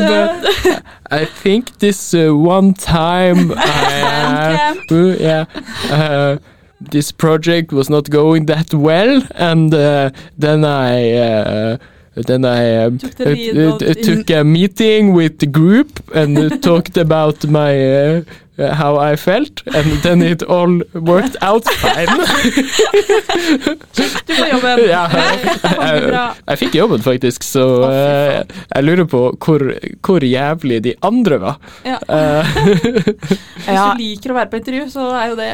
uh, 0.00 0.80
I 1.10 1.24
think 1.24 1.78
this 1.78 2.12
uh, 2.12 2.34
one 2.34 2.74
time 2.74 3.52
I, 3.56 4.74
uh, 4.90 4.96
yeah, 5.18 5.44
uh, 5.90 6.38
this 6.80 7.12
project 7.12 7.72
was 7.72 7.88
not 7.88 8.10
going 8.10 8.46
that 8.46 8.74
well, 8.74 9.22
and 9.34 9.72
then 9.72 10.64
I. 10.64 11.78
Then 12.14 12.44
I 12.44 12.84
um, 12.84 12.98
Took 12.98 13.20
uh, 13.20 13.22
uh, 13.22 13.94
took 13.94 14.28
a 14.28 14.44
meeting 14.44 15.14
with 15.14 15.38
the 15.38 15.46
group 15.46 15.98
and 16.14 16.36
uh, 16.36 16.58
talked 16.58 16.98
about 16.98 17.46
my 17.46 18.22
how 18.58 18.98
I 19.00 19.16
felt, 19.16 19.62
and 19.74 20.02
then 20.02 20.20
it 20.22 20.42
all 20.42 20.82
worked 20.92 21.36
out 21.42 21.64
fine. 21.80 22.06
du 24.26 24.34
får 24.34 24.46
jobben. 24.52 24.82
Ja. 24.90 25.06
jeg, 25.12 25.38
jeg, 25.62 26.34
Jeg 26.46 26.58
fikk 26.60 26.76
jobben, 26.76 27.02
faktisk, 27.04 27.44
så 27.46 27.64
fy 27.82 27.96
eh, 27.96 28.60
jeg 28.74 28.86
lurer 28.86 29.08
på 29.08 29.22
hvor, 29.40 29.64
hvor 30.04 30.26
jævlig 30.26 30.82
de 30.84 30.94
andre 31.06 31.38
var. 31.42 31.58
Ja. 31.86 31.98
Eh, 32.08 32.52
Hvis 33.62 33.72
du 33.72 34.02
liker 34.02 34.34
å 34.34 34.38
være 34.40 34.52
på 34.52 34.60
intervju, 34.60 34.86
så 34.92 35.08
er 35.16 35.32
jo 35.32 35.36
det 35.38 35.50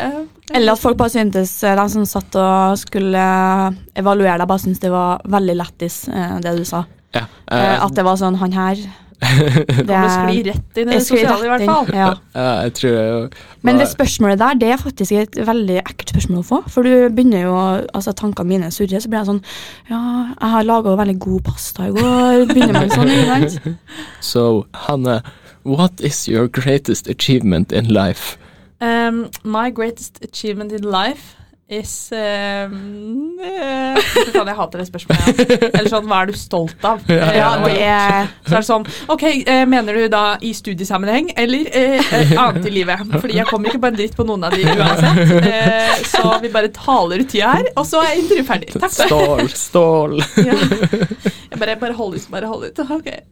Eller 0.57 0.75
at 0.75 0.81
folk 0.83 0.99
bare 1.01 1.13
syntes, 1.15 1.53
eh, 1.67 1.77
de 1.79 1.87
som 1.93 2.07
satt 2.09 2.39
og 2.41 2.79
skulle 2.81 3.25
eh, 3.25 3.83
evaluere 4.03 4.39
deg, 4.43 4.49
bare 4.51 4.65
syntes 4.65 4.83
det 4.83 4.93
var 4.95 5.23
veldig 5.29 5.59
lættis, 5.61 6.03
eh, 6.11 6.39
det 6.45 6.57
du 6.61 6.65
sa. 6.69 6.85
ja, 7.15 7.27
Eh, 7.49 7.57
eh, 7.57 7.79
At 7.81 7.95
det 7.97 8.03
var 8.05 8.19
sånn, 8.21 8.37
han 8.43 8.53
her 8.53 8.81
det 9.89 9.95
er, 9.95 10.11
skli 10.13 10.43
rett 10.47 10.79
inn 10.79 10.93
i 10.93 10.95
det 10.95 11.03
sosiale, 11.03 11.43
i 11.43 11.51
hvert 11.51 11.65
fall. 11.67 11.89
Ja. 11.91 12.11
ja, 12.37 12.51
jeg 12.67 12.75
tror 12.79 12.93
jeg 12.95 13.31
Men 13.67 13.81
det 13.81 13.89
spørsmålet 13.91 14.39
der, 14.39 14.61
det 14.61 14.69
er 14.71 14.79
faktisk 14.79 15.17
et 15.19 15.39
veldig 15.49 15.81
ekkelt 15.83 16.13
spørsmål 16.15 16.45
å 16.45 16.47
få. 16.47 16.61
For 16.71 16.87
du 16.87 17.09
begynner 17.15 17.43
jo, 17.43 17.57
altså 17.99 18.15
tankene 18.15 18.53
mine 18.53 18.71
surrer, 18.75 19.03
så 19.03 19.11
blir 19.11 19.21
jeg 19.21 19.31
sånn 19.33 19.43
Ja, 19.91 20.01
jeg 20.31 20.53
har 20.55 20.69
laga 20.69 20.95
veldig 21.01 21.19
god 21.25 21.41
pasta 21.51 21.89
i 21.89 21.95
går. 21.97 22.45
Begynner 22.53 22.79
man 22.79 22.95
sånn, 22.95 23.15
ikke 23.15 23.33
sant? 23.33 23.81
So, 24.31 24.45
Hanne, 24.87 25.21
what 25.65 26.01
is 26.01 26.29
your 26.29 26.47
greatest 26.47 27.09
achievement 27.09 27.73
in 27.73 27.91
life? 27.91 28.39
Um, 28.81 29.27
my 29.43 29.71
greatest 29.71 30.23
achievement 30.23 30.71
in 30.73 30.87
life 30.87 31.35
is 31.69 32.09
um, 32.17 33.37
uh, 33.45 33.99
jeg 34.25 34.57
hater 34.57 34.81
det 34.81 34.87
spørsmålet. 34.89 35.41
Ja. 35.43 35.57
Eller 35.69 35.91
sånn, 35.93 36.07
hva 36.09 36.23
er 36.23 36.31
du 36.31 36.39
stolt 36.39 36.85
av? 36.87 37.03
Ja, 37.13 37.29
ja, 37.37 37.51
Ja, 37.69 38.23
det 38.25 38.49
Så 38.49 38.55
er 38.55 38.63
det 38.63 38.69
sånn 38.69 38.87
Ok, 39.13 39.25
eh, 39.27 39.65
mener 39.69 39.99
du 39.99 40.07
da 40.13 40.23
i 40.41 40.55
studiesammenheng 40.57 41.29
eller 41.37 41.69
eh, 41.77 42.15
annet 42.41 42.71
i 42.71 42.73
livet? 42.73 43.05
Fordi 43.13 43.37
jeg 43.37 43.49
kommer 43.51 43.69
ikke 43.69 43.83
på 43.85 43.91
en 43.91 43.99
dritt 43.99 44.17
på 44.17 44.25
noen 44.29 44.49
av 44.49 44.57
de 44.57 44.65
uansett. 44.65 45.21
Uh, 45.45 45.93
så 46.09 46.39
vi 46.41 46.53
bare 46.57 46.73
taler 46.73 47.25
ut 47.25 47.29
tida 47.35 47.53
her, 47.59 47.69
og 47.75 47.85
så 47.89 48.01
er 48.07 48.17
intervjuet 48.23 48.49
ferdig. 48.49 48.73
Takk. 48.79 48.97
Stål, 48.97 49.45
stål. 49.53 50.19
Ja. 50.49 50.57
Jeg 50.57 51.61
bare, 51.61 51.77
bare 51.81 51.95
hold 52.01 52.17
ut, 52.17 52.27
bare 52.33 52.49
hold 52.49 52.65
ut. 52.69 52.83
Okay. 52.99 53.23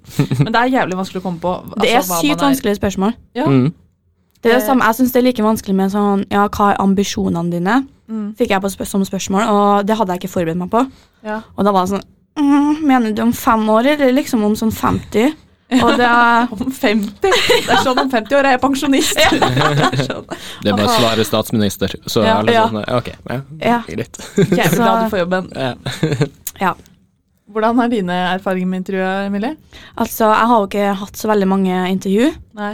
Men 0.42 0.52
det 0.52 0.60
er 0.60 0.72
jævlig 0.76 1.00
vanskelig 1.00 1.20
å 1.22 1.24
komme 1.24 1.40
på. 1.40 1.56
Det 1.80 1.90
er 1.90 2.00
altså, 2.02 2.20
sykt 2.20 2.44
vanskelige 2.44 2.80
spørsmål. 2.82 3.16
Ja. 3.38 3.48
Mm. 3.48 3.72
Det 4.44 4.52
er 4.52 4.60
det 4.60 4.66
samme, 4.68 4.86
jeg 4.86 5.00
syns 5.00 5.14
det 5.14 5.20
er 5.20 5.24
like 5.26 5.42
vanskelig 5.42 5.74
med 5.74 5.90
sånn 5.90 6.20
Ja, 6.30 6.44
hva 6.52 6.68
er 6.70 6.82
ambisjonene 6.84 7.50
dine? 7.50 7.80
Mm. 8.08 8.28
Fikk 8.38 8.50
jeg 8.54 8.62
på 8.62 8.70
spør 8.70 8.86
som 8.86 9.02
spørsmål, 9.04 9.48
og 9.50 9.86
det 9.88 9.96
hadde 9.98 10.14
jeg 10.14 10.22
ikke 10.22 10.34
forberedt 10.36 10.60
meg 10.60 10.70
på. 10.70 10.84
Ja. 11.26 11.40
Og 11.56 11.64
da 11.66 11.72
var 11.74 11.86
det 11.88 11.96
sånn 11.96 12.04
mm, 12.38 12.84
Mener 12.86 13.12
du 13.16 13.22
om 13.24 13.32
fem 13.34 13.64
år, 13.72 13.88
eller 13.96 14.12
liksom 14.14 14.44
om 14.46 14.54
sånn 14.58 14.70
50? 14.70 15.32
Og 15.82 15.96
det 15.98 16.06
er 16.06 16.46
Om 16.54 16.68
50? 16.70 17.16
Det 17.26 17.72
er 17.74 17.80
sånn 17.82 17.98
om 17.98 18.10
50 18.12 18.36
år 18.38 18.46
er 18.46 18.54
jeg 18.54 18.60
pensjonist. 18.62 19.16
Det 19.26 19.40
er 19.42 20.04
sånn. 20.06 20.28
Det 20.62 20.70
er 20.70 20.76
bare 20.78 20.86
å 20.86 20.98
svare 21.00 21.24
statsminister, 21.26 21.96
så 22.06 22.22
Ja, 22.22 22.36
alle 22.38 22.54
ja. 22.54 22.66
sånn 22.70 22.84
Ok, 23.00 23.08
ja, 23.26 23.40
Ja. 23.58 23.80
greit. 23.88 24.20
Jævlig 24.36 24.68
Så- 24.70 24.76
glad 24.84 25.00
du 25.02 25.10
får 25.16 25.24
jobben. 25.24 25.48
Ja. 25.56 25.72
Ja. 26.60 26.74
Hvordan 27.50 27.78
er 27.82 27.90
dine 27.90 28.14
erfaringer 28.36 28.66
med 28.70 28.84
intervjuet, 28.84 29.26
Emilie? 29.28 29.56
Altså, 29.98 30.28
jeg 30.30 30.46
har 30.50 30.62
jo 30.62 30.66
ikke 30.70 30.94
hatt 31.02 31.18
så 31.18 31.28
veldig 31.30 31.48
mange 31.50 31.82
intervju. 31.90 32.30
Nei. 32.58 32.72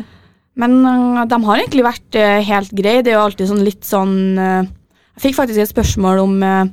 Men 0.61 0.79
øh, 0.85 1.25
de 1.29 1.39
har 1.47 1.61
egentlig 1.63 1.85
vært 1.87 2.17
øh, 2.21 2.39
helt 2.45 2.73
greie. 2.77 3.03
Det 3.05 3.13
er 3.13 3.19
jo 3.19 3.25
alltid 3.25 3.49
sånn 3.49 3.65
litt 3.65 3.85
sånn 3.89 4.15
øh, 4.37 4.71
Jeg 5.17 5.27
fikk 5.27 5.37
faktisk 5.37 5.61
et 5.63 5.73
spørsmål 5.73 6.23
om 6.23 6.43
øh, 6.43 6.73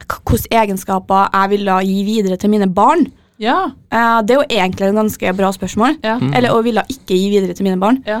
hvilke 0.00 0.50
egenskaper 0.62 1.30
jeg 1.32 1.50
ville 1.54 1.78
gi 1.86 2.02
videre 2.08 2.36
til 2.40 2.50
mine 2.50 2.68
barn. 2.74 3.06
Ja. 3.40 3.70
Eh, 3.92 4.18
det 4.26 4.34
er 4.34 4.42
jo 4.42 4.48
egentlig 4.50 4.90
en 4.90 5.00
ganske 5.04 5.32
bra 5.36 5.52
spørsmål. 5.52 5.96
Ja. 6.04 6.18
Mm. 6.20 6.34
Eller 6.36 6.54
å 6.54 6.60
ville 6.66 6.84
ikke 6.90 7.16
gi 7.16 7.30
videre 7.32 7.56
til 7.56 7.68
mine 7.68 7.80
barn. 7.80 8.02
Ja. 8.06 8.20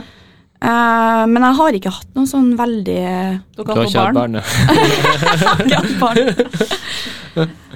Uh, 0.60 1.24
men 1.24 1.40
jeg 1.40 1.56
har 1.56 1.76
ikke 1.78 1.90
hatt 1.96 2.08
noen 2.12 2.26
sånn 2.28 2.50
veldig 2.52 2.96
Du 3.56 3.62
Du 3.62 3.70
har 3.70 3.78
ikke 3.80 4.02
hatt 4.02 4.12
barn. 4.12 4.34
barn, 4.36 4.42
har 4.44 5.62
Ikke 5.64 5.94
barn. 6.02 6.18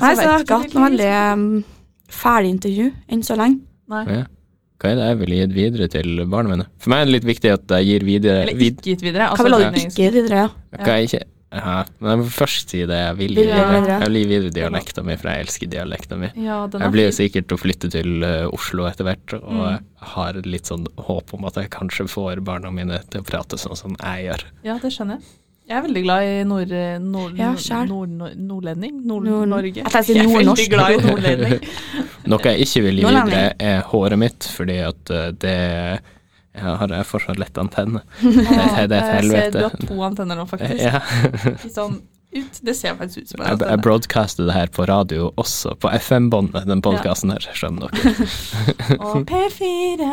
Nei, 0.02 0.10
så 0.10 0.18
jeg 0.18 0.28
har 0.28 0.44
ikke 0.44 0.58
hatt 0.60 0.74
noe 0.76 0.90
veldig 0.90 1.08
um, 1.32 1.46
ferdig 2.12 2.50
intervju 2.58 2.90
enn 3.08 3.24
så 3.24 3.38
lenge. 3.40 3.62
Nei. 3.88 4.04
Ja. 4.10 4.26
Hva 4.76 4.90
er 4.90 4.98
det 5.00 5.06
jeg 5.08 5.20
ville 5.22 5.38
gitt 5.38 5.54
videre 5.56 5.88
til 5.94 6.20
barna 6.28 6.52
mine? 6.52 6.68
For 6.76 6.92
meg 6.92 7.06
er 7.06 7.08
det 7.08 7.14
litt 7.14 7.28
viktig 7.30 7.54
at 7.54 7.74
jeg 7.78 7.88
gir 7.88 8.04
videre 8.04 8.42
Eller 8.44 8.66
ikke 8.68 8.90
gitt 8.90 9.06
videre. 9.06 9.30
Hva 9.30 9.32
Altså, 9.32 9.48
vil 9.48 9.56
den 9.62 9.72
du 9.72 9.80
ikke 9.80 10.02
gitt 10.02 10.18
videre? 10.18 10.42
Ja. 10.44 10.82
Hva 10.82 10.98
jeg 10.98 11.08
ikke 11.08 11.24
ja, 11.54 11.74
men 12.00 12.10
jeg 12.10 12.18
må 12.20 12.24
først 12.34 12.72
si 12.74 12.80
det 12.90 12.96
jeg 12.98 13.16
vil 13.20 13.34
videre. 13.38 13.84
Jeg 13.86 14.00
vil 14.08 14.18
gi 14.18 14.24
videre 14.32 14.50
dialekta 14.56 15.04
mi, 15.06 15.14
for 15.20 15.30
jeg 15.30 15.44
elsker 15.46 15.70
dialekta 15.70 16.18
mi. 16.18 16.30
Ja, 16.42 16.58
Jeg 16.66 16.90
blir 16.96 17.06
jo 17.08 17.14
sikkert 17.14 17.46
til 17.48 17.56
å 17.58 17.62
flytte 17.62 17.90
til 17.94 18.24
eh, 18.26 18.48
Oslo 18.52 18.88
etter 18.90 19.06
hvert, 19.08 19.36
og 19.38 19.54
Mm. 19.54 19.84
har 20.14 20.32
litt 20.44 20.66
sånn 20.66 20.86
håp 20.98 21.32
om 21.34 21.44
at 21.48 21.54
jeg 21.62 21.70
kanskje 21.70 22.08
får 22.10 22.42
barna 22.44 22.70
mine 22.74 22.98
til 23.10 23.22
å 23.22 23.24
prate 23.24 23.56
sånn 23.56 23.76
som 23.78 23.94
jeg 24.02 24.26
gjør. 24.28 24.44
Ja, 24.64 24.78
det 24.82 24.90
skjønner 24.92 25.18
jeg. 25.20 25.24
Jeg 25.64 25.78
er 25.78 25.82
veldig 25.86 26.02
glad 26.04 26.22
i 26.28 26.32
nord, 26.44 26.72
nord, 27.00 27.38
Ja, 27.38 27.52
nord, 27.54 27.88
nord, 27.88 28.10
nord, 28.10 28.34
nordlending. 28.36 28.98
Nord- 29.08 29.24
Nord-Norge. 29.24 29.80
Jeg 29.80 30.04
jeg 30.10 30.26
er 30.26 30.28
veldig 30.28 30.66
glad 30.68 30.90
i 30.92 30.98
nordlending. 31.06 31.62
Noe 32.28 32.50
jeg 32.50 32.66
ikke 32.66 32.82
vil 32.84 32.98
gi 33.00 33.06
videre, 33.06 33.46
er 33.58 33.80
håret 33.88 34.18
mitt, 34.20 34.44
fordi 34.58 34.76
at 34.84 35.10
eh, 35.10 35.30
det 35.40 35.56
jeg 36.54 36.76
har 36.80 36.92
jeg 36.94 37.06
fortsatt 37.10 37.38
lett 37.42 37.58
antenne. 37.58 38.02
Det, 38.22 38.46
er- 38.46 38.88
det 38.88 38.98
er 38.98 38.98
et 38.98 38.98
Jeg 38.98 39.04
ser 39.04 39.14
helvete. 39.20 39.58
du 39.58 39.62
har 39.64 39.88
to 39.88 40.02
antenner 40.06 40.38
nå, 40.38 40.44
faktisk. 40.46 40.82
Ja. 40.82 41.00
Sånn 41.74 42.00
ut. 42.34 42.56
Det 42.66 42.72
ser 42.74 42.96
faktisk 42.98 43.18
ut 43.22 43.28
som 43.30 43.40
en 43.40 43.46
Jeg, 43.46 43.58
jeg 43.58 43.62
antenne. 43.62 43.82
broadcaster 43.84 44.48
det 44.48 44.54
her 44.56 44.70
på 44.74 44.86
radio 44.90 45.28
også, 45.38 45.76
på 45.78 45.90
FM-båndet, 46.00 46.64
den 46.66 46.82
podkasten 46.82 47.30
her, 47.30 47.44
skjønner 47.54 47.92
dere. 47.94 48.26
Og 49.04 49.20
P4 49.30 50.08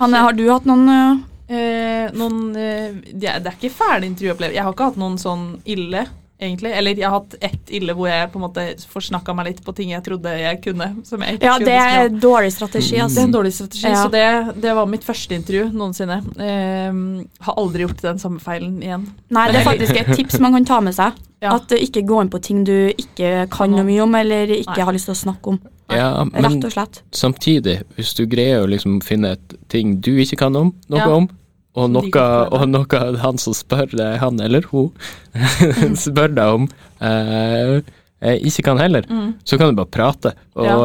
Hanne, 0.00 0.24
har 0.26 0.32
du 0.38 0.44
hatt 0.50 0.66
noen 0.66 1.22
Eh, 1.44 2.06
noen 2.16 2.54
uh, 2.56 2.94
det, 3.12 3.26
er, 3.28 3.42
det 3.44 3.50
er 3.50 3.56
ikke 3.58 3.68
ferdig 3.76 4.08
intervjuopplevelse. 4.14 4.56
Jeg 4.56 4.64
har 4.64 4.72
ikke 4.72 4.86
hatt 4.88 4.96
noen 4.96 5.18
sånn 5.20 5.42
ille, 5.68 6.06
egentlig. 6.44 6.72
Eller 6.76 6.94
jeg 7.00 7.08
har 7.08 7.18
hatt 7.20 7.34
ett 7.40 7.72
ille 7.74 7.94
hvor 7.96 8.08
jeg 8.10 8.30
på 8.32 8.38
en 8.40 8.44
måte 8.46 8.64
forsnakka 8.92 9.34
meg 9.36 9.46
litt 9.50 9.60
på 9.66 9.74
ting 9.76 9.90
jeg 9.94 10.04
trodde 10.06 10.32
jeg 10.38 10.60
kunne. 10.64 10.90
Som 11.08 11.24
jeg 11.24 11.38
ikke 11.38 11.48
Ja, 11.48 11.56
kunne 11.58 11.66
det 11.66 11.78
er 11.80 12.08
dårlig 12.22 12.52
strategi, 12.54 12.90
det 12.94 13.00
er 13.00 13.06
altså. 13.08 13.24
en 13.26 13.32
dårlig 13.34 13.52
strategi, 13.56 13.86
Ja. 13.88 14.02
så 14.04 14.10
det, 14.12 14.62
det 14.62 14.74
var 14.78 14.86
mitt 14.86 15.04
første 15.04 15.34
intervju 15.38 15.70
noensinne. 15.74 16.20
Eh, 16.38 17.26
har 17.48 17.54
aldri 17.60 17.86
gjort 17.86 18.02
den 18.04 18.18
samme 18.22 18.40
feilen 18.40 18.78
igjen. 18.82 19.08
Nei, 19.34 19.46
det 19.52 19.60
er 19.62 19.68
faktisk 19.72 19.96
et 20.04 20.12
tips 20.16 20.38
man 20.44 20.52
kan 20.58 20.64
ta 20.64 20.80
med 20.80 20.94
seg. 20.94 21.12
Ja. 21.44 21.58
At 21.58 21.68
uh, 21.72 21.76
ikke 21.76 22.00
gå 22.08 22.22
inn 22.22 22.30
på 22.32 22.38
ting 22.40 22.62
du 22.64 22.88
ikke 22.96 23.42
kan 23.52 23.68
noe 23.68 23.82
mye 23.84 24.00
om, 24.00 24.14
eller 24.16 24.48
ikke 24.54 24.78
Nei. 24.78 24.84
har 24.88 24.94
lyst 24.96 25.10
til 25.10 25.12
å 25.12 25.18
snakke 25.18 25.50
om. 25.52 25.58
Ja, 25.92 26.24
men 26.24 26.40
Rett 26.46 26.64
og 26.64 26.72
slett. 26.72 27.02
samtidig, 27.12 27.74
hvis 27.98 28.14
du 28.16 28.22
greier 28.32 28.62
å 28.64 28.70
liksom 28.70 29.02
finne 29.04 29.34
et 29.36 29.52
ting 29.68 29.98
du 30.00 30.14
ikke 30.22 30.38
kan 30.40 30.56
om, 30.56 30.70
noe 30.88 31.02
Ja. 31.02 31.10
om, 31.12 31.28
og 31.74 31.90
noe, 31.90 32.24
og 32.54 32.64
noe 32.70 33.00
han 33.22 33.38
som 33.42 33.54
spør 33.56 33.90
han 34.20 34.40
eller 34.40 34.62
hun, 34.70 34.92
spør 36.04 36.34
deg 36.36 36.58
om, 36.60 36.68
eh, 37.02 37.80
eh, 38.22 38.36
ikke 38.46 38.62
kan 38.70 38.78
heller, 38.82 39.06
Mm. 39.10 39.32
så 39.44 39.58
kan 39.58 39.72
du 39.74 39.80
bare 39.82 39.90
prate. 39.90 40.34
Og 40.54 40.68
ja. 40.68 40.76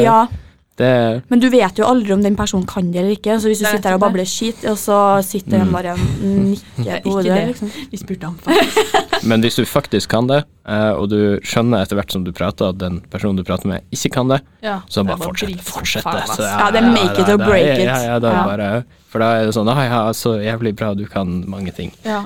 Ja, 0.00 0.20
det 0.80 1.22
men 1.30 1.42
du 1.42 1.48
vet 1.52 1.78
jo 1.78 1.86
aldri 1.86 2.14
om 2.14 2.22
den 2.24 2.36
personen 2.38 2.66
kan 2.68 2.90
det 2.90 3.02
eller 3.02 3.16
ikke. 3.16 3.36
Så 3.40 3.50
hvis 3.50 3.60
du 3.62 3.66
er 3.68 3.76
sitter 3.76 3.92
her 3.92 3.98
og 3.98 4.04
babler 4.04 4.28
skit, 4.28 4.64
og 4.70 4.78
så 4.80 4.98
sitter 5.26 5.58
den 5.58 5.68
Mm. 5.70 5.72
bare 5.72 5.92
og 5.94 6.00
nikker 6.24 6.90
er 6.96 7.02
på 7.04 7.10
hodet, 7.14 7.34
det. 7.36 7.46
liksom. 7.52 7.70
Vi 7.90 8.00
spurte 8.00 8.26
ham 8.26 8.38
faktisk. 8.42 8.96
Men 9.30 9.44
hvis 9.44 9.56
du 9.56 9.64
faktisk 9.68 10.10
kan 10.10 10.26
det, 10.26 10.44
eh, 10.66 10.92
og 10.96 11.10
du 11.12 11.38
skjønner 11.44 11.84
etter 11.84 11.98
hvert 11.98 12.12
som 12.12 12.24
du 12.24 12.32
prater 12.32 12.72
at 12.72 12.78
den 12.80 13.00
personen 13.12 13.36
du 13.36 13.44
prater 13.44 13.68
med, 13.68 13.84
ikke 13.92 14.10
kan 14.16 14.32
det, 14.32 14.40
Ja, 14.64 14.80
så 14.88 15.04
bare 15.04 15.20
fortsett. 15.20 15.60
Fortsett. 15.60 16.04
Så, 16.34 16.42
Ja, 16.42 16.70
det 16.72 16.82
er 16.82 16.88
make 16.88 17.20
it 17.20 17.28
or 17.28 17.36
break 17.38 17.78
it. 17.78 17.84
Ja, 17.84 18.00
ja, 18.04 18.18
da, 18.18 18.32
er 18.32 18.40
Ja. 18.40 18.46
Bare, 18.50 18.84
for 19.10 19.18
da 19.18 19.30
er 19.40 19.48
det 19.48 19.54
sånn 19.56 19.68
Å 19.68 19.74
ja, 19.82 20.00
så 20.14 20.36
jævlig 20.38 20.74
bra, 20.78 20.94
du 20.94 21.04
kan 21.10 21.44
mange 21.50 21.72
ting. 21.74 21.90
Ja. 22.06 22.24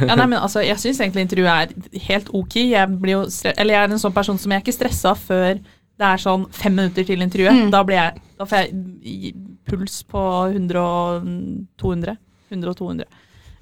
ja 0.00 0.14
nei, 0.14 0.26
men 0.26 0.40
altså, 0.40 0.60
jeg 0.64 0.76
syns 0.82 1.00
egentlig 1.00 1.26
intervjuet 1.28 1.70
er 1.70 2.00
helt 2.08 2.30
ok. 2.34 2.56
Jeg, 2.72 2.98
blir 3.00 3.12
jo 3.12 3.24
stre 3.30 3.54
eller 3.56 3.76
jeg 3.76 3.82
er 3.84 3.94
en 3.94 4.02
sånn 4.02 4.16
person 4.16 4.38
som 4.38 4.52
jeg 4.52 4.60
er 4.60 4.64
ikke 4.66 4.76
stressa 4.76 5.14
før 5.14 5.60
det 5.96 6.06
er 6.12 6.20
sånn 6.20 6.46
fem 6.52 6.74
minutter 6.76 7.04
til 7.08 7.22
intervjuet, 7.24 7.66
Mm. 7.66 7.70
da 7.72 7.84
jeg 7.88 8.22
Da 8.38 8.44
får 8.44 8.58
jeg 8.66 9.34
puls 9.64 10.02
på 10.04 10.20
100 10.52 10.76
og 10.76 11.22
200. 11.80 12.16
100 12.50 12.68
og 12.68 12.76
200. 12.76 13.06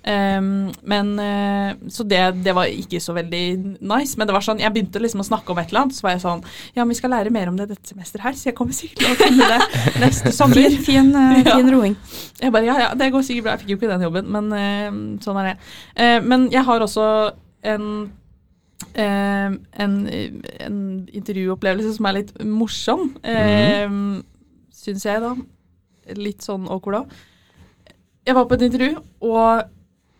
Um, 0.06 0.70
men 0.84 1.18
eh, 1.18 1.76
Så 1.88 2.04
det, 2.04 2.18
det 2.44 2.52
var 2.54 2.66
ikke 2.68 2.98
så 3.00 3.14
veldig 3.16 3.78
nice. 3.80 4.18
Men 4.18 4.26
det 4.28 4.34
var 4.36 4.42
sånn, 4.44 4.58
jeg 4.60 4.70
begynte 4.74 5.00
liksom 5.00 5.22
å 5.22 5.24
snakke 5.24 5.48
om 5.54 5.58
et 5.62 5.70
eller 5.70 5.80
annet, 5.86 5.94
så 5.96 6.02
var 6.04 6.10
jeg 6.12 6.20
sånn 6.26 6.42
Ja, 6.76 6.82
men 6.84 6.90
vi 6.92 6.98
skal 6.98 7.10
lære 7.14 7.30
mer 7.32 7.48
om 7.48 7.56
det 7.56 7.68
dette 7.70 7.88
semesteret 7.88 8.20
her, 8.26 8.32
så 8.36 8.50
jeg 8.50 8.54
kommer 8.58 8.76
sikkert 8.76 8.98
til 9.00 9.14
å 9.14 9.16
kunne 9.22 9.48
det 9.54 10.02
neste 10.02 10.32
sommer. 10.38 10.60
Fin, 10.60 10.76
fin, 10.84 11.12
Ja. 11.46 11.54
fin 11.56 11.70
roing. 11.72 11.96
Jeg 12.42 12.52
bare, 12.52 12.66
ja, 12.68 12.76
ja, 12.82 12.90
det 13.00 13.08
går 13.14 13.24
sikkert 13.24 13.46
bra. 13.46 13.54
Jeg 13.56 13.60
fikk 13.64 13.72
jo 13.72 13.78
ikke 13.80 13.92
den 13.94 14.04
jobben, 14.04 14.28
men 14.36 14.52
uh, 14.52 15.00
sånn 15.24 15.40
er 15.40 15.48
det. 15.52 15.56
Uh, 15.96 16.20
men 16.28 16.50
jeg 16.52 16.66
har 16.68 16.84
også 16.84 17.06
en, 17.64 17.88
eh, 18.94 19.50
en, 19.84 19.94
en 20.66 20.80
intervjuopplevelse 21.12 21.96
som 21.96 22.08
er 22.10 22.18
litt 22.20 22.32
morsom, 22.44 23.08
uh, 23.24 23.94
syns 24.74 25.06
jeg, 25.08 25.22
da. 25.24 25.34
Litt 26.18 26.44
sånn 26.44 26.68
awkward 26.68 27.04
òg. 27.04 27.14
Jeg 28.24 28.36
var 28.36 28.46
på 28.48 28.56
et 28.56 28.66
intervju 28.66 28.94
og 29.28 29.64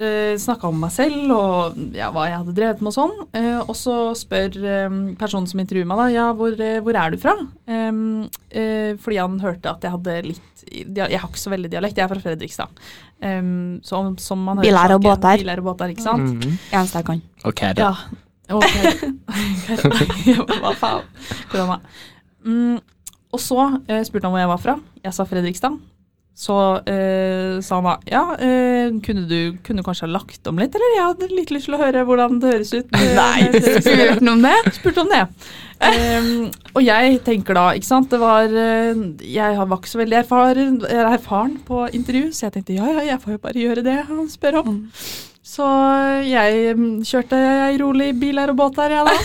eh, 0.03 0.35
snakka 0.41 0.69
om 0.69 0.81
meg 0.83 0.93
selv 0.95 1.31
og 1.35 1.79
ja, 1.97 2.11
hva 2.13 2.27
jeg 2.29 2.41
hadde 2.43 2.55
drevet 2.57 2.83
med 2.83 2.91
og 2.91 2.97
sånn. 2.97 3.15
Eh, 3.37 3.61
og 3.63 3.75
så 3.79 3.97
spør 4.19 4.59
eh, 4.61 4.97
personen 5.21 5.49
som 5.51 5.63
intervjuer 5.63 5.89
meg, 5.89 6.01
da, 6.03 6.09
ja, 6.13 6.27
hvor, 6.37 6.57
eh, 6.59 6.81
hvor 6.85 6.99
er 7.01 7.15
du 7.15 7.21
fra? 7.23 7.37
Eh, 7.65 8.93
fordi 9.05 9.21
han 9.21 9.39
hørte 9.43 9.73
at 9.73 9.85
jeg 9.85 9.95
hadde 9.97 10.19
litt 10.29 10.51
Jeg 10.65 11.19
har 11.21 11.29
ikke 11.29 11.41
så 11.41 11.53
veldig 11.53 11.71
dialekt, 11.73 11.99
jeg 11.99 12.07
er 12.07 12.13
fra 12.13 12.23
Fredrikstad. 12.23 12.85
Um, 13.25 13.81
som, 13.85 14.15
som 14.21 14.41
man 14.41 14.59
hører 14.59 14.67
Biler 14.69 14.95
og 14.97 15.03
båter. 15.05 15.41
Biler 15.43 15.61
og 15.61 15.67
båter, 15.69 15.93
ikke 15.93 16.05
sant? 16.05 16.25
Mhm. 16.25 16.55
Eneste 16.73 17.01
jeg 17.01 17.09
kan. 17.11 17.21
Okay. 17.45 17.77
Ja. 17.79 17.93
Ok. 18.53 18.75
Hva 20.61 20.75
faen? 20.77 21.09
Korona. 21.53 21.81
Mm, 22.45 22.79
og 23.35 23.43
så 23.43 23.67
eh, 23.89 24.05
spurte 24.07 24.29
han 24.29 24.35
hvor 24.37 24.43
jeg 24.45 24.53
var 24.53 24.63
fra. 24.63 24.79
Jeg 25.05 25.17
sa 25.17 25.27
Fredrikstad. 25.29 25.81
Så 26.35 26.55
eh, 26.91 27.61
sa 27.63 27.77
han 27.79 27.87
da 27.87 27.93
ja, 28.11 28.23
eh, 28.43 28.91
kunne 29.07 29.23
du 29.31 29.55
kunne 29.63 29.85
kanskje 29.87 30.09
ha 30.09 30.15
lagt 30.17 30.49
om 30.51 30.59
litt, 30.59 30.75
eller? 30.75 30.97
Jeg 30.97 31.05
hadde 31.07 31.29
litt 31.31 31.53
lyst 31.55 31.69
til 31.69 31.77
å 31.77 31.79
høre 31.79 32.03
hvordan 32.09 32.41
det 32.43 32.51
høres 32.57 32.73
ut. 32.75 32.91
eh, 32.99 33.13
Nei, 33.15 33.61
spurte 33.63 34.09
han 34.17 34.33
om 34.33 34.43
det? 34.43 34.57
spurte 34.75 35.05
om 35.05 35.13
det. 35.13 35.23
Um, 35.85 36.49
og 36.73 36.83
jeg 36.83 37.21
tenker 37.27 37.55
da, 37.59 37.69
ikke 37.77 37.87
sant, 37.87 38.07
det 38.09 38.21
var 38.23 38.47
eh, 38.47 39.01
Jeg 39.27 39.57
var 39.59 39.77
ikke 39.77 39.91
så 39.91 39.99
veldig 40.01 40.17
erfaren, 40.23 40.77
erfaren 40.87 41.57
på 41.67 41.85
intervju, 41.99 42.33
så 42.33 42.47
jeg 42.47 42.57
tenkte 42.57 42.79
ja, 42.79 42.89
ja, 42.97 43.07
jeg 43.13 43.21
får 43.23 43.37
jo 43.37 43.43
bare 43.47 43.65
gjøre 43.69 43.87
det 43.87 43.97
han 44.09 44.27
spør 44.33 44.61
om. 44.65 44.75
Så 45.45 45.65
jeg 46.25 46.77
mm, 46.79 47.03
kjørte 47.05 47.39
ei 47.69 47.75
rolig 47.83 48.13
bil 48.21 48.41
her 48.41 48.53
og 48.55 48.57
båt 48.63 48.79
her, 48.81 48.95
jeg 49.01 49.11
da. 49.11 49.17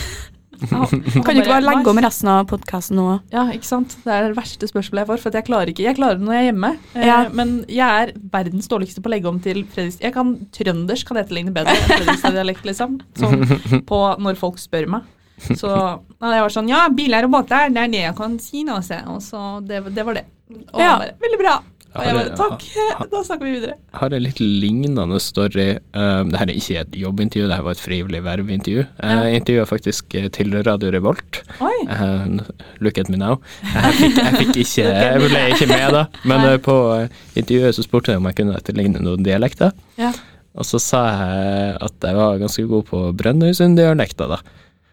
Ja, 0.60 0.84
Kan 0.84 1.00
du 1.00 1.06
ikke 1.40 1.46
bare 1.54 1.62
legge 1.64 1.88
om 1.88 1.98
resten 2.04 2.28
av 2.28 2.42
podkasten 2.50 2.98
nå? 3.00 3.04
Ja, 3.32 3.46
ikke 3.48 3.64
sant. 3.64 3.94
Det 4.04 4.12
er 4.12 4.26
det 4.28 4.36
verste 4.36 4.68
spørsmålet 4.68 5.00
jeg 5.00 5.08
får, 5.08 5.20
for 5.22 5.30
at 5.32 5.38
jeg 5.38 5.46
klarer 5.46 5.70
ikke. 5.72 5.86
Jeg 5.86 5.96
klarer 5.96 6.18
det 6.20 6.26
når 6.26 6.34
jeg 6.36 6.42
er 6.42 6.48
hjemme, 6.50 6.70
eh, 6.92 7.06
Ja. 7.08 7.14
men 7.32 7.54
jeg 7.64 8.02
er 8.02 8.12
verdens 8.34 8.68
dårligste 8.68 9.00
på 9.00 9.08
å 9.08 9.14
legge 9.14 9.30
om 9.30 9.38
til 9.40 9.62
Fredrikstad. 9.64 10.04
Jeg 10.04 10.12
kan 10.18 10.34
trøndersk 10.52 11.08
kan 11.08 11.16
etterligne 11.22 11.54
bedre 11.56 11.72
enn 11.72 11.88
Fredrikstad-dialekt, 11.94 12.68
liksom. 12.68 12.98
Sånn 13.16 13.46
på 13.88 14.02
når 14.20 14.36
folk 14.36 14.60
spør 14.60 14.90
meg. 14.98 15.08
Så 15.48 15.72
da 15.72 16.34
jeg 16.36 16.44
var 16.44 16.52
sånn 16.52 16.68
Ja, 16.68 16.82
biler 16.92 17.24
og 17.24 17.32
båter, 17.38 17.72
det 17.72 17.80
er 17.86 17.88
det 17.96 18.04
jeg 18.04 18.16
kan 18.20 18.36
si 18.44 18.60
nå, 18.68 18.76
se. 18.84 19.00
Og 19.08 19.22
så 19.24 19.64
det, 19.64 19.80
det 19.96 20.04
var 20.04 20.20
det. 20.20 20.26
Og 20.74 20.80
Ja. 20.84 20.98
bare 21.00 21.16
Veldig 21.24 21.40
bra. 21.40 21.56
Og 21.90 22.04
jeg 22.06 22.14
bare 22.14 22.34
Takk, 22.38 22.64
da 23.10 23.20
snakker 23.26 23.46
vi 23.48 23.52
videre. 23.56 23.72
har 23.98 24.12
en 24.14 24.22
litt 24.22 24.38
lignende 24.38 25.18
story. 25.20 25.64
Um, 25.90 26.30
det 26.30 26.38
her 26.38 26.50
er 26.52 26.58
ikke 26.60 26.76
et 26.84 26.92
jobbintervju, 27.00 27.48
det 27.50 27.56
her 27.58 27.64
var 27.66 27.74
et 27.74 27.82
frivillig 27.82 28.20
vervintervju. 28.22 28.84
Ja. 29.02 29.16
Jeg 29.26 29.40
intervjua 29.40 29.64
faktisk 29.66 30.14
eh, 30.14 30.28
til 30.30 30.54
Radio 30.62 30.92
Revolt. 30.94 31.40
Oi. 31.58 31.74
Uh, 31.90 32.38
look 32.78 32.98
at 33.02 33.10
me 33.10 33.18
now. 33.18 33.40
Jeg 33.74 33.98
fikk, 33.98 34.20
jeg 34.22 34.38
fikk 34.38 34.60
ikke 34.62 34.86
Jeg 35.10 35.24
ble 35.26 35.44
ikke 35.56 35.70
med, 35.72 35.86
da. 35.98 36.04
Men 36.30 36.46
eh, 36.52 36.58
på 36.62 36.76
eh, 36.94 37.20
intervjuet 37.42 37.74
så 37.80 37.86
spurte 37.88 38.14
jeg 38.14 38.22
om 38.22 38.30
jeg 38.30 38.38
kunne 38.38 38.58
etterligne 38.62 39.02
noen 39.02 39.26
dialekter. 39.26 39.74
Ja. 39.98 40.12
Og 40.54 40.66
så 40.66 40.78
sa 40.82 41.04
jeg 41.10 41.76
at 41.90 42.06
jeg 42.06 42.18
var 42.22 42.38
ganske 42.42 42.68
god 42.70 42.86
på 42.88 43.02
Brønnøysund-dialekter, 43.18 44.30
da. 44.36 44.40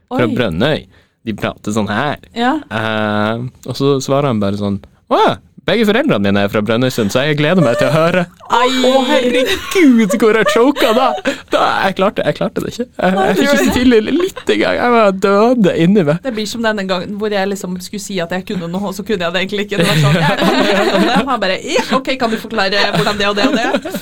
Fra 0.09 0.25
Oi. 0.25 0.33
Brønnøy. 0.33 0.87
De 1.27 1.33
prater 1.35 1.73
sånn 1.75 1.89
her. 1.91 2.21
Ja. 2.37 2.55
Eh, 2.73 3.45
og 3.69 3.77
så 3.77 3.97
svarer 4.01 4.31
han 4.31 4.41
bare 4.41 4.57
sånn 4.57 4.77
Å 5.11 5.17
ja, 5.19 5.33
begge 5.67 5.85
foreldrene 5.87 6.23
mine 6.23 6.43
er 6.45 6.51
fra 6.51 6.61
Brønnøysund, 6.63 7.11
så 7.11 7.25
jeg 7.27 7.37
gleder 7.39 7.63
meg 7.63 7.75
til 7.79 7.89
å 7.89 7.93
høre. 7.95 8.23
Å 8.47 9.01
herregud, 9.09 10.13
hvor 10.21 10.39
jeg 10.39 10.51
choka 10.53 10.93
da! 10.95 11.07
da 11.51 11.63
jeg, 11.87 11.97
klarte, 11.99 12.23
jeg 12.23 12.37
klarte 12.37 12.63
det 12.63 12.71
ikke. 12.73 12.87
Jeg, 12.87 13.17
jeg 13.17 13.37
fikk 13.39 13.53
ikke 13.57 13.75
til 13.75 13.95
det 13.95 14.15
litt 14.15 14.53
engang. 14.55 14.77
Jeg 14.79 14.93
var 14.95 15.17
døde 15.27 15.75
inni 15.83 16.05
meg. 16.07 16.21
Det 16.23 16.33
blir 16.37 16.47
som 16.49 16.63
denne 16.63 16.87
gangen 16.87 17.17
hvor 17.19 17.33
jeg 17.35 17.51
liksom 17.51 17.75
skulle 17.83 18.03
si 18.03 18.19
at 18.23 18.31
jeg 18.37 18.47
kunne 18.53 18.71
noe, 18.71 18.91
og 18.91 18.95
så 18.95 19.05
kunne 19.07 19.27
jeg 19.27 19.35
det 19.35 19.43
egentlig 19.43 19.67
ikke. 19.67 19.81
Det 19.81 19.89
var 19.91 20.01
sånn, 20.05 20.17
jeg 20.23 20.37
jeg, 20.71 21.27
han 21.27 21.43
bare 21.43 21.59
Ok, 21.97 22.09
kan 22.19 22.31
du 22.31 22.39
forklare 22.39 22.87
hvordan 22.95 23.19
det 23.19 23.27
og 23.29 23.37
det 23.37 23.51
og 23.51 23.59
det? 23.59 23.93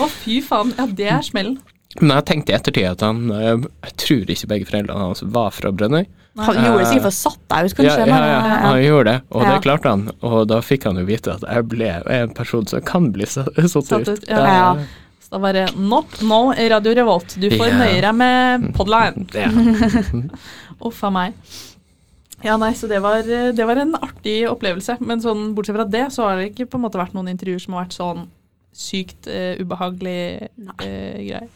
Å, 0.00 0.08
fy 0.22 0.40
faen. 0.44 0.72
Ja, 0.78 0.88
det 0.88 1.10
er 1.12 1.24
smellen. 1.26 1.58
Men 2.00 2.16
jeg 2.18 2.26
tenkte 2.26 2.52
i 2.52 2.56
ettertid 2.56 2.86
at 2.88 3.02
han 3.06 3.28
eh, 3.30 3.66
Jeg 3.86 3.96
tror 4.02 4.30
ikke 4.34 4.48
begge 4.50 4.66
foreldrene 4.66 5.08
hans 5.08 5.22
var 5.36 5.52
fra 5.54 5.70
Brønnøy. 5.74 6.06
Han 6.42 6.56
gjorde 6.58 6.80
det 6.80 6.88
sikkert 6.90 7.04
for 7.04 7.12
å 7.12 7.18
satt 7.20 7.42
deg 7.52 7.68
ut, 7.68 7.74
kanskje. 7.78 7.92
ja, 7.94 8.06
ja, 8.10 8.30
ja, 8.32 8.38
eh, 8.40 8.64
han 8.64 8.80
gjorde 8.82 9.04
det, 9.12 9.20
og 9.30 9.44
Ja. 9.44 9.52
det 9.52 9.62
klarte 9.62 9.92
han. 9.92 10.02
Og 10.26 10.48
da 10.50 10.58
fikk 10.66 10.88
han 10.88 10.98
jo 10.98 11.04
vite 11.06 11.36
at 11.36 11.44
jeg 11.46 11.68
ble 11.70 11.90
en 12.16 12.34
person 12.34 12.66
som 12.66 12.82
kan 12.82 13.12
bli 13.14 13.28
satt 13.30 13.54
satt 13.70 13.92
ut. 13.94 14.08
ut, 14.08 14.26
ja. 14.26 14.42
Ja. 14.42 14.72
Så 15.22 15.36
da 15.36 15.40
bare 15.44 15.68
Not 15.78 16.18
nå 16.26 16.40
Radio 16.74 16.96
Revolt. 16.98 17.36
Du 17.38 17.46
får 17.54 17.78
nøye 17.78 18.02
deg 18.02 18.18
med 18.18 18.66
podline. 18.74 19.28
Ja. 19.44 19.48
Uff 20.88 21.04
a 21.06 21.10
meg. 21.14 21.38
Ja, 22.44 22.58
nei, 22.60 22.74
så 22.76 22.90
det 22.90 22.98
var, 23.00 23.22
det 23.24 23.64
var 23.64 23.78
en 23.80 23.94
artig 23.96 24.42
opplevelse. 24.50 24.98
Men 25.00 25.22
sånn, 25.22 25.52
bortsett 25.56 25.78
fra 25.78 25.86
det, 25.88 26.08
så 26.12 26.26
har 26.26 26.36
det 26.40 26.50
ikke 26.50 26.66
på 26.74 26.76
en 26.80 26.84
måte 26.84 27.00
vært 27.00 27.14
noen 27.16 27.30
intervjuer 27.30 27.62
som 27.62 27.76
har 27.78 27.86
vært 27.86 27.96
sånn 27.96 28.26
sykt 28.74 29.30
uh, 29.30 29.54
ubehagelig 29.62 30.50
uh, 30.82 30.82
greier. 30.82 31.46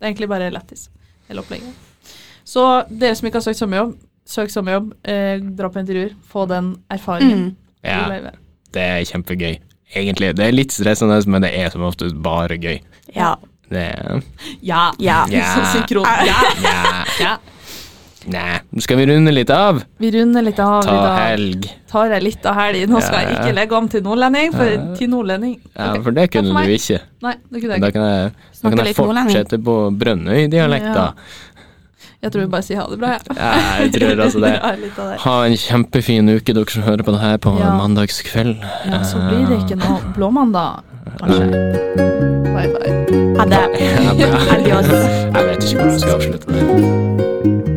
Det 0.00 0.06
er 0.06 0.12
egentlig 0.14 0.28
bare 0.32 0.50
lættis, 0.50 0.88
hele 1.28 1.42
opplegget. 1.44 2.14
Så 2.48 2.64
dere 2.88 3.14
som 3.14 3.28
ikke 3.28 3.36
har 3.36 3.44
søkt 3.44 3.60
sommerjobb, 3.60 3.92
søk 4.26 4.50
sommerjobb, 4.50 4.94
eh, 5.04 5.36
dra 5.58 5.68
på 5.68 5.82
intervjuer, 5.82 6.14
få 6.32 6.46
den 6.48 6.72
erfaringen. 6.90 7.50
Mm. 7.50 7.56
ja, 7.84 8.32
det 8.74 8.82
er 8.82 9.04
kjempegøy. 9.04 9.58
Egentlig. 9.94 10.34
Det 10.38 10.46
er 10.46 10.54
litt 10.54 10.72
stressende, 10.72 11.18
men 11.26 11.42
det 11.42 11.50
er 11.58 11.70
som 11.72 11.82
oftest 11.82 12.16
bare 12.22 12.56
gøy. 12.62 12.78
Ja. 13.14 13.34
Det 13.70 13.86
er 13.90 14.22
Ja. 14.62 14.90
Ja. 14.98 15.24
Ja. 15.30 15.46
Så 15.56 15.78
synkron. 15.78 16.06
Ja. 16.26 16.40
Ja. 16.62 17.04
ja. 17.20 17.36
Nei, 18.28 18.58
nå 18.76 18.82
skal 18.84 18.98
vi 19.00 19.06
runde 19.08 19.32
litt 19.32 19.48
av. 19.50 19.78
Vi 19.98 20.10
runder 20.12 20.42
litt 20.44 20.58
av 20.60 20.82
Ta 20.84 20.90
i 20.92 20.96
dag. 21.00 21.18
helg. 21.30 21.70
Tar 21.88 22.10
jeg 22.12 22.22
litt 22.22 22.44
av 22.46 22.54
helg. 22.54 22.82
Nå 22.90 23.00
skal 23.00 23.20
jeg 23.24 23.36
ikke 23.38 23.54
legge 23.56 23.72
om 23.78 23.88
til 23.88 24.02
nordlending, 24.04 24.52
for 24.52 24.64
Ja. 24.68 24.94
til 24.94 25.08
nordlending 25.08 25.54
Ja, 25.76 25.94
for 26.02 26.10
det 26.10 26.30
takk 26.30 26.42
kunne 26.42 26.52
meg. 26.52 26.66
du 26.66 26.72
ikke. 26.72 27.00
Nei, 27.22 27.34
det 27.50 27.62
kunne 27.62 27.72
jeg 27.72 27.80
Da 27.80 27.86
ikke. 27.86 27.92
kan 27.92 28.02
jeg, 28.02 28.32
da 28.32 28.58
Snakke 28.60 28.76
kan 28.76 28.84
jeg 28.84 28.86
litt 28.86 28.98
nordlending. 28.98 29.36
fortsette 29.36 29.64
på 29.64 29.98
Brønnøy-dialekt, 29.98 30.94
da. 30.94 31.12
Jeg 32.22 32.32
tror 32.32 32.40
vi 32.42 32.46
bare 32.48 32.62
sier 32.62 32.76
ha 32.76 32.86
det 32.90 32.98
bra, 33.00 33.08
jeg. 33.08 33.20
Ja, 33.34 33.52
jeg 33.80 33.92
tror 33.92 34.20
altså 34.20 34.40
det. 34.44 34.52
Ja, 34.62 34.70
litt 34.76 34.98
av 34.98 35.06
det. 35.10 35.18
Ha 35.20 35.42
en 35.44 35.56
kjempefin 35.56 36.28
uke, 36.36 36.52
dere 36.52 36.68
som 36.70 36.82
hører 36.82 37.02
på 37.02 37.12
det 37.16 37.20
her 37.20 37.38
på 37.38 37.58
Ja. 37.58 37.70
mandagskveld. 37.78 38.60
Ja, 38.84 39.00
så 39.02 39.16
blir 39.16 39.48
det 39.48 39.64
ikke 39.64 39.78
noe 39.80 40.12
blåmandag, 40.12 40.82
kanskje. 41.16 41.48
Bye, 42.52 42.68
bye. 42.68 42.92
Ha 43.38 43.44
det. 43.46 43.64
Adios. 44.52 44.86
Jeg 44.92 45.44
vet 45.46 45.64
ikke 45.64 45.76
hvordan 45.80 45.90
jeg 45.90 46.00
skal 46.00 46.14
avslutte 46.20 46.46
det. 46.52 47.69